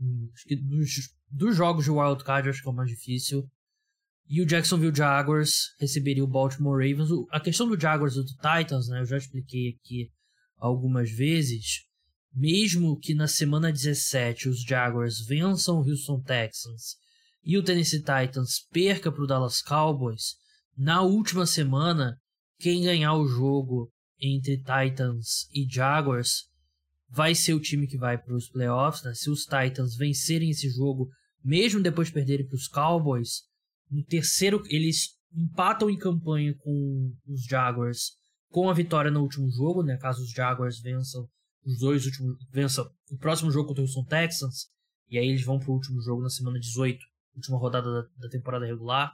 Hum, 0.00 0.28
acho 0.34 0.44
que 0.44 0.56
dos, 0.56 0.90
dos 1.30 1.56
jogos 1.56 1.84
de 1.84 1.90
Wild 1.90 2.22
Card, 2.24 2.48
acho 2.48 2.62
que 2.62 2.68
é 2.68 2.70
o 2.70 2.74
mais 2.74 2.90
difícil. 2.90 3.48
E 4.28 4.40
o 4.40 4.46
Jacksonville 4.46 4.94
Jaguars 4.94 5.74
receberia 5.80 6.24
o 6.24 6.28
Baltimore 6.28 6.78
Ravens. 6.78 7.08
A 7.30 7.40
questão 7.40 7.68
do 7.68 7.80
Jaguars 7.80 8.14
e 8.14 8.22
do 8.22 8.26
Titans, 8.26 8.88
né, 8.88 9.00
eu 9.00 9.06
já 9.06 9.16
expliquei 9.16 9.70
aqui 9.70 10.10
algumas 10.56 11.10
vezes. 11.10 11.82
Mesmo 12.34 12.98
que 12.98 13.14
na 13.14 13.26
semana 13.26 13.72
17 13.72 14.48
os 14.48 14.62
Jaguars 14.62 15.26
vençam 15.26 15.80
o 15.80 15.88
Houston 15.88 16.22
Texans 16.22 16.96
e 17.44 17.58
o 17.58 17.62
Tennessee 17.62 17.98
Titans 17.98 18.60
perca 18.70 19.10
para 19.12 19.22
o 19.22 19.26
Dallas 19.26 19.60
Cowboys, 19.60 20.36
na 20.76 21.02
última 21.02 21.44
semana 21.44 22.18
quem 22.62 22.84
ganhar 22.84 23.14
o 23.14 23.26
jogo 23.26 23.90
entre 24.20 24.56
Titans 24.56 25.48
e 25.52 25.66
Jaguars 25.68 26.44
vai 27.08 27.34
ser 27.34 27.54
o 27.54 27.60
time 27.60 27.88
que 27.88 27.98
vai 27.98 28.16
para 28.16 28.36
os 28.36 28.48
playoffs. 28.48 29.02
Né? 29.02 29.12
Se 29.14 29.28
os 29.28 29.40
Titans 29.40 29.96
vencerem 29.96 30.48
esse 30.48 30.70
jogo, 30.70 31.08
mesmo 31.44 31.82
depois 31.82 32.06
de 32.06 32.14
perderem 32.14 32.46
para 32.46 32.54
os 32.54 32.68
Cowboys, 32.68 33.42
no 33.90 34.04
terceiro 34.04 34.62
eles 34.66 35.08
empatam 35.34 35.90
em 35.90 35.98
campanha 35.98 36.54
com 36.56 37.12
os 37.26 37.44
Jaguars 37.44 38.12
com 38.48 38.70
a 38.70 38.74
vitória 38.74 39.10
no 39.10 39.22
último 39.22 39.50
jogo, 39.50 39.82
né? 39.82 39.96
Caso 39.96 40.22
os 40.22 40.30
Jaguars 40.30 40.78
vençam 40.80 41.26
os 41.64 41.80
dois 41.80 42.06
últimos, 42.06 42.36
vençam 42.50 42.88
o 43.10 43.18
próximo 43.18 43.50
jogo 43.50 43.68
contra 43.68 43.82
o 43.82 43.86
Houston 43.86 44.04
Texans 44.04 44.68
e 45.08 45.18
aí 45.18 45.26
eles 45.26 45.44
vão 45.44 45.58
para 45.58 45.70
o 45.70 45.74
último 45.74 46.00
jogo 46.00 46.22
na 46.22 46.30
semana 46.30 46.60
18, 46.60 47.00
última 47.34 47.58
rodada 47.58 47.90
da, 47.90 48.08
da 48.18 48.28
temporada 48.28 48.66
regular. 48.66 49.12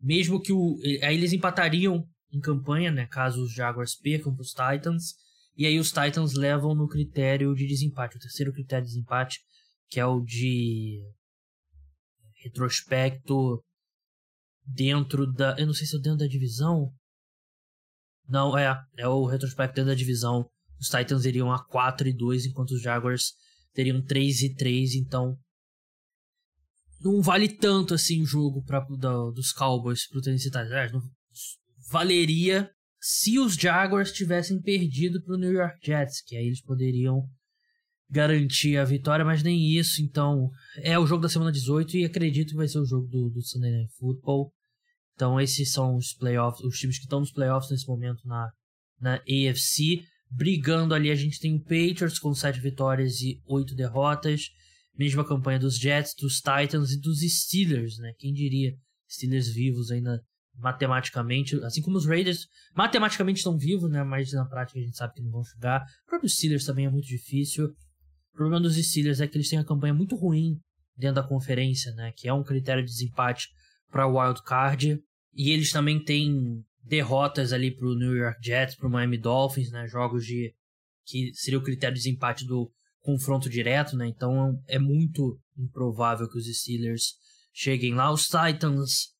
Mesmo 0.00 0.40
que 0.40 0.52
o 0.52 0.78
aí 1.02 1.14
eles 1.14 1.32
empatariam 1.32 2.04
em 2.32 2.40
campanha, 2.40 2.90
né, 2.90 3.06
caso 3.06 3.42
os 3.42 3.52
Jaguars 3.52 3.94
percam 3.94 4.34
para 4.34 4.42
os 4.42 4.50
Titans. 4.50 5.14
E 5.56 5.66
aí 5.66 5.78
os 5.78 5.88
Titans 5.88 6.34
levam 6.34 6.74
no 6.74 6.86
critério 6.86 7.54
de 7.54 7.66
desempate, 7.66 8.16
o 8.16 8.20
terceiro 8.20 8.52
critério 8.52 8.84
de 8.84 8.92
desempate, 8.92 9.40
que 9.88 9.98
é 9.98 10.06
o 10.06 10.20
de 10.20 11.02
retrospecto 12.42 13.62
dentro 14.64 15.26
da. 15.26 15.56
Eu 15.58 15.66
não 15.66 15.74
sei 15.74 15.86
se 15.86 15.96
é 15.96 16.00
dentro 16.00 16.18
da 16.18 16.26
divisão. 16.26 16.92
Não, 18.28 18.56
é. 18.56 18.78
É 18.96 19.08
o 19.08 19.24
retrospecto 19.24 19.76
dentro 19.76 19.90
da 19.90 19.96
divisão. 19.96 20.48
Os 20.78 20.88
Titans 20.88 21.24
iriam 21.24 21.50
a 21.50 21.64
4 21.64 22.08
e 22.08 22.12
2, 22.12 22.46
enquanto 22.46 22.72
os 22.72 22.82
Jaguars 22.82 23.32
teriam 23.72 24.04
3 24.04 24.42
e 24.42 24.54
3, 24.54 24.94
então. 24.94 25.36
Não 27.00 27.22
vale 27.22 27.48
tanto 27.48 27.94
assim 27.94 28.22
o 28.22 28.26
jogo 28.26 28.62
pra, 28.64 28.80
da, 28.98 29.30
dos 29.30 29.52
Cowboys 29.52 30.08
pro 30.08 30.20
Tennessee 30.20 30.50
Titans. 30.50 31.02
Valeria 31.90 32.70
se 33.00 33.38
os 33.38 33.54
Jaguars 33.54 34.12
tivessem 34.12 34.60
perdido 34.60 35.22
para 35.22 35.34
o 35.34 35.38
New 35.38 35.52
York 35.52 35.78
Jets, 35.84 36.20
que 36.20 36.36
aí 36.36 36.46
eles 36.46 36.60
poderiam 36.60 37.22
garantir 38.10 38.76
a 38.76 38.84
vitória, 38.84 39.24
mas 39.24 39.42
nem 39.42 39.76
isso. 39.76 40.02
Então, 40.02 40.50
é 40.78 40.98
o 40.98 41.06
jogo 41.06 41.22
da 41.22 41.28
semana 41.28 41.52
18 41.52 41.96
e 41.96 42.04
acredito 42.04 42.50
que 42.50 42.56
vai 42.56 42.68
ser 42.68 42.78
o 42.78 42.86
jogo 42.86 43.06
do, 43.06 43.30
do 43.30 43.42
Sunday 43.42 43.70
Night 43.70 43.92
Football. 43.98 44.52
Então, 45.14 45.40
esses 45.40 45.72
são 45.72 45.96
os 45.96 46.12
playoffs, 46.14 46.64
os 46.64 46.78
times 46.78 46.98
que 46.98 47.04
estão 47.04 47.20
nos 47.20 47.32
playoffs 47.32 47.70
nesse 47.70 47.86
momento 47.86 48.26
na, 48.26 48.50
na 49.00 49.14
AFC. 49.14 50.02
Brigando 50.30 50.94
ali, 50.94 51.10
a 51.10 51.14
gente 51.14 51.40
tem 51.40 51.54
o 51.54 51.60
Patriots 51.60 52.18
com 52.18 52.34
7 52.34 52.60
vitórias 52.60 53.20
e 53.20 53.40
8 53.46 53.74
derrotas. 53.74 54.42
Mesma 54.96 55.24
campanha 55.24 55.58
dos 55.58 55.78
Jets, 55.78 56.14
dos 56.18 56.36
Titans 56.36 56.90
e 56.92 57.00
dos 57.00 57.20
Steelers, 57.20 57.98
né? 57.98 58.12
Quem 58.18 58.32
diria? 58.32 58.74
Steelers 59.08 59.48
vivos 59.48 59.90
ainda 59.90 60.20
matematicamente, 60.58 61.56
assim 61.64 61.80
como 61.80 61.96
os 61.96 62.06
Raiders, 62.06 62.46
matematicamente 62.74 63.38
estão 63.38 63.56
vivos, 63.56 63.90
né? 63.90 64.02
Mas 64.02 64.32
na 64.32 64.44
prática 64.44 64.78
a 64.78 64.82
gente 64.82 64.96
sabe 64.96 65.14
que 65.14 65.22
não 65.22 65.30
vão 65.30 65.44
chegar. 65.44 65.82
O 66.04 66.10
próprio 66.10 66.28
Steelers 66.28 66.64
também 66.64 66.86
é 66.86 66.90
muito 66.90 67.06
difícil. 67.06 67.66
O 68.32 68.36
problema 68.36 68.60
dos 68.60 68.76
Steelers 68.76 69.20
é 69.20 69.26
que 69.26 69.36
eles 69.36 69.48
têm 69.48 69.58
uma 69.58 69.64
campanha 69.64 69.94
muito 69.94 70.16
ruim 70.16 70.58
dentro 70.96 71.16
da 71.16 71.28
conferência, 71.28 71.92
né? 71.92 72.12
Que 72.16 72.28
é 72.28 72.32
um 72.32 72.42
critério 72.42 72.84
de 72.84 72.90
desempate 72.90 73.48
para 73.90 74.06
wild 74.06 74.42
card. 74.42 75.00
E 75.34 75.50
eles 75.50 75.70
também 75.70 76.02
têm 76.02 76.62
derrotas 76.82 77.52
ali 77.52 77.74
para 77.74 77.86
o 77.86 77.94
New 77.94 78.16
York 78.16 78.38
Jets, 78.42 78.76
para 78.76 78.88
o 78.88 78.90
Miami 78.90 79.18
Dolphins, 79.18 79.70
né? 79.70 79.86
Jogos 79.86 80.24
de 80.24 80.52
que 81.04 81.32
seria 81.34 81.58
o 81.58 81.62
critério 81.62 81.94
de 81.94 82.02
desempate 82.02 82.44
do 82.44 82.70
confronto 83.00 83.48
direto, 83.48 83.96
né? 83.96 84.06
Então 84.08 84.60
é 84.66 84.78
muito 84.78 85.38
improvável 85.56 86.28
que 86.28 86.38
os 86.38 86.46
Steelers 86.46 87.14
cheguem 87.52 87.94
lá. 87.94 88.12
Os 88.12 88.26
Titans 88.26 89.16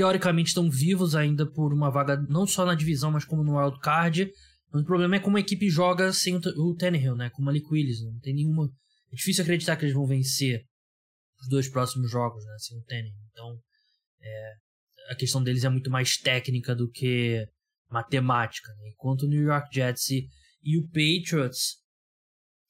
teoricamente 0.00 0.48
estão 0.48 0.70
vivos 0.70 1.14
ainda 1.14 1.44
por 1.44 1.74
uma 1.74 1.90
vaga 1.90 2.16
não 2.26 2.46
só 2.46 2.64
na 2.64 2.74
divisão, 2.74 3.10
mas 3.10 3.22
como 3.22 3.44
no 3.44 3.58
wild 3.58 3.78
card. 3.80 4.32
Mas 4.72 4.80
o 4.80 4.86
problema 4.86 5.16
é 5.16 5.20
como 5.20 5.36
a 5.36 5.40
equipe 5.40 5.68
joga 5.68 6.10
sem 6.10 6.36
o 6.36 6.74
Tannehill, 6.74 7.14
né? 7.14 7.28
Com 7.28 7.42
o 7.42 7.44
Malik 7.44 7.66
Willis. 7.70 8.02
Não 8.02 8.18
tem 8.20 8.34
nenhuma. 8.34 8.64
É 9.12 9.16
difícil 9.16 9.42
acreditar 9.42 9.76
que 9.76 9.84
eles 9.84 9.94
vão 9.94 10.06
vencer 10.06 10.64
os 11.38 11.48
dois 11.50 11.68
próximos 11.68 12.10
jogos, 12.10 12.42
né? 12.46 12.56
Sem 12.60 12.78
o 12.78 12.84
Tannehill. 12.84 13.14
Então, 13.30 13.58
é, 14.22 14.52
a 15.10 15.16
questão 15.16 15.42
deles 15.42 15.64
é 15.64 15.68
muito 15.68 15.90
mais 15.90 16.16
técnica 16.16 16.74
do 16.74 16.88
que 16.88 17.46
matemática. 17.90 18.72
Né? 18.76 18.92
Enquanto 18.94 19.24
o 19.24 19.28
New 19.28 19.42
York 19.42 19.68
Jets 19.70 20.08
e, 20.08 20.26
e 20.62 20.78
o 20.78 20.86
Patriots, 20.86 21.76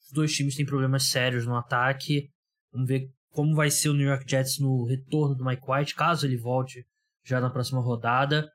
os 0.01 0.11
dois 0.11 0.33
times 0.33 0.57
têm 0.57 0.65
problemas 0.65 1.07
sérios 1.07 1.45
no 1.45 1.55
ataque. 1.55 2.27
Vamos 2.73 2.89
ver 2.89 3.09
como 3.29 3.55
vai 3.55 3.71
ser 3.71 3.87
o 3.87 3.93
New 3.93 4.07
York 4.07 4.29
Jets 4.29 4.59
no 4.59 4.83
retorno 4.83 5.33
do 5.33 5.45
Mike 5.45 5.63
White, 5.65 5.95
caso 5.95 6.25
ele 6.25 6.35
volte 6.35 6.85
já 7.23 7.39
na 7.39 7.49
próxima 7.49 7.81
rodada. 7.81 8.51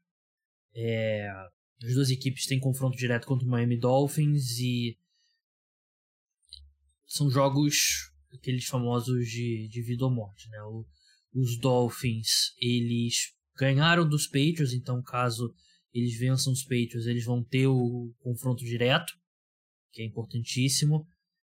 É, 0.75 1.29
as 1.83 1.95
duas 1.95 2.11
equipes 2.11 2.47
têm 2.47 2.61
confronto 2.61 2.97
direto 2.97 3.27
contra 3.27 3.47
o 3.47 3.51
Miami 3.51 3.79
Dolphins 3.79 4.59
e 4.59 4.99
são 7.07 7.31
jogos 7.31 8.11
aqueles 8.35 8.67
famosos 8.67 9.29
de, 9.29 9.69
de 9.69 9.83
vida 9.83 10.05
ou 10.05 10.11
morte, 10.11 10.49
né? 10.51 10.63
O, 10.63 10.85
os 11.35 11.59
Dolphins, 11.59 12.55
eles 12.59 13.35
ganharam 13.57 14.09
dos 14.09 14.27
Patriots, 14.27 14.73
então 14.73 15.03
caso 15.03 15.53
eles 15.93 16.19
vençam 16.19 16.53
os 16.53 16.63
Patriots, 16.63 17.07
eles 17.07 17.25
vão 17.25 17.43
ter 17.43 17.67
o 17.67 18.13
confronto 18.19 18.65
direto, 18.65 19.13
que 19.93 20.03
é 20.03 20.05
importantíssimo. 20.05 21.07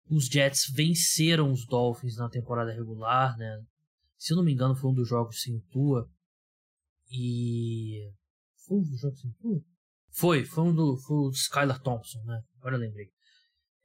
Os 0.08 0.28
Jets 0.28 0.72
venceram 0.72 1.52
os 1.52 1.66
Dolphins 1.66 2.18
na 2.18 2.30
temporada 2.30 2.72
regular, 2.72 3.36
né? 3.38 3.64
Se 4.18 4.34
eu 4.34 4.38
não 4.38 4.44
me 4.44 4.54
engano, 4.54 4.76
foi 4.76 4.92
um 4.92 4.94
dos 4.94 5.08
jogos 5.08 5.42
sem 5.42 5.60
Tua. 5.72 6.08
E. 7.10 8.10
Foi 8.68 8.82
dos 8.82 9.00
jogos 9.00 9.20
sem 9.20 9.32
Tua? 9.34 9.62
Foi, 10.12 10.46
foi 10.46 10.64
um 10.64 10.74
do, 10.74 10.98
foi 10.98 11.18
o 11.18 11.30
Skylar 11.32 11.82
Thompson, 11.82 12.24
né? 12.24 12.42
Agora 12.58 12.76
eu 12.76 12.80
lembrei. 12.80 13.08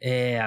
É, 0.01 0.41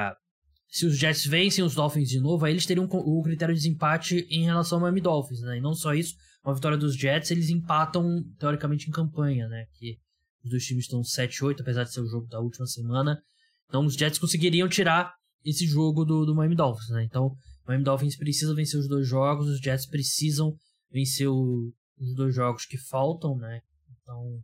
se 0.74 0.88
os 0.88 0.98
Jets 0.98 1.26
vencem 1.26 1.64
os 1.64 1.76
Dolphins 1.76 2.10
de 2.10 2.20
novo, 2.20 2.46
aí 2.46 2.54
eles 2.54 2.66
teriam 2.66 2.86
o 2.90 3.22
critério 3.22 3.54
de 3.54 3.62
desempate 3.62 4.26
em 4.30 4.44
relação 4.46 4.80
ao 4.80 4.82
Miami 4.82 5.02
Dolphins, 5.02 5.42
né? 5.42 5.58
E 5.58 5.62
não 5.62 5.76
só 5.76 5.94
isso, 5.94 6.16
uma 6.44 6.56
vitória 6.56 6.78
dos 6.78 6.96
Jets, 6.96 7.30
eles 7.30 7.50
empatam 7.50 8.24
teoricamente 8.40 8.90
em 8.90 8.92
campanha, 8.92 9.48
né? 9.48 9.66
Que 9.74 10.00
os 10.44 10.50
dois 10.50 10.66
times 10.66 10.86
estão 10.86 11.02
7-8, 11.02 11.62
apesar 11.62 11.84
de 11.84 11.94
ser 11.94 12.02
o 12.02 12.08
jogo 12.08 12.28
da 12.28 12.40
última 12.40 12.66
semana. 12.66 13.22
Então 13.68 13.86
os 13.86 13.94
Jets 13.94 14.18
conseguiriam 14.18 14.68
tirar 14.68 15.14
esse 15.46 15.68
jogo 15.68 16.04
do, 16.04 16.26
do 16.26 16.34
Miami 16.34 16.56
Dolphins, 16.56 16.90
né? 16.90 17.04
Então 17.04 17.28
o 17.28 17.38
Miami 17.68 17.84
Dolphins 17.84 18.18
precisa 18.18 18.56
vencer 18.56 18.80
os 18.80 18.88
dois 18.88 19.08
jogos, 19.08 19.48
os 19.48 19.60
Jets 19.60 19.86
precisam 19.86 20.56
vencer 20.92 21.28
o, 21.28 21.72
os 21.98 22.16
dois 22.16 22.34
jogos 22.34 22.66
que 22.66 22.78
faltam, 22.78 23.38
né? 23.38 23.62
Então 23.90 24.44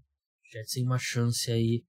Jets 0.51 0.73
têm 0.73 0.83
uma 0.83 0.99
chance 0.99 1.51
aí 1.51 1.83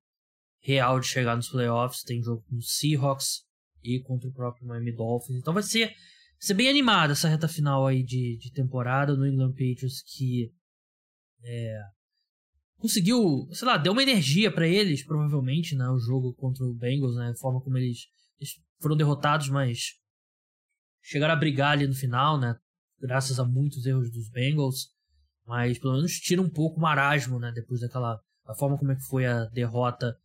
real 0.60 1.00
de 1.00 1.06
chegar 1.06 1.36
nos 1.36 1.48
playoffs. 1.48 2.02
Tem 2.02 2.22
jogo 2.22 2.44
com 2.48 2.56
os 2.56 2.76
Seahawks, 2.76 3.44
e 3.82 4.00
contra 4.00 4.28
o 4.28 4.32
próprio 4.32 4.66
Miami 4.66 4.92
Dolphins. 4.92 5.38
Então 5.38 5.54
vai 5.54 5.62
ser, 5.62 5.86
vai 5.86 5.96
ser 6.38 6.54
bem 6.54 6.68
animada 6.68 7.12
essa 7.12 7.28
reta 7.28 7.48
final 7.48 7.86
aí 7.86 8.02
de, 8.02 8.36
de 8.36 8.52
temporada 8.52 9.16
no 9.16 9.26
England 9.26 9.52
Patriots 9.52 10.02
que 10.02 10.52
é, 11.42 11.80
conseguiu, 12.76 13.48
sei 13.52 13.66
lá, 13.66 13.76
deu 13.76 13.92
uma 13.92 14.02
energia 14.02 14.52
para 14.52 14.68
eles, 14.68 15.04
provavelmente, 15.04 15.74
né, 15.74 15.88
o 15.88 15.98
jogo 15.98 16.34
contra 16.34 16.64
o 16.64 16.74
Bengals, 16.74 17.16
né, 17.16 17.30
a 17.30 17.36
forma 17.36 17.60
como 17.60 17.78
eles, 17.78 18.06
eles 18.38 18.60
foram 18.80 18.96
derrotados, 18.96 19.48
mas 19.48 19.98
chegaram 21.02 21.32
a 21.32 21.36
brigar 21.36 21.72
ali 21.72 21.86
no 21.86 21.94
final, 21.94 22.38
né, 22.38 22.54
graças 23.00 23.38
a 23.38 23.44
muitos 23.44 23.86
erros 23.86 24.10
dos 24.10 24.28
Bengals, 24.28 24.90
mas 25.50 25.80
pelo 25.80 25.94
menos 25.94 26.12
tira 26.12 26.40
um 26.40 26.48
pouco 26.48 26.78
o 26.78 26.80
marasmo, 26.80 27.40
né, 27.40 27.50
depois 27.52 27.80
daquela 27.80 28.20
a 28.46 28.54
forma 28.54 28.78
como 28.78 28.92
é 28.92 28.94
que 28.94 29.04
foi 29.08 29.26
a 29.26 29.46
derrota 29.46 30.16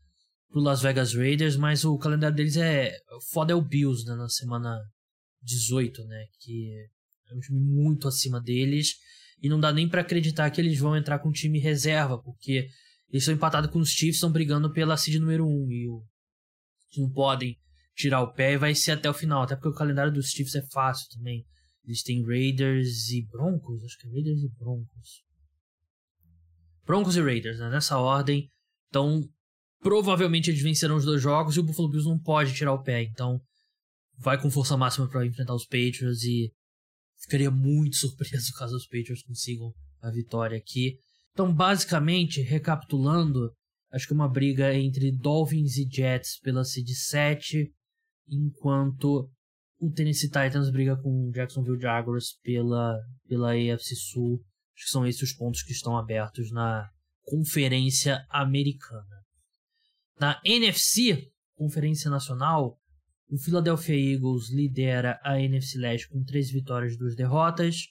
pro 0.52 0.62
Las 0.62 0.84
Vegas 0.84 1.16
Raiders, 1.16 1.58
mas 1.58 1.84
o 1.84 1.98
calendário 1.98 2.36
deles 2.36 2.56
é 2.58 2.96
foda 3.32 3.52
é 3.52 3.56
o 3.56 3.62
Bills, 3.62 4.06
né, 4.06 4.14
na 4.14 4.30
semana 4.30 4.80
18, 5.42 6.06
né, 6.06 6.26
que 6.40 6.76
é 7.28 7.36
um 7.36 7.40
time 7.40 7.60
muito 7.60 8.08
acima 8.08 8.40
deles 8.40 8.94
e 9.42 9.50
não 9.50 9.60
dá 9.60 9.74
nem 9.74 9.90
para 9.90 10.02
acreditar 10.02 10.48
que 10.52 10.62
eles 10.62 10.78
vão 10.78 10.96
entrar 10.96 11.18
com 11.18 11.32
time 11.32 11.58
reserva, 11.58 12.22
porque 12.22 12.70
eles 13.10 13.24
estão 13.24 13.34
empatados 13.34 13.72
com 13.72 13.80
os 13.80 13.90
Chiefs, 13.90 14.18
estão 14.18 14.32
brigando 14.32 14.72
pela 14.72 14.96
seed 14.96 15.20
número 15.20 15.44
1 15.48 15.72
e 15.72 15.90
o, 15.90 16.04
não 17.00 17.10
podem 17.10 17.58
tirar 17.96 18.22
o 18.22 18.32
pé 18.32 18.54
e 18.54 18.58
vai 18.58 18.76
ser 18.76 18.92
até 18.92 19.10
o 19.10 19.14
final, 19.14 19.42
até 19.42 19.56
porque 19.56 19.70
o 19.70 19.74
calendário 19.74 20.14
dos 20.14 20.30
Chiefs 20.30 20.54
é 20.54 20.62
fácil 20.72 21.08
também. 21.18 21.44
Eles 21.86 22.02
têm 22.02 22.26
Raiders 22.26 23.10
e 23.10 23.22
Broncos, 23.28 23.84
acho 23.84 23.98
que 24.00 24.08
é 24.08 24.12
Raiders 24.12 24.42
e 24.42 24.50
Broncos. 24.50 25.24
Broncos 26.86 27.16
e 27.16 27.22
Raiders, 27.22 27.60
né? 27.60 27.70
nessa 27.70 27.98
ordem. 27.98 28.50
Então, 28.90 29.28
Provavelmente 29.86 30.50
eles 30.50 30.64
vencerão 30.64 30.96
os 30.96 31.06
dois 31.06 31.22
jogos 31.22 31.56
e 31.56 31.60
o 31.60 31.64
Buffalo 31.64 31.88
Bills 31.88 32.10
não 32.10 32.18
pode 32.18 32.56
tirar 32.56 32.74
o 32.74 32.82
pé. 32.82 33.04
Então 33.04 33.40
vai 34.18 34.42
com 34.42 34.50
força 34.50 34.76
máxima 34.76 35.08
para 35.08 35.24
enfrentar 35.24 35.54
os 35.54 35.66
Patriots 35.66 36.24
e 36.24 36.52
ficaria 37.22 37.52
muito 37.52 37.96
surpreso 37.98 38.52
caso 38.58 38.76
os 38.76 38.88
Patriots 38.88 39.22
consigam 39.22 39.72
a 40.02 40.10
vitória 40.10 40.58
aqui. 40.58 40.98
Então, 41.34 41.54
basicamente, 41.54 42.42
recapitulando, 42.42 43.52
acho 43.92 44.08
que 44.08 44.14
uma 44.14 44.28
briga 44.28 44.74
entre 44.74 45.12
Dolphins 45.12 45.78
e 45.78 45.88
Jets 45.88 46.40
pela 46.40 46.64
seed 46.64 46.90
7, 46.90 47.72
enquanto 48.28 49.30
o 49.80 49.92
Tennessee 49.92 50.30
Titans 50.30 50.70
briga 50.70 50.96
com 50.98 51.28
o 51.28 51.32
Jacksonville 51.32 51.80
Jaguars 51.80 52.38
pela, 52.44 52.98
pela 53.28 53.52
AFC 53.52 53.96
Sul. 53.96 54.42
Acho 54.76 54.86
que 54.86 54.92
são 54.92 55.06
esses 55.06 55.22
os 55.22 55.34
pontos 55.34 55.64
que 55.64 55.72
estão 55.72 55.98
abertos 55.98 56.52
na 56.52 56.90
Conferência 57.24 58.26
Americana. 58.30 59.24
Na 60.20 60.40
NFC, 60.46 61.30
Conferência 61.56 62.10
Nacional, 62.10 62.78
o 63.30 63.38
Philadelphia 63.38 63.96
Eagles 63.96 64.50
lidera 64.52 65.20
a 65.24 65.40
NFC 65.42 65.78
Leste 65.78 66.08
com 66.10 66.24
3 66.24 66.52
vitórias 66.52 66.94
e 66.94 66.98
2 66.98 67.16
derrotas. 67.16 67.88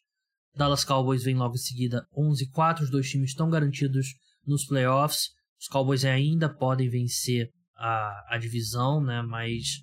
Dallas 0.57 0.85
Cowboys 0.85 1.25
vem 1.25 1.35
logo 1.35 1.55
em 1.55 1.59
seguida 1.59 2.07
11-4. 2.17 2.83
Os 2.83 2.91
dois 2.91 3.09
times 3.11 3.31
estão 3.31 3.51
garantidos 3.51 4.15
nos 4.47 4.65
playoffs. 4.65 5.31
Os 5.61 5.67
Cowboys 5.67 6.05
ainda 6.05 6.49
podem 6.49 6.89
vencer 6.89 7.51
a, 7.77 8.35
a 8.35 8.39
divisão, 8.39 9.03
né? 9.03 9.21
mas 9.23 9.83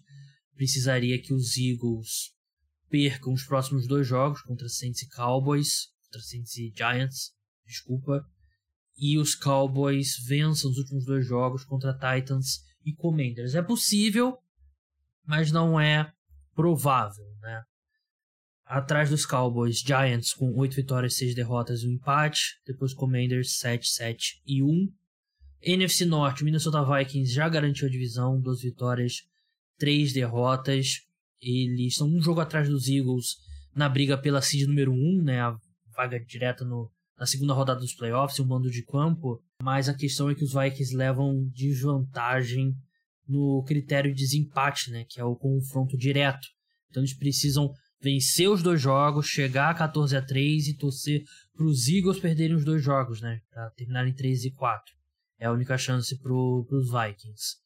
precisaria 0.61 1.19
que 1.19 1.33
os 1.33 1.57
Eagles 1.57 2.35
percam 2.87 3.33
os 3.33 3.43
próximos 3.43 3.87
dois 3.87 4.05
jogos 4.05 4.43
contra 4.43 4.69
Saints 4.69 5.01
e 5.01 5.09
Cowboys, 5.09 5.87
contra 6.03 6.21
Saints 6.21 6.55
e 6.55 6.71
Giants, 6.77 7.31
desculpa, 7.65 8.23
e 8.95 9.17
os 9.17 9.33
Cowboys 9.33 10.23
vençam 10.27 10.69
os 10.69 10.77
últimos 10.77 11.03
dois 11.03 11.25
jogos 11.25 11.63
contra 11.63 11.93
Titans 11.93 12.59
e 12.85 12.93
Commanders. 12.93 13.55
É 13.55 13.63
possível, 13.63 14.37
mas 15.25 15.51
não 15.51 15.79
é 15.79 16.13
provável, 16.53 17.25
né? 17.41 17.63
Atrás 18.63 19.09
dos 19.09 19.25
Cowboys, 19.25 19.79
Giants 19.79 20.31
com 20.31 20.53
8 20.55 20.75
vitórias, 20.75 21.15
6 21.15 21.33
derrotas 21.33 21.81
e 21.81 21.87
um 21.87 21.93
empate. 21.93 22.61
Depois 22.67 22.93
Commanders 22.93 23.57
7, 23.57 23.87
7 23.87 24.43
e 24.45 24.61
1. 24.61 24.93
NFC 25.63 26.05
Norte, 26.05 26.43
Minnesota 26.43 26.83
Vikings 26.83 27.33
já 27.33 27.49
garantiu 27.49 27.87
a 27.87 27.91
divisão, 27.91 28.39
2 28.39 28.61
vitórias, 28.61 29.23
3 29.81 30.13
derrotas. 30.13 30.99
Eles 31.41 31.93
estão 31.93 32.07
um 32.07 32.21
jogo 32.21 32.39
atrás 32.39 32.69
dos 32.69 32.87
Eagles 32.87 33.37
na 33.75 33.89
briga 33.89 34.15
pela 34.15 34.43
seed 34.43 34.67
número 34.67 34.93
1, 34.93 35.23
né? 35.23 35.41
A 35.41 35.57
vaga 35.95 36.19
direta 36.19 36.63
no, 36.63 36.91
na 37.17 37.25
segunda 37.25 37.53
rodada 37.53 37.79
dos 37.79 37.95
playoffs, 37.95 38.39
um 38.39 38.45
mando 38.45 38.69
de 38.69 38.85
campo, 38.85 39.41
mas 39.63 39.89
a 39.89 39.93
questão 39.95 40.29
é 40.29 40.35
que 40.35 40.43
os 40.43 40.53
Vikings 40.53 40.95
levam 40.95 41.49
desvantagem 41.51 42.75
no 43.27 43.63
critério 43.63 44.13
de 44.13 44.21
desempate, 44.21 44.91
né, 44.91 45.05
que 45.07 45.19
é 45.19 45.23
o 45.23 45.35
confronto 45.35 45.97
direto. 45.97 46.47
Então 46.89 47.01
eles 47.01 47.13
precisam 47.13 47.73
vencer 47.99 48.49
os 48.49 48.61
dois 48.61 48.79
jogos, 48.79 49.25
chegar 49.25 49.69
a 49.69 49.73
14 49.73 50.15
a 50.15 50.21
3 50.21 50.67
e 50.67 50.77
torcer 50.77 51.23
para 51.55 51.65
os 51.65 51.87
Eagles 51.87 52.19
perderem 52.19 52.55
os 52.55 52.65
dois 52.65 52.83
jogos, 52.83 53.21
né, 53.21 53.39
para 53.49 53.69
terminarem 53.71 54.13
3 54.13 54.45
e 54.45 54.51
4. 54.51 54.93
É 55.39 55.47
a 55.47 55.51
única 55.51 55.75
chance 55.77 56.15
para 56.19 56.33
os 56.33 56.91
Vikings. 56.91 57.57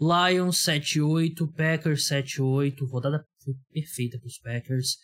Lions 0.00 0.64
7-8, 0.64 1.52
Packers 1.54 2.08
7-8, 2.08 2.88
rodada 2.88 3.22
foi 3.44 3.54
perfeita 3.70 4.18
para 4.18 4.26
os 4.26 4.38
Packers. 4.38 4.96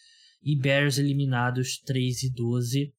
e 0.42 0.56
Bears 0.58 0.96
eliminados 0.96 1.78
3 1.80 2.22
e 2.22 2.32
12. 2.32 2.94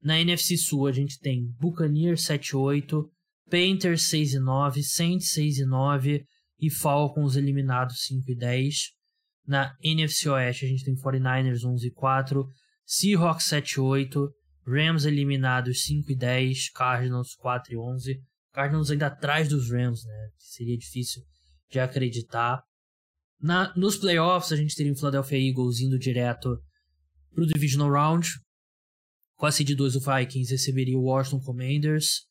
Na 0.00 0.18
NFC 0.18 0.56
Sul 0.56 0.86
a 0.86 0.92
gente 0.92 1.18
tem 1.18 1.46
Buccaneers 1.58 2.22
7 2.22 2.50
e 2.50 2.56
8, 2.56 3.10
Panthers 3.50 4.08
6 4.08 4.34
e 4.34 4.38
9, 4.38 4.82
Saints 4.82 5.32
6 5.32 5.58
e 5.58 5.66
9 5.66 6.24
e 6.60 6.70
Falcons 6.70 7.36
eliminados 7.36 8.04
5 8.04 8.30
e 8.30 8.36
10. 8.36 8.92
Na 9.46 9.76
NFC 9.82 10.28
Oeste 10.28 10.64
a 10.64 10.68
gente 10.68 10.84
tem 10.84 10.94
49ers 10.94 11.64
11 11.64 11.86
e 11.86 11.90
4, 11.90 12.48
Seahawks 12.84 13.46
7 13.46 13.72
e 13.72 13.80
8, 13.80 14.30
Rams 14.66 15.04
eliminados 15.04 15.84
5 15.84 16.12
e 16.12 16.16
10, 16.16 16.70
Cardinals 16.70 17.34
4 17.34 17.74
e 17.74 17.76
11. 17.76 18.22
Cardinals 18.56 18.90
ainda 18.90 19.08
atrás 19.08 19.50
dos 19.50 19.70
Rams, 19.70 20.02
né? 20.02 20.30
Seria 20.38 20.78
difícil 20.78 21.22
de 21.70 21.78
acreditar. 21.78 22.62
Na, 23.38 23.76
nos 23.76 23.98
playoffs, 23.98 24.50
a 24.50 24.56
gente 24.56 24.74
teria 24.74 24.94
o 24.94 24.96
Philadelphia 24.96 25.38
Eagles 25.38 25.80
indo 25.80 25.98
direto 25.98 26.58
para 27.34 27.44
o 27.44 27.46
Divisional 27.46 27.90
Round. 27.90 28.26
Com 29.36 29.44
a 29.44 29.52
seed 29.52 29.76
2, 29.76 29.96
o 29.96 30.00
Vikings 30.00 30.50
receberia 30.50 30.98
o 30.98 31.02
Washington 31.02 31.40
Commanders. 31.40 32.22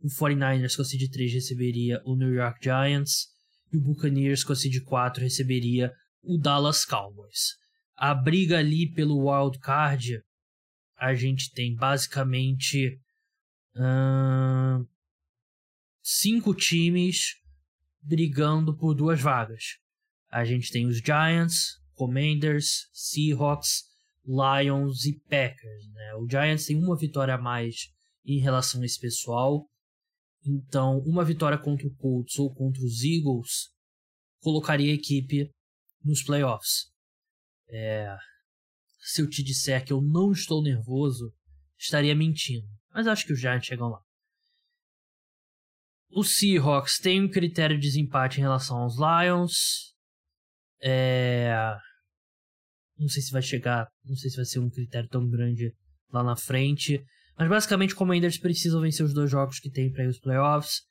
O 0.00 0.08
49ers 0.08 0.74
com 0.74 0.80
a 0.80 0.84
seed 0.86 1.10
3 1.10 1.34
receberia 1.34 2.00
o 2.06 2.16
New 2.16 2.32
York 2.32 2.60
Giants. 2.62 3.26
E 3.70 3.76
o 3.76 3.80
Buccaneers 3.82 4.42
com 4.42 4.54
a 4.54 4.56
seed 4.56 4.82
4 4.84 5.22
receberia 5.22 5.92
o 6.22 6.38
Dallas 6.38 6.86
Cowboys. 6.86 7.56
A 7.94 8.14
briga 8.14 8.58
ali 8.58 8.90
pelo 8.90 9.30
wild 9.30 9.58
card, 9.58 10.22
a 10.96 11.14
gente 11.14 11.52
tem 11.52 11.74
basicamente 11.74 12.98
hum, 13.76 14.86
cinco 16.04 16.54
times 16.54 17.36
brigando 18.02 18.76
por 18.76 18.94
duas 18.94 19.18
vagas. 19.20 19.78
A 20.30 20.44
gente 20.44 20.70
tem 20.70 20.86
os 20.86 20.98
Giants, 20.98 21.80
Commanders, 21.94 22.90
Seahawks, 22.92 23.84
Lions 24.26 25.06
e 25.06 25.18
Packers. 25.20 25.88
Né? 25.92 26.14
O 26.16 26.28
Giants 26.28 26.66
tem 26.66 26.76
uma 26.76 26.96
vitória 26.96 27.34
a 27.34 27.40
mais 27.40 27.88
em 28.26 28.38
relação 28.38 28.82
a 28.82 28.84
esse 28.84 29.00
pessoal. 29.00 29.66
Então, 30.44 30.98
uma 31.06 31.24
vitória 31.24 31.56
contra 31.56 31.86
o 31.86 31.94
Colts 31.94 32.38
ou 32.38 32.54
contra 32.54 32.84
os 32.84 33.02
Eagles 33.02 33.70
colocaria 34.40 34.92
a 34.92 34.94
equipe 34.94 35.50
nos 36.04 36.22
playoffs. 36.22 36.90
É... 37.70 38.14
Se 38.98 39.22
eu 39.22 39.28
te 39.28 39.42
disser 39.42 39.82
que 39.84 39.92
eu 39.92 40.02
não 40.02 40.32
estou 40.32 40.62
nervoso, 40.62 41.32
estaria 41.78 42.14
mentindo. 42.14 42.66
Mas 42.92 43.06
acho 43.06 43.26
que 43.26 43.32
os 43.32 43.40
Giants 43.40 43.66
chegam 43.66 43.88
lá. 43.88 44.03
O 46.14 46.22
Seahawks 46.22 46.98
tem 47.00 47.24
um 47.24 47.28
critério 47.28 47.76
de 47.76 47.88
desempate 47.88 48.38
em 48.38 48.42
relação 48.42 48.78
aos 48.78 48.94
Lions. 48.96 49.92
É... 50.80 51.52
Não 52.96 53.08
sei 53.08 53.20
se 53.20 53.32
vai 53.32 53.42
chegar, 53.42 53.88
não 54.04 54.14
sei 54.14 54.30
se 54.30 54.36
vai 54.36 54.44
ser 54.44 54.60
um 54.60 54.70
critério 54.70 55.08
tão 55.08 55.28
grande 55.28 55.72
lá 56.12 56.22
na 56.22 56.36
frente. 56.36 57.04
Mas 57.36 57.48
basicamente, 57.48 57.94
o 57.94 57.96
Commanders 57.96 58.38
precisam 58.38 58.80
vencer 58.80 59.04
os 59.04 59.12
dois 59.12 59.28
jogos 59.28 59.58
que 59.58 59.68
tem 59.68 59.90
para 59.90 60.04
ir 60.04 60.08
os 60.08 60.20
playoffs. 60.20 60.82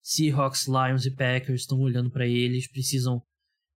Seahawks, 0.00 0.68
Lions 0.68 1.04
e 1.06 1.10
Packers 1.10 1.62
estão 1.62 1.80
olhando 1.80 2.10
para 2.10 2.26
eles, 2.26 2.70
precisam 2.70 3.20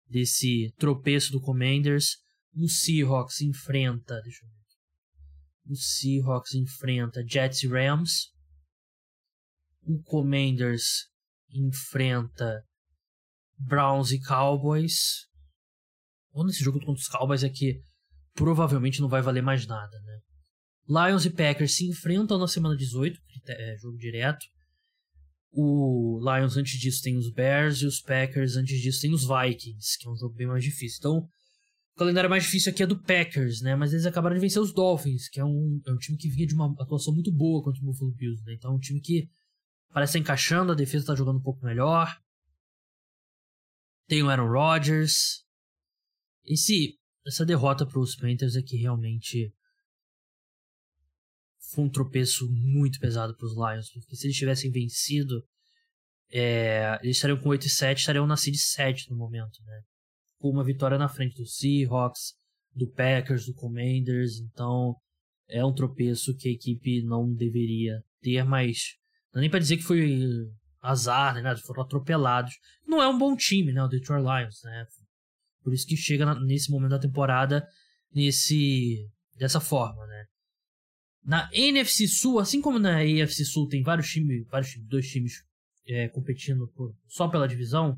desse 0.08 0.72
tropeço 0.78 1.32
do 1.32 1.40
Commanders. 1.40 2.18
O 2.54 2.68
Seahawks 2.68 3.40
enfrenta, 3.40 4.20
deixa 4.22 4.44
eu 4.44 4.48
ver. 4.48 5.72
O 5.72 5.74
Seahawks 5.74 6.54
enfrenta 6.54 7.24
Jets 7.26 7.64
e 7.64 7.66
Rams. 7.66 8.31
O 9.84 10.02
Commanders 10.02 11.08
enfrenta 11.50 12.62
Browns 13.58 14.10
e 14.12 14.20
Cowboys. 14.20 15.26
Ou 16.32 16.46
nesse 16.46 16.62
jogo 16.62 16.78
contra 16.80 17.00
os 17.00 17.08
Cowboys 17.08 17.42
é 17.42 17.48
que 17.48 17.82
provavelmente 18.34 19.00
não 19.00 19.08
vai 19.08 19.22
valer 19.22 19.42
mais 19.42 19.66
nada, 19.66 20.00
né? 20.00 20.18
Lions 20.88 21.24
e 21.24 21.30
Packers 21.30 21.76
se 21.76 21.86
enfrentam 21.86 22.38
na 22.38 22.48
semana 22.48 22.76
18, 22.76 23.18
é 23.48 23.76
jogo 23.78 23.96
direto. 23.96 24.44
O 25.52 26.18
Lions 26.22 26.56
antes 26.56 26.78
disso 26.78 27.02
tem 27.02 27.16
os 27.16 27.30
Bears 27.30 27.82
e 27.82 27.86
os 27.86 28.00
Packers 28.00 28.56
antes 28.56 28.80
disso 28.80 29.00
tem 29.02 29.12
os 29.12 29.22
Vikings, 29.22 29.98
que 29.98 30.08
é 30.08 30.10
um 30.10 30.16
jogo 30.16 30.34
bem 30.34 30.46
mais 30.46 30.64
difícil. 30.64 30.96
Então, 30.98 31.16
o 31.18 31.98
calendário 31.98 32.30
mais 32.30 32.44
difícil 32.44 32.72
aqui 32.72 32.82
é 32.82 32.86
do 32.86 33.00
Packers, 33.02 33.60
né? 33.60 33.76
Mas 33.76 33.92
eles 33.92 34.06
acabaram 34.06 34.34
de 34.34 34.40
vencer 34.40 34.60
os 34.60 34.72
Dolphins, 34.72 35.28
que 35.28 35.38
é 35.38 35.44
um, 35.44 35.80
é 35.86 35.92
um 35.92 35.98
time 35.98 36.16
que 36.16 36.28
vinha 36.28 36.46
de 36.46 36.54
uma 36.54 36.72
atuação 36.80 37.12
muito 37.12 37.30
boa 37.30 37.62
contra 37.62 37.80
o 37.82 37.84
Buffalo 37.84 38.12
Bills, 38.12 38.42
né? 38.44 38.54
Então, 38.54 38.72
é 38.72 38.74
um 38.74 38.78
time 38.78 39.00
que 39.00 39.28
parece 39.92 40.12
estar 40.12 40.18
encaixando, 40.18 40.72
a 40.72 40.74
defesa 40.74 41.04
está 41.04 41.14
jogando 41.14 41.38
um 41.38 41.42
pouco 41.42 41.64
melhor. 41.64 42.18
Tem 44.06 44.22
o 44.22 44.28
Aaron 44.28 44.48
Rodgers. 44.48 45.44
Esse, 46.44 46.98
essa 47.26 47.44
derrota 47.44 47.86
para 47.86 48.00
os 48.00 48.16
Panthers 48.16 48.56
é 48.56 48.62
que 48.62 48.76
realmente 48.76 49.54
foi 51.72 51.84
um 51.84 51.90
tropeço 51.90 52.50
muito 52.50 52.98
pesado 52.98 53.36
para 53.36 53.46
os 53.46 53.54
Lions, 53.54 53.90
porque 53.92 54.16
se 54.16 54.26
eles 54.26 54.36
tivessem 54.36 54.70
vencido, 54.70 55.42
é, 56.30 56.98
eles 57.02 57.16
estariam 57.16 57.40
com 57.40 57.48
8 57.48 57.66
e 57.66 57.70
7, 57.70 57.98
estariam 57.98 58.26
na 58.26 58.36
seed 58.36 58.56
7 58.56 59.10
no 59.10 59.16
momento, 59.16 59.62
né? 59.64 59.82
Com 60.38 60.50
uma 60.50 60.64
vitória 60.64 60.98
na 60.98 61.08
frente 61.08 61.36
do 61.36 61.46
Seahawks, 61.46 62.34
do 62.74 62.90
Packers, 62.90 63.46
do 63.46 63.54
Commanders, 63.54 64.40
então 64.40 64.94
é 65.48 65.64
um 65.64 65.74
tropeço 65.74 66.34
que 66.36 66.48
a 66.48 66.52
equipe 66.52 67.02
não 67.04 67.32
deveria 67.32 68.02
ter, 68.20 68.44
mas 68.44 68.96
não 69.32 69.38
é 69.38 69.42
nem 69.42 69.50
para 69.50 69.58
dizer 69.58 69.76
que 69.76 69.82
foi 69.82 70.50
azar, 70.80 71.34
né? 71.34 71.56
Foram 71.56 71.82
atropelados. 71.82 72.52
Não 72.86 73.02
é 73.02 73.08
um 73.08 73.18
bom 73.18 73.36
time, 73.36 73.72
né? 73.72 73.82
O 73.82 73.88
Detroit 73.88 74.22
Lions, 74.22 74.60
né? 74.64 74.86
Por 75.62 75.72
isso 75.72 75.86
que 75.86 75.96
chega 75.96 76.34
nesse 76.40 76.70
momento 76.70 76.90
da 76.90 76.98
temporada 76.98 77.66
nesse 78.14 79.08
dessa 79.36 79.60
forma, 79.60 80.06
né? 80.06 80.24
Na 81.24 81.48
NFC 81.52 82.08
Sul, 82.08 82.38
assim 82.38 82.60
como 82.60 82.78
na 82.78 82.98
AFC 82.98 83.44
Sul 83.44 83.68
tem 83.68 83.82
vários 83.82 84.08
times, 84.08 84.46
vários 84.48 84.70
times, 84.72 84.88
dois 84.88 85.06
times 85.08 85.32
é, 85.86 86.08
competindo 86.08 86.68
por, 86.74 86.94
só 87.06 87.28
pela 87.28 87.48
divisão, 87.48 87.96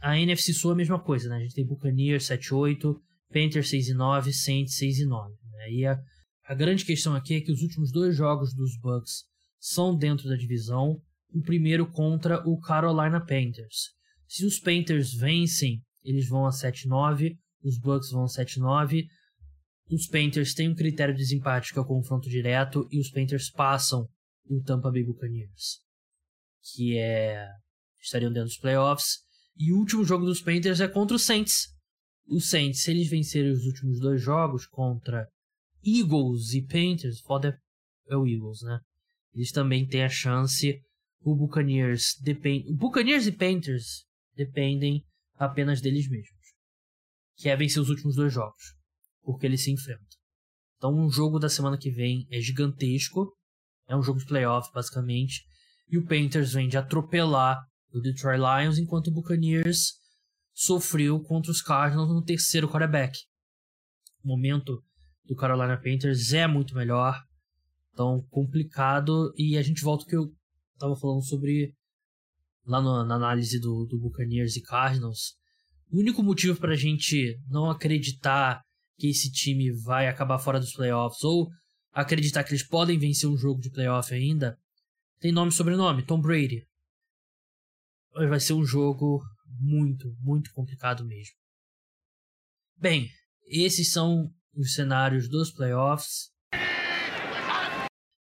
a 0.00 0.18
NFC 0.18 0.52
Sul 0.54 0.70
é 0.70 0.74
a 0.74 0.76
mesma 0.76 1.02
coisa, 1.02 1.28
né? 1.28 1.36
A 1.36 1.40
gente 1.40 1.54
tem 1.54 1.66
Buccaneers 1.66 2.24
7-8, 2.24 2.94
Panthers 3.32 3.68
6 3.70 3.94
9, 3.94 4.32
Saints 4.32 4.76
6 4.76 5.06
9. 5.06 5.34
Né? 5.52 5.72
E 5.72 5.86
a, 5.86 5.98
a 6.44 6.54
grande 6.54 6.84
questão 6.84 7.14
aqui 7.14 7.34
é 7.34 7.40
que 7.40 7.52
os 7.52 7.60
últimos 7.60 7.92
dois 7.92 8.16
jogos 8.16 8.54
dos 8.54 8.78
Bucks 8.80 9.24
são 9.60 9.94
dentro 9.94 10.28
da 10.28 10.34
divisão. 10.34 11.00
O 11.32 11.42
primeiro 11.42 11.88
contra 11.92 12.42
o 12.48 12.58
Carolina 12.58 13.20
Panthers. 13.20 13.90
Se 14.26 14.44
os 14.44 14.58
Panthers 14.58 15.12
vencem, 15.14 15.80
eles 16.02 16.28
vão 16.28 16.46
a 16.46 16.50
7-9, 16.50 17.36
os 17.62 17.78
Bucks 17.78 18.10
vão 18.10 18.24
a 18.24 18.26
7-9. 18.26 19.04
Os 19.90 20.06
Panthers 20.06 20.54
têm 20.54 20.70
um 20.70 20.74
critério 20.74 21.14
de 21.14 21.20
desempate 21.20 21.72
que 21.72 21.78
é 21.78 21.82
o 21.82 21.86
confronto 21.86 22.28
direto 22.28 22.88
e 22.90 22.98
os 22.98 23.10
Panthers 23.10 23.50
passam 23.50 24.08
o 24.48 24.62
Tampa 24.62 24.90
Bay 24.90 25.04
Buccaneers, 25.04 25.80
que 26.74 26.96
é 26.96 27.46
estariam 28.00 28.32
dentro 28.32 28.48
dos 28.48 28.58
playoffs. 28.58 29.18
E 29.56 29.72
o 29.72 29.76
último 29.76 30.04
jogo 30.04 30.24
dos 30.24 30.40
Panthers 30.40 30.80
é 30.80 30.88
contra 30.88 31.16
os 31.16 31.22
Saints. 31.22 31.66
Os 32.26 32.48
Saints, 32.48 32.82
se 32.82 32.90
eles 32.90 33.08
vencerem 33.08 33.50
os 33.50 33.64
últimos 33.64 34.00
dois 34.00 34.22
jogos 34.22 34.66
contra 34.66 35.28
Eagles 35.84 36.54
e 36.54 36.62
Panthers, 36.62 37.20
foda 37.20 37.58
é 38.08 38.16
o 38.16 38.26
Eagles, 38.26 38.62
né? 38.62 38.80
Eles 39.34 39.52
também 39.52 39.86
têm 39.86 40.04
a 40.04 40.08
chance. 40.08 40.80
O 41.20 41.34
Buccaneers 41.36 42.14
depende. 42.22 42.72
Buccaneers 42.74 43.26
e 43.26 43.32
Panthers 43.32 44.04
dependem 44.34 45.04
apenas 45.36 45.80
deles 45.80 46.08
mesmos. 46.08 46.40
Que 47.36 47.48
é 47.48 47.56
vencer 47.56 47.80
os 47.80 47.88
últimos 47.88 48.16
dois 48.16 48.32
jogos. 48.32 48.62
Porque 49.22 49.46
eles 49.46 49.64
se 49.64 49.70
enfrentam. 49.70 50.18
Então, 50.76 50.94
um 50.94 51.10
jogo 51.10 51.38
da 51.38 51.48
semana 51.48 51.78
que 51.78 51.90
vem 51.90 52.26
é 52.30 52.40
gigantesco. 52.40 53.36
É 53.86 53.96
um 53.96 54.02
jogo 54.02 54.18
de 54.18 54.26
playoff, 54.26 54.70
basicamente. 54.72 55.44
E 55.88 55.98
o 55.98 56.06
Panthers 56.06 56.52
vem 56.52 56.68
de 56.68 56.76
atropelar 56.76 57.60
o 57.92 58.00
Detroit 58.00 58.38
Lions, 58.38 58.78
enquanto 58.78 59.08
o 59.08 59.12
Buccaneers 59.12 59.94
sofreu 60.52 61.20
contra 61.20 61.50
os 61.50 61.62
Cardinals 61.62 62.08
no 62.08 62.24
terceiro 62.24 62.68
quarterback. 62.68 63.18
O 64.22 64.28
momento 64.28 64.82
do 65.24 65.34
Carolina 65.34 65.76
Panthers 65.76 66.32
é 66.32 66.46
muito 66.46 66.74
melhor. 66.74 67.20
Então, 67.92 68.24
complicado. 68.30 69.32
E 69.36 69.56
a 69.56 69.62
gente 69.62 69.82
volta 69.82 70.04
ao 70.04 70.08
que 70.08 70.16
eu 70.16 70.32
tava 70.78 70.96
falando 70.96 71.22
sobre 71.24 71.74
lá 72.64 72.80
no, 72.80 73.04
na 73.04 73.14
análise 73.14 73.58
do, 73.60 73.86
do 73.86 73.98
Buccaneers 73.98 74.56
e 74.56 74.62
Cardinals. 74.62 75.34
O 75.90 75.98
único 75.98 76.22
motivo 76.22 76.58
para 76.58 76.72
a 76.72 76.76
gente 76.76 77.38
não 77.48 77.70
acreditar 77.70 78.62
que 78.96 79.08
esse 79.08 79.30
time 79.30 79.72
vai 79.72 80.08
acabar 80.08 80.38
fora 80.38 80.60
dos 80.60 80.72
playoffs 80.72 81.22
ou 81.24 81.48
acreditar 81.92 82.44
que 82.44 82.50
eles 82.50 82.66
podem 82.66 82.98
vencer 82.98 83.28
um 83.28 83.36
jogo 83.36 83.60
de 83.60 83.70
playoff 83.70 84.14
ainda 84.14 84.56
tem 85.20 85.32
nome 85.32 85.50
e 85.50 85.54
sobrenome: 85.54 86.04
Tom 86.04 86.20
Brady. 86.20 86.66
Vai 88.12 88.40
ser 88.40 88.54
um 88.54 88.64
jogo 88.64 89.22
muito, 89.46 90.12
muito 90.20 90.50
complicado 90.52 91.04
mesmo. 91.04 91.34
Bem, 92.76 93.08
esses 93.46 93.92
são 93.92 94.32
os 94.54 94.74
cenários 94.74 95.28
dos 95.28 95.52
playoffs. 95.52 96.30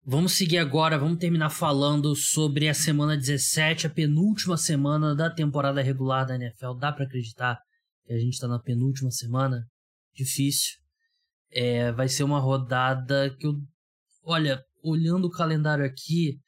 Vamos 0.09 0.37
seguir 0.37 0.59
agora, 0.59 0.97
vamos 0.97 1.19
terminar 1.19 1.51
falando 1.51 2.15
sobre 2.15 2.69
a 2.69 2.75
semana 2.75 3.17
17, 3.17 3.89
a 3.89 3.91
penúltima 3.91 4.57
semana 4.57 5.17
da 5.17 5.29
temporada 5.29 5.83
regular 5.83 6.25
da 6.25 6.37
NFL. 6.37 6.75
Dá 6.79 6.93
para 6.93 7.07
acreditar 7.07 7.59
que 8.05 8.13
a 8.13 8.17
gente 8.17 8.35
está 8.35 8.47
na 8.47 8.61
penúltima 8.61 9.11
semana? 9.11 9.69
Difícil. 10.15 10.77
É, 11.51 11.91
vai 11.91 12.09
ser 12.09 12.23
uma 12.23 12.39
rodada 12.39 13.35
que 13.37 13.49
eu. 13.49 13.55
Olha, 14.23 14.63
olhando 14.81 15.25
o 15.25 15.31
calendário 15.31 15.85
aqui, 15.85 16.39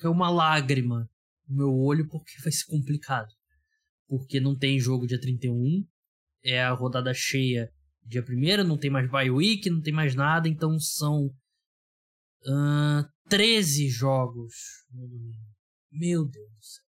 é 0.00 0.08
uma 0.08 0.30
lágrima 0.30 1.10
no 1.48 1.56
meu 1.56 1.74
olho 1.74 2.06
porque 2.08 2.40
vai 2.44 2.52
ser 2.52 2.66
complicado. 2.66 3.34
Porque 4.06 4.38
não 4.38 4.56
tem 4.56 4.78
jogo 4.78 5.08
dia 5.08 5.20
31, 5.20 5.84
é 6.44 6.62
a 6.62 6.70
rodada 6.70 7.12
cheia 7.12 7.68
dia 8.04 8.22
1 8.22 8.62
não 8.62 8.78
tem 8.78 8.88
mais 8.88 9.10
bye 9.10 9.32
week, 9.32 9.68
não 9.68 9.80
tem 9.80 9.92
mais 9.92 10.14
nada, 10.14 10.48
então 10.48 10.78
são 10.78 11.28
uh, 12.46 13.08
13 13.28 13.88
jogos 13.88 14.54
no 14.90 15.08
domingo. 15.08 15.38
Meu 15.90 16.24
Deus 16.24 16.50
do 16.50 16.64
céu. 16.64 16.84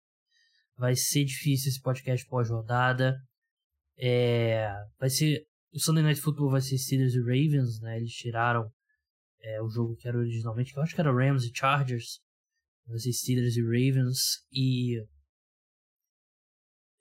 Vai 0.78 0.96
ser 0.96 1.26
difícil 1.26 1.70
esse 1.70 1.82
podcast 1.82 2.26
pós-rodada. 2.28 3.18
É, 3.98 4.72
vai 5.00 5.10
ser. 5.10 5.46
O 5.74 5.80
Sunday 5.80 6.04
Night 6.04 6.22
Football 6.22 6.52
vai 6.52 6.62
ser 6.62 6.78
Steelers 6.78 7.14
e 7.14 7.20
Ravens, 7.20 7.80
né? 7.82 7.98
Eles 7.98 8.12
tiraram 8.14 8.72
é, 9.42 9.62
o 9.62 9.70
jogo 9.70 9.96
que 9.96 10.08
era 10.08 10.18
originalmente, 10.18 10.74
que 10.74 10.80
eu 10.80 10.84
acho 10.84 10.96
que 10.96 11.02
era 11.02 11.14
Rams 11.14 11.44
e 11.44 11.52
Chargers. 11.54 12.20
Vai 12.88 13.00
ser 13.00 13.14
Steelers 13.14 13.56
e 13.56 13.62
Ravens. 13.62 14.46
E. 14.52 15.06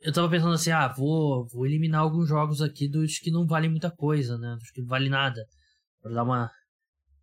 Eu 0.01 0.13
tava 0.13 0.31
pensando 0.31 0.53
assim, 0.53 0.71
ah, 0.71 0.89
vou, 0.89 1.47
vou 1.47 1.67
eliminar 1.67 2.03
alguns 2.03 2.29
jogos 2.29 2.63
aqui 2.63 2.89
dos 2.89 3.19
que 3.19 3.31
não 3.31 3.47
valem 3.47 3.71
muita 3.71 3.91
coisa, 3.91 4.39
né? 4.39 4.57
Dos 4.59 4.71
que 4.71 4.81
não 4.81 4.89
valem 4.89 5.09
nada. 5.09 5.45
Pra 6.01 6.13
dar 6.13 6.23
uma, 6.23 6.51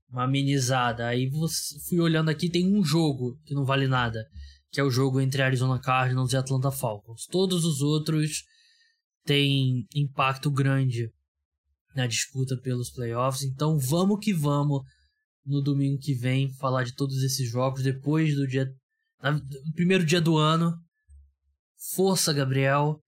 uma 0.09 0.23
amenizada. 0.23 1.07
Aí 1.07 1.29
fui 1.87 1.99
olhando 1.99 2.29
aqui, 2.29 2.49
tem 2.49 2.73
um 2.73 2.83
jogo 2.83 3.39
que 3.45 3.53
não 3.53 3.65
vale 3.65 3.87
nada 3.87 4.25
que 4.75 4.81
é 4.81 4.83
o 4.83 4.91
jogo 4.91 5.21
entre 5.21 5.41
Arizona 5.41 5.79
Cardinals 5.79 6.33
e 6.33 6.37
Atlanta 6.37 6.69
Falcons. 6.69 7.25
Todos 7.27 7.63
os 7.63 7.79
outros 7.79 8.43
têm 9.23 9.87
impacto 9.95 10.51
grande 10.51 11.09
na 11.95 12.05
disputa 12.05 12.57
pelos 12.57 12.91
playoffs, 12.91 13.43
então 13.43 13.79
vamos 13.79 14.19
que 14.19 14.33
vamos 14.33 14.81
no 15.45 15.61
domingo 15.61 15.97
que 15.97 16.13
vem 16.13 16.51
falar 16.55 16.83
de 16.83 16.93
todos 16.93 17.23
esses 17.23 17.49
jogos 17.49 17.83
depois 17.83 18.35
do 18.35 18.45
dia 18.45 18.67
primeiro 19.73 20.05
dia 20.05 20.19
do 20.19 20.35
ano. 20.35 20.73
Força, 21.95 22.33
Gabriel. 22.33 22.99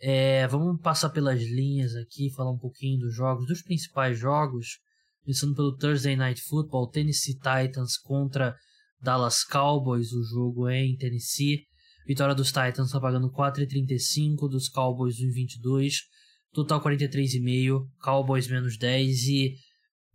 É, 0.00 0.46
vamos 0.46 0.80
passar 0.80 1.10
pelas 1.10 1.42
linhas 1.42 1.96
aqui, 1.96 2.30
falar 2.30 2.52
um 2.52 2.58
pouquinho 2.58 3.00
dos 3.00 3.12
jogos, 3.12 3.48
dos 3.48 3.60
principais 3.60 4.16
jogos. 4.16 4.78
Começando 5.28 5.54
pelo 5.54 5.76
Thursday 5.76 6.16
Night 6.16 6.40
Football, 6.40 6.88
Tennessee 6.88 7.34
Titans 7.34 7.98
contra 7.98 8.56
Dallas 8.98 9.44
Cowboys, 9.44 10.10
o 10.10 10.24
jogo 10.24 10.66
é 10.66 10.82
em 10.82 10.96
Tennessee. 10.96 11.66
Vitória 12.06 12.34
dos 12.34 12.46
Titans 12.46 12.86
está 12.86 12.98
pagando 12.98 13.30
4,35, 13.30 14.48
dos 14.48 14.70
Cowboys 14.70 15.16
1,22. 15.16 15.96
Total 16.50 16.82
43,5, 16.82 17.86
Cowboys 18.00 18.48
menos 18.48 18.78
10 18.78 19.24
e 19.24 19.54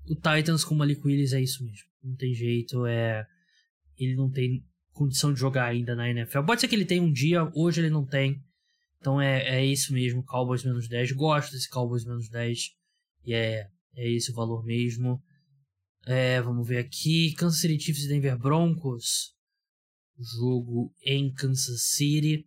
o 0.09 0.15
Titans 0.15 0.65
com 0.65 0.73
o 0.73 0.77
Malik 0.79 1.05
Willis 1.05 1.31
é 1.33 1.41
isso 1.43 1.63
mesmo. 1.63 1.85
Não 2.03 2.15
tem 2.15 2.33
jeito, 2.33 2.83
é 2.87 3.23
ele 3.95 4.15
não 4.15 4.31
tem 4.31 4.65
condição 4.93 5.31
de 5.31 5.39
jogar 5.39 5.65
ainda 5.65 5.95
na 5.95 6.09
NFL. 6.09 6.41
Pode 6.41 6.59
ser 6.59 6.67
que 6.67 6.73
ele 6.73 6.85
tenha 6.85 7.03
um 7.03 7.11
dia, 7.11 7.47
hoje 7.53 7.81
ele 7.81 7.91
não 7.91 8.03
tem. 8.03 8.41
Então 8.99 9.21
é, 9.21 9.59
é 9.59 9.63
isso 9.63 9.93
mesmo, 9.93 10.25
Cowboys 10.25 10.63
menos 10.63 10.87
10. 10.89 11.11
Gosto 11.11 11.51
desse 11.51 11.69
Cowboys 11.69 12.03
menos 12.03 12.27
10. 12.29 12.71
E 13.27 13.35
é, 13.35 13.67
é 13.95 14.09
esse 14.09 14.31
o 14.31 14.35
valor 14.35 14.63
mesmo. 14.63 15.21
É, 16.05 16.41
vamos 16.41 16.67
ver 16.67 16.79
aqui. 16.79 17.33
Kansas 17.33 17.61
City 17.61 17.79
Chiefs 17.79 18.05
e 18.05 18.07
Denver 18.07 18.37
Broncos. 18.37 19.33
Jogo 20.17 20.93
em 21.05 21.31
Kansas 21.31 21.91
City. 21.93 22.45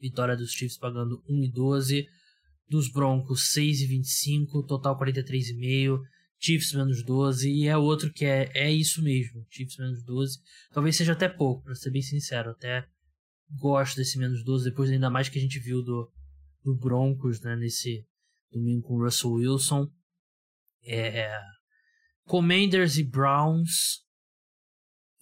Vitória 0.00 0.36
dos 0.36 0.52
Chiefs 0.52 0.78
pagando 0.78 1.22
1,12. 1.28 2.06
Dos 2.68 2.90
Broncos 2.90 3.52
6,25. 3.54 4.66
Total 4.66 4.98
43,5. 4.98 6.00
Chiefs 6.38 6.72
menos 6.72 7.04
12. 7.04 7.50
E 7.50 7.68
é 7.68 7.76
outro 7.76 8.12
que 8.12 8.24
é, 8.24 8.50
é 8.54 8.70
isso 8.70 9.02
mesmo. 9.02 9.46
Chiefs 9.50 9.76
menos 9.78 10.02
12. 10.04 10.38
Talvez 10.72 10.96
seja 10.96 11.12
até 11.12 11.28
pouco, 11.28 11.62
para 11.62 11.74
ser 11.74 11.90
bem 11.90 12.02
sincero. 12.02 12.50
Até 12.50 12.86
gosto 13.50 13.96
desse 13.96 14.18
menos 14.18 14.42
12. 14.42 14.70
Depois 14.70 14.90
ainda 14.90 15.10
mais 15.10 15.28
que 15.28 15.38
a 15.38 15.42
gente 15.42 15.58
viu 15.58 15.82
do, 15.82 16.10
do 16.64 16.74
Broncos 16.74 17.40
né, 17.42 17.54
nesse 17.54 18.06
domingo 18.50 18.82
com 18.82 18.94
o 18.94 19.04
Russell 19.04 19.32
Wilson. 19.32 19.88
É, 20.84 21.38
Commanders 22.24 22.96
e 22.96 23.04
Browns. 23.04 24.02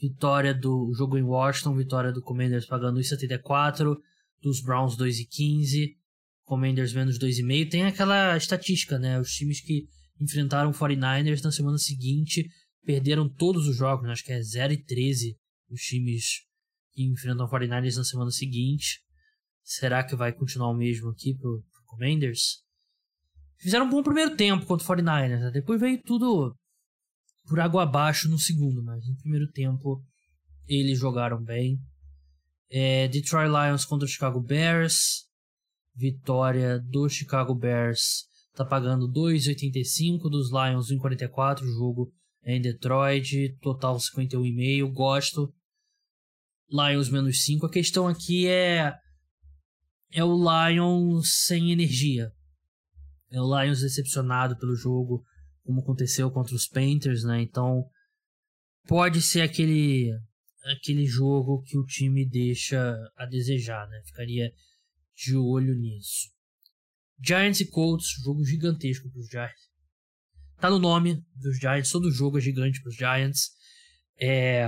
Vitória 0.00 0.54
do 0.54 0.92
jogo 0.94 1.18
em 1.18 1.22
Washington, 1.22 1.76
vitória 1.76 2.10
do 2.10 2.22
Commanders 2.22 2.64
pagando 2.64 2.98
1,74, 3.00 3.94
dos 4.40 4.62
Browns 4.62 4.96
2,15, 4.96 5.94
Commanders 6.44 6.94
menos 6.94 7.18
2,5. 7.18 7.70
Tem 7.70 7.84
aquela 7.84 8.34
estatística, 8.36 8.98
né? 8.98 9.20
Os 9.20 9.30
times 9.32 9.60
que 9.60 9.86
enfrentaram 10.18 10.70
49ers 10.72 11.42
na 11.42 11.52
semana 11.52 11.76
seguinte 11.76 12.48
perderam 12.84 13.28
todos 13.28 13.68
os 13.68 13.76
jogos, 13.76 14.06
né? 14.06 14.12
acho 14.12 14.24
que 14.24 14.32
é 14.32 14.42
0 14.42 14.72
e 14.72 14.82
13 14.82 15.36
os 15.70 15.80
times 15.82 16.40
que 16.92 17.04
enfrentam 17.04 17.48
49ers 17.48 17.96
na 17.96 18.04
semana 18.04 18.30
seguinte. 18.30 19.00
Será 19.62 20.02
que 20.02 20.16
vai 20.16 20.32
continuar 20.32 20.70
o 20.70 20.76
mesmo 20.76 21.10
aqui 21.10 21.34
pro, 21.34 21.62
pro 21.62 21.84
Commanders? 21.84 22.64
Fizeram 23.60 23.86
um 23.86 23.90
bom 23.90 24.02
primeiro 24.02 24.36
tempo 24.36 24.64
contra 24.64 24.84
o 24.84 24.96
49ers, 24.96 25.40
né? 25.40 25.50
depois 25.52 25.78
veio 25.78 26.02
tudo 26.02 26.56
por 27.46 27.60
água 27.60 27.82
abaixo 27.82 28.28
no 28.28 28.38
segundo, 28.38 28.82
mas 28.82 29.06
no 29.06 29.16
primeiro 29.16 29.50
tempo 29.50 30.02
eles 30.66 30.98
jogaram 30.98 31.42
bem. 31.42 31.78
É, 32.70 33.08
Detroit 33.08 33.48
Lions 33.48 33.84
contra 33.84 34.06
o 34.06 34.08
Chicago 34.08 34.40
Bears. 34.40 35.28
Vitória 35.94 36.78
do 36.78 37.08
Chicago 37.08 37.54
Bears 37.54 38.24
tá 38.54 38.64
pagando 38.64 39.10
2,85 39.10 40.30
dos 40.30 40.50
Lions 40.50 40.90
1,44 40.90 41.62
o 41.62 41.66
jogo 41.66 42.12
é 42.42 42.56
em 42.56 42.60
Detroit, 42.60 43.56
total 43.60 43.96
51,5. 43.96 44.90
Gosto. 44.92 45.52
Lions 46.70 47.10
menos 47.10 47.44
5. 47.44 47.66
A 47.66 47.70
questão 47.70 48.08
aqui 48.08 48.46
é 48.46 48.94
é 50.12 50.24
o 50.24 50.34
Lions 50.34 51.44
sem 51.44 51.70
energia. 51.72 52.32
É 53.30 53.40
o 53.40 53.62
Lions 53.62 53.80
decepcionado 53.80 54.58
pelo 54.58 54.74
jogo 54.74 55.24
como 55.62 55.80
aconteceu 55.80 56.30
contra 56.30 56.54
os 56.54 56.66
Panthers, 56.66 57.22
né? 57.24 57.40
Então 57.42 57.84
pode 58.86 59.22
ser 59.22 59.42
aquele 59.42 60.10
aquele 60.64 61.06
jogo 61.06 61.62
que 61.62 61.78
o 61.78 61.86
time 61.86 62.28
deixa 62.28 62.96
a 63.16 63.24
desejar, 63.26 63.88
né? 63.88 64.02
Ficaria 64.04 64.52
de 65.14 65.36
olho 65.36 65.74
nisso. 65.74 66.28
Giants 67.22 67.60
e 67.60 67.70
Colts, 67.70 68.08
jogo 68.24 68.44
gigantesco 68.44 69.10
para 69.10 69.20
os 69.20 69.28
Giants. 69.28 69.70
Tá 70.58 70.70
no 70.70 70.78
nome 70.78 71.22
dos 71.34 71.58
Giants, 71.58 71.90
todo 71.90 72.10
jogo 72.10 72.38
é 72.38 72.40
gigante 72.40 72.80
para 72.82 72.88
os 72.88 72.96
Giants. 72.96 73.50
É... 74.18 74.66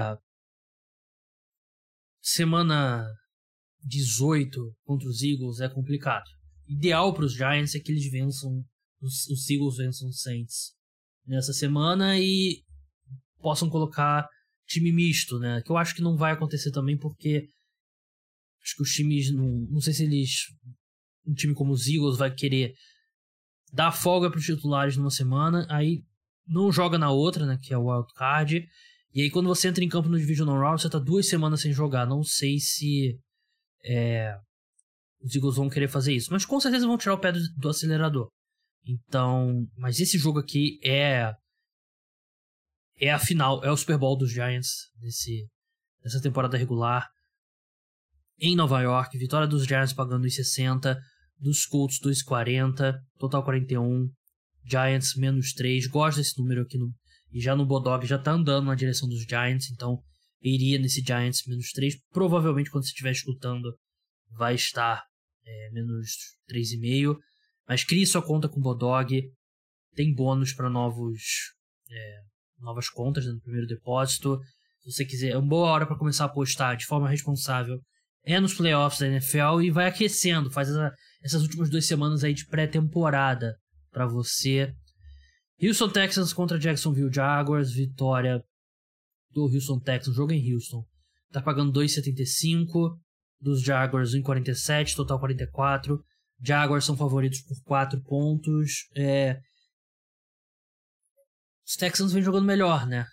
Semana 2.20 3.06
18 3.84 4.76
contra 4.84 5.08
os 5.08 5.22
Eagles 5.22 5.60
é 5.60 5.68
complicado. 5.68 6.28
Ideal 6.68 7.12
para 7.12 7.24
os 7.24 7.34
Giants 7.34 7.74
é 7.74 7.80
que 7.80 7.90
eles 7.90 8.10
vençam 8.10 8.64
os, 9.02 9.26
os 9.28 9.50
Eagles 9.50 9.76
vençam 9.76 10.08
os 10.08 10.22
Saints 10.22 10.72
nessa 11.26 11.52
semana 11.52 12.18
e 12.18 12.62
possam 13.40 13.68
colocar 13.68 14.28
time 14.66 14.92
misto, 14.92 15.38
né? 15.38 15.60
Que 15.62 15.70
eu 15.70 15.76
acho 15.76 15.94
que 15.94 16.02
não 16.02 16.16
vai 16.16 16.32
acontecer 16.32 16.70
também 16.70 16.96
porque 16.96 17.48
acho 18.62 18.76
que 18.76 18.82
os 18.82 18.92
times 18.92 19.32
não, 19.32 19.48
não 19.70 19.80
sei 19.80 19.92
se 19.92 20.04
eles 20.04 20.46
um 21.26 21.34
time 21.34 21.54
como 21.54 21.72
os 21.72 21.86
Eagles 21.86 22.16
vai 22.16 22.32
querer 22.32 22.74
dar 23.72 23.92
folga 23.92 24.30
para 24.30 24.38
os 24.38 24.44
titulares 24.44 24.96
numa 24.96 25.10
semana, 25.10 25.66
aí 25.68 26.02
não 26.46 26.70
joga 26.70 26.98
na 26.98 27.10
outra, 27.10 27.46
né, 27.46 27.58
que 27.60 27.72
é 27.72 27.78
o 27.78 27.86
wild 27.86 28.12
card. 28.14 28.66
E 29.14 29.22
aí 29.22 29.30
quando 29.30 29.46
você 29.46 29.68
entra 29.68 29.84
em 29.84 29.88
campo 29.88 30.08
no 30.08 30.18
divisional 30.18 30.58
round, 30.58 30.80
você 30.80 30.90
tá 30.90 30.98
duas 30.98 31.28
semanas 31.28 31.60
sem 31.60 31.72
jogar. 31.72 32.06
Não 32.06 32.22
sei 32.22 32.58
se 32.58 33.18
é, 33.84 34.36
os 35.22 35.34
Eagles 35.34 35.56
vão 35.56 35.68
querer 35.68 35.88
fazer 35.88 36.12
isso, 36.14 36.32
mas 36.32 36.44
com 36.44 36.58
certeza 36.60 36.86
vão 36.86 36.98
tirar 36.98 37.14
o 37.14 37.20
pé 37.20 37.32
do, 37.32 37.38
do 37.56 37.68
acelerador. 37.68 38.28
Então, 38.84 39.66
mas 39.76 40.00
esse 40.00 40.18
jogo 40.18 40.38
aqui 40.38 40.80
é 40.84 41.32
é 42.96 43.10
a 43.10 43.18
final, 43.18 43.64
é 43.64 43.70
o 43.70 43.76
Super 43.76 43.98
Bowl 43.98 44.16
dos 44.16 44.30
Giants 44.30 44.90
desse 44.96 45.46
dessa 46.02 46.20
temporada 46.20 46.56
regular 46.56 47.08
em 48.38 48.56
Nova 48.56 48.80
York. 48.80 49.16
Vitória 49.16 49.46
dos 49.46 49.64
Giants 49.64 49.92
pagando 49.92 50.26
1,60, 50.26 50.98
dos 51.38 51.64
Colts 51.64 52.00
2,40, 52.00 52.94
total 53.18 53.44
41. 53.44 54.10
Giants 54.64 55.14
menos 55.16 55.52
3. 55.52 55.86
Gosto 55.86 56.18
desse 56.18 56.38
número 56.38 56.62
aqui 56.62 56.78
no 56.78 56.92
e 57.32 57.40
já 57.40 57.56
no 57.56 57.64
Bodog 57.64 58.06
já 58.06 58.18
tá 58.18 58.32
andando 58.32 58.66
na 58.66 58.74
direção 58.74 59.08
dos 59.08 59.22
Giants, 59.22 59.70
então 59.70 59.98
iria 60.42 60.78
nesse 60.78 61.00
Giants 61.00 61.42
menos 61.46 61.70
3. 61.72 61.94
Provavelmente 62.10 62.70
quando 62.70 62.84
você 62.84 62.90
estiver 62.90 63.12
escutando 63.12 63.74
vai 64.36 64.54
estar 64.54 65.02
é, 65.44 65.70
menos 65.72 66.08
3,5. 66.50 67.16
Mas 67.68 67.84
crie 67.84 68.06
sua 68.06 68.22
conta 68.22 68.48
com 68.48 68.58
o 68.58 68.62
Bodog. 68.62 69.22
Tem 69.94 70.14
bônus 70.14 70.52
para 70.52 70.70
novos 70.70 71.20
é, 71.90 72.20
novas 72.62 72.88
contas 72.88 73.26
né, 73.26 73.32
no 73.32 73.40
primeiro 73.40 73.66
depósito. 73.66 74.38
Se 74.80 74.92
você 74.92 75.04
quiser, 75.04 75.30
é 75.30 75.36
uma 75.36 75.48
boa 75.48 75.68
hora 75.68 75.86
para 75.86 75.98
começar 75.98 76.24
a 76.24 76.26
apostar 76.26 76.76
de 76.76 76.86
forma 76.86 77.08
responsável. 77.08 77.78
É 78.24 78.38
nos 78.38 78.54
playoffs 78.54 79.00
da 79.00 79.08
NFL 79.08 79.60
e 79.62 79.70
vai 79.70 79.86
aquecendo. 79.86 80.50
Faz 80.50 80.68
essa, 80.68 80.92
essas 81.22 81.42
últimas 81.42 81.68
duas 81.68 81.86
semanas 81.86 82.24
aí 82.24 82.32
de 82.32 82.46
pré-temporada 82.46 83.56
para 83.90 84.06
você. 84.06 84.72
Houston 85.60 85.88
Texans 85.88 86.32
contra 86.32 86.58
Jacksonville 86.58 87.12
Jaguars, 87.12 87.72
vitória 87.72 88.42
do 89.30 89.44
Houston 89.44 89.78
Texans, 89.78 90.16
jogo 90.16 90.32
em 90.32 90.52
Houston. 90.52 90.84
Tá 91.30 91.40
pagando 91.40 91.72
2,75, 91.72 92.96
dos 93.42 93.62
Jaguars 93.62 94.14
1,47, 94.14 94.94
total 94.94 95.18
44. 95.18 96.02
Jaguars 96.40 96.84
são 96.84 96.96
favoritos 96.96 97.40
por 97.42 97.60
4 97.64 98.00
pontos. 98.02 98.86
É... 98.96 99.40
Os 101.66 101.76
Texans 101.76 102.12
vêm 102.12 102.22
jogando 102.22 102.46
melhor, 102.46 102.86
né? 102.86 103.04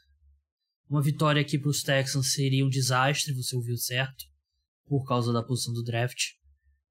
Uma 0.89 1.01
vitória 1.01 1.41
aqui 1.41 1.57
para 1.57 1.69
os 1.69 1.82
Texans 1.82 2.34
seria 2.34 2.65
um 2.65 2.69
desastre, 2.69 3.34
você 3.34 3.55
ouviu 3.55 3.77
certo, 3.77 4.25
por 4.88 5.05
causa 5.05 5.34
da 5.34 5.43
posição 5.43 5.73
do 5.73 5.84
draft. 5.84 6.19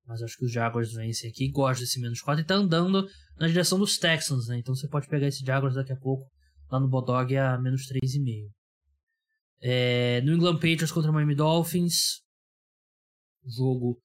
Mas 0.07 0.23
acho 0.23 0.37
que 0.37 0.45
os 0.45 0.53
Jaguars 0.53 0.93
vencem 0.93 1.31
aqui. 1.31 1.51
Gosto 1.51 1.81
desse 1.81 2.01
menos 2.01 2.21
4 2.21 2.43
e 2.43 2.47
tá 2.47 2.55
andando 2.55 3.07
na 3.39 3.47
direção 3.47 3.79
dos 3.79 3.99
Texans, 3.99 4.47
né? 4.49 4.59
Então 4.59 4.75
você 4.75 4.89
pode 4.89 5.09
pegar 5.09 5.27
esse 5.27 5.45
Jaguars 5.45 5.75
daqui 5.75 5.93
a 5.93 5.97
pouco 5.97 6.25
lá 6.71 6.81
no 6.81 6.89
Bodog 6.89 7.37
a 7.37 7.59
menos 7.59 7.87
3,5. 7.89 8.51
É, 9.61 10.21
New 10.23 10.35
England 10.35 10.55
Patriots 10.55 10.93
contra 10.93 11.13
Miami 11.13 11.35
Dolphins. 11.35 12.23
Jogo 13.45 14.01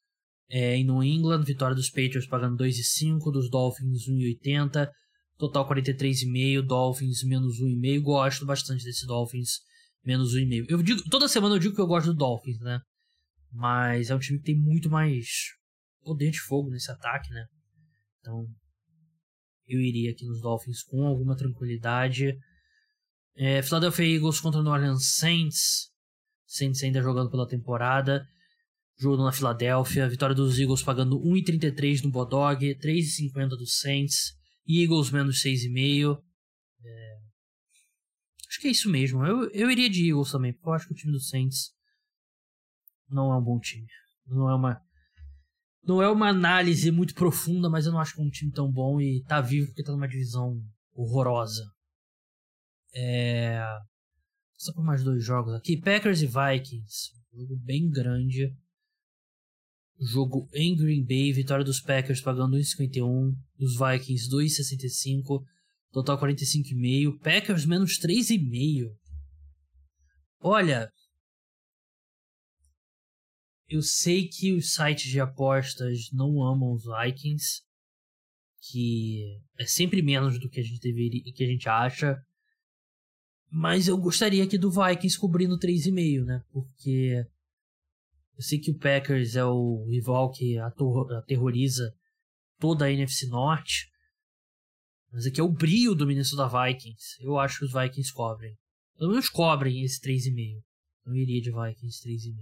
é, 0.50 0.76
em 0.76 0.84
New 0.84 1.04
England. 1.04 1.44
Vitória 1.44 1.76
dos 1.76 1.90
Patriots 1.90 2.28
pagando 2.28 2.64
2,5. 2.64 3.32
Dos 3.32 3.50
Dolphins 3.50 4.08
1,80. 4.08 4.90
Total 5.38 5.68
43,5. 5.68 6.62
Dolphins 6.62 7.24
menos 7.24 7.60
1,5. 7.60 8.02
Gosto 8.02 8.46
bastante 8.46 8.84
desse 8.84 9.06
Dolphins 9.06 9.60
menos 10.04 10.36
1,5. 10.36 10.66
Eu 10.70 10.82
digo, 10.82 11.02
toda 11.10 11.28
semana 11.28 11.56
eu 11.56 11.60
digo 11.60 11.76
que 11.76 11.82
eu 11.82 11.88
gosto 11.88 12.08
do 12.08 12.18
Dolphins, 12.18 12.60
né? 12.60 12.80
Mas 13.52 14.10
é 14.10 14.16
um 14.16 14.20
time 14.20 14.40
que 14.40 14.46
tem 14.46 14.58
muito 14.58 14.90
mais 14.90 15.26
poder 16.04 16.32
de 16.32 16.40
fogo 16.40 16.70
nesse 16.70 16.92
ataque, 16.92 17.30
né? 17.30 17.46
Então, 18.20 18.46
eu 19.68 19.80
iria 19.80 20.12
aqui 20.12 20.26
nos 20.26 20.42
Dolphins 20.42 20.84
com 20.84 21.06
alguma 21.06 21.36
tranquilidade. 21.36 22.38
É, 23.36 23.62
Philadelphia 23.62 24.16
Eagles 24.16 24.40
contra 24.40 24.62
New 24.62 24.72
Orleans 24.72 25.16
Saints. 25.16 25.90
Saints 26.46 26.84
ainda 26.84 27.02
jogando 27.02 27.32
pela 27.32 27.48
temporada. 27.48 28.26
Jogo 28.98 29.24
na 29.24 29.32
Filadélfia. 29.32 30.10
Vitória 30.10 30.36
dos 30.36 30.60
Eagles 30.60 30.84
pagando 30.84 31.20
1,33 31.20 32.04
no 32.04 32.12
Bodog. 32.12 32.76
3,50 32.76 33.50
dos 33.50 33.80
Saints. 33.80 34.34
Eagles 34.68 35.12
menos 35.12 35.42
6,5. 35.42 36.22
É... 36.84 37.18
Acho 38.48 38.60
que 38.60 38.68
é 38.68 38.72
isso 38.72 38.90
mesmo. 38.90 39.26
Eu, 39.26 39.50
eu 39.52 39.72
iria 39.72 39.90
de 39.90 40.10
Eagles 40.10 40.32
também, 40.32 40.54
porque 40.54 40.70
eu 40.70 40.74
acho 40.74 40.88
que 40.88 40.94
o 40.94 40.96
time 40.96 41.12
do 41.12 41.20
Saints 41.20 41.72
não 43.10 43.32
é 43.32 43.38
um 43.38 43.44
bom 43.44 43.60
time. 43.60 43.88
Não 44.28 44.50
é 44.50 44.56
uma 44.56 44.82
não 45.86 46.02
é 46.02 46.10
uma 46.10 46.30
análise 46.30 46.90
muito 46.92 47.14
profunda, 47.14 47.70
mas 47.70 47.86
eu 47.86 47.92
não 47.92 48.00
acho 48.00 48.16
que 48.16 48.22
é 48.22 48.24
um 48.24 48.30
time 48.30 48.52
tão 48.52 48.72
bom 48.72 49.02
e 49.02 49.22
tá 49.28 49.42
vivo 49.42 49.68
porque 49.68 49.84
tá 49.84 49.92
numa 49.92 50.08
divisão 50.08 50.62
horrorosa. 50.94 51.64
É... 52.96 53.62
Só 54.56 54.72
por 54.74 54.84
mais 54.84 55.04
dois 55.04 55.24
jogos 55.24 55.54
aqui. 55.54 55.76
Packers 55.78 56.22
e 56.22 56.28
Vikings. 56.28 57.12
Jogo 57.34 57.58
bem 57.58 57.90
grande. 57.90 58.56
Jogo 60.04 60.50
em 60.54 60.76
Green 60.76 61.04
Bay. 61.04 61.32
Vitória 61.32 61.64
dos 61.64 61.80
Packers 61.80 62.22
pagando 62.22 62.58
1,51. 62.58 63.34
Dos 63.58 63.78
Vikings 63.78 64.30
2,65. 64.30 65.44
Total 65.92 66.20
45,5. 66.20 67.20
Packers 67.20 67.66
menos 67.66 68.00
3,5. 68.00 68.92
Olha, 70.40 70.92
eu 73.70 73.82
sei 73.82 74.28
que 74.28 74.54
os 74.54 74.74
sites 74.74 75.10
de 75.10 75.20
apostas 75.20 76.12
não 76.12 76.44
amam 76.44 76.74
os 76.74 76.84
Vikings, 76.84 77.62
que 78.70 79.40
é 79.58 79.66
sempre 79.66 80.02
menos 80.02 80.40
do 80.40 80.50
que 80.50 80.60
a 80.60 80.64
gente 80.64 80.80
deveria, 80.80 81.24
que 81.34 81.44
a 81.44 81.48
gente 81.48 81.68
acha. 81.70 82.22
Mas 83.50 83.88
eu 83.88 83.98
gostaria 83.98 84.44
aqui 84.44 84.58
do 84.58 84.70
Vikings 84.70 85.18
cobrindo 85.18 85.58
3,5, 85.58 86.24
né? 86.26 86.44
Porque 86.52 87.26
eu 88.36 88.44
sei 88.44 88.60
que 88.60 88.72
o 88.72 88.78
Packers 88.78 89.36
é 89.36 89.46
o 89.46 89.86
rival 89.90 90.32
que 90.32 90.58
aterroriza 90.58 91.94
toda 92.60 92.86
a 92.86 92.92
NFC 92.92 93.28
Norte. 93.28 93.90
Mas 95.12 95.26
aqui 95.26 95.40
é 95.40 95.44
o 95.44 95.52
brilho 95.52 95.94
do 95.94 96.08
Minnesota 96.08 96.48
Vikings. 96.48 97.18
Eu 97.20 97.38
acho 97.38 97.60
que 97.60 97.66
os 97.66 97.72
Vikings 97.72 98.12
cobrem. 98.12 98.58
Pelo 98.98 99.12
menos 99.12 99.30
cobrem 99.30 99.84
esse 99.84 100.02
3,5. 100.02 100.62
Eu 101.06 101.16
iria 101.16 101.42
de 101.42 101.52
Vikings 101.52 102.02
3,5. 102.08 102.36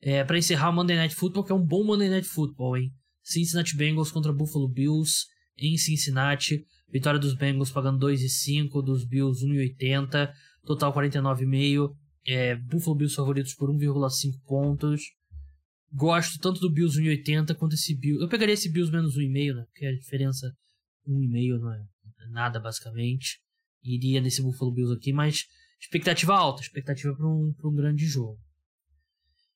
É, 0.00 0.22
para 0.22 0.38
encerrar 0.38 0.70
o 0.70 0.72
Monday 0.72 0.96
Night 0.96 1.14
Football, 1.14 1.44
que 1.44 1.50
é 1.50 1.54
um 1.54 1.64
bom 1.64 1.82
Monday 1.82 2.08
Night 2.08 2.28
Football, 2.28 2.76
hein? 2.76 2.92
Cincinnati 3.22 3.76
Bengals 3.76 4.12
contra 4.12 4.32
Buffalo 4.32 4.68
Bills 4.68 5.26
em 5.56 5.76
Cincinnati. 5.76 6.64
Vitória 6.88 7.18
dos 7.18 7.34
Bengals 7.34 7.70
pagando 7.70 8.06
2,5, 8.06 8.82
dos 8.82 9.04
Bills 9.04 9.44
1,80, 9.44 10.32
total 10.64 10.94
49,5. 10.94 11.94
É, 12.30 12.54
Buffalo 12.54 12.94
Bills 12.94 13.16
favoritos 13.16 13.54
por 13.54 13.70
1,5 13.70 14.34
pontos. 14.46 15.00
Gosto 15.90 16.38
tanto 16.38 16.60
do 16.60 16.70
Bills 16.70 17.00
1,80 17.00 17.54
quanto 17.54 17.74
esse 17.74 17.98
Bills. 17.98 18.22
Eu 18.22 18.28
pegaria 18.28 18.52
esse 18.52 18.70
Bills 18.70 18.92
menos 18.92 19.16
1,5, 19.16 19.54
né? 19.54 19.64
Porque 19.64 19.86
a 19.86 19.94
diferença 19.94 20.52
1,5 21.08 21.58
não 21.58 21.72
é 21.72 21.82
nada, 22.30 22.60
basicamente. 22.60 23.40
Iria 23.82 24.20
nesse 24.20 24.42
Buffalo 24.42 24.70
Bills 24.70 24.94
aqui, 24.94 25.10
mas 25.10 25.44
expectativa 25.80 26.34
alta, 26.36 26.60
expectativa 26.60 27.14
para 27.16 27.26
um, 27.26 27.54
um 27.64 27.74
grande 27.74 28.04
jogo. 28.04 28.38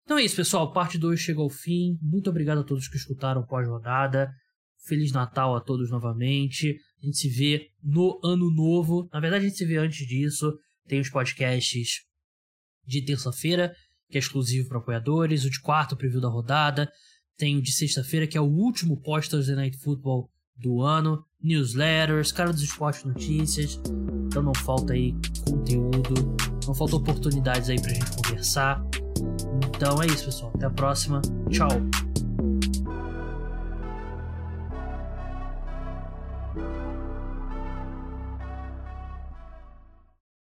Então 0.05 0.17
é 0.17 0.25
isso, 0.25 0.37
pessoal. 0.37 0.73
Parte 0.73 0.97
2 0.97 1.21
chega 1.21 1.41
ao 1.41 1.51
fim. 1.51 1.99
Muito 2.01 2.31
obrigado 2.31 2.61
a 2.61 2.65
todos 2.65 2.89
que 2.89 2.97
escutaram 2.97 3.45
pós-rodada. 3.45 4.33
Feliz 4.87 5.13
Natal 5.13 5.55
a 5.55 5.61
todos 5.61 5.91
novamente. 5.91 6.75
A 7.03 7.05
gente 7.05 7.19
se 7.19 7.29
vê 7.29 7.69
no 7.83 8.19
ano 8.25 8.51
novo. 8.51 9.11
Na 9.13 9.21
verdade, 9.21 9.45
a 9.45 9.49
gente 9.49 9.59
se 9.59 9.67
vê 9.67 9.77
antes 9.77 10.07
disso. 10.07 10.59
Tem 10.89 11.01
os 11.01 11.11
podcasts 11.11 12.01
de 12.87 13.03
terça-feira, 13.03 13.75
que 14.11 14.19
é 14.19 14.21
exclusivo 14.21 14.69
para 14.69 14.79
apoiadores. 14.79 15.45
O 15.45 15.51
de 15.51 15.61
quarto, 15.61 15.97
preview 15.97 16.21
da 16.21 16.29
rodada. 16.29 16.91
Tem 17.37 17.57
o 17.57 17.63
de 17.63 17.73
sexta-feira, 17.73 18.27
que 18.27 18.37
é 18.37 18.41
o 18.41 18.45
último 18.45 19.01
pós-Thursday 19.01 19.57
Night 19.57 19.79
Football 19.79 20.31
do 20.57 20.83
ano. 20.83 21.25
Newsletters, 21.43 22.31
cara 22.31 22.53
dos 22.53 22.63
esportes 22.63 23.05
notícias. 23.05 23.81
Então 24.27 24.43
não 24.43 24.55
falta 24.55 24.93
aí 24.93 25.15
conteúdo. 25.49 26.37
Não 26.67 26.75
falta 26.75 26.97
oportunidades 26.97 27.69
aí 27.69 27.81
pra 27.81 27.93
gente 27.93 28.17
conversar. 28.23 28.85
Então 29.75 30.01
é 30.03 30.07
isso, 30.07 30.27
pessoal. 30.27 30.53
Até 30.55 30.67
a 30.67 30.71
próxima. 30.71 31.21
Tchau. 31.51 31.69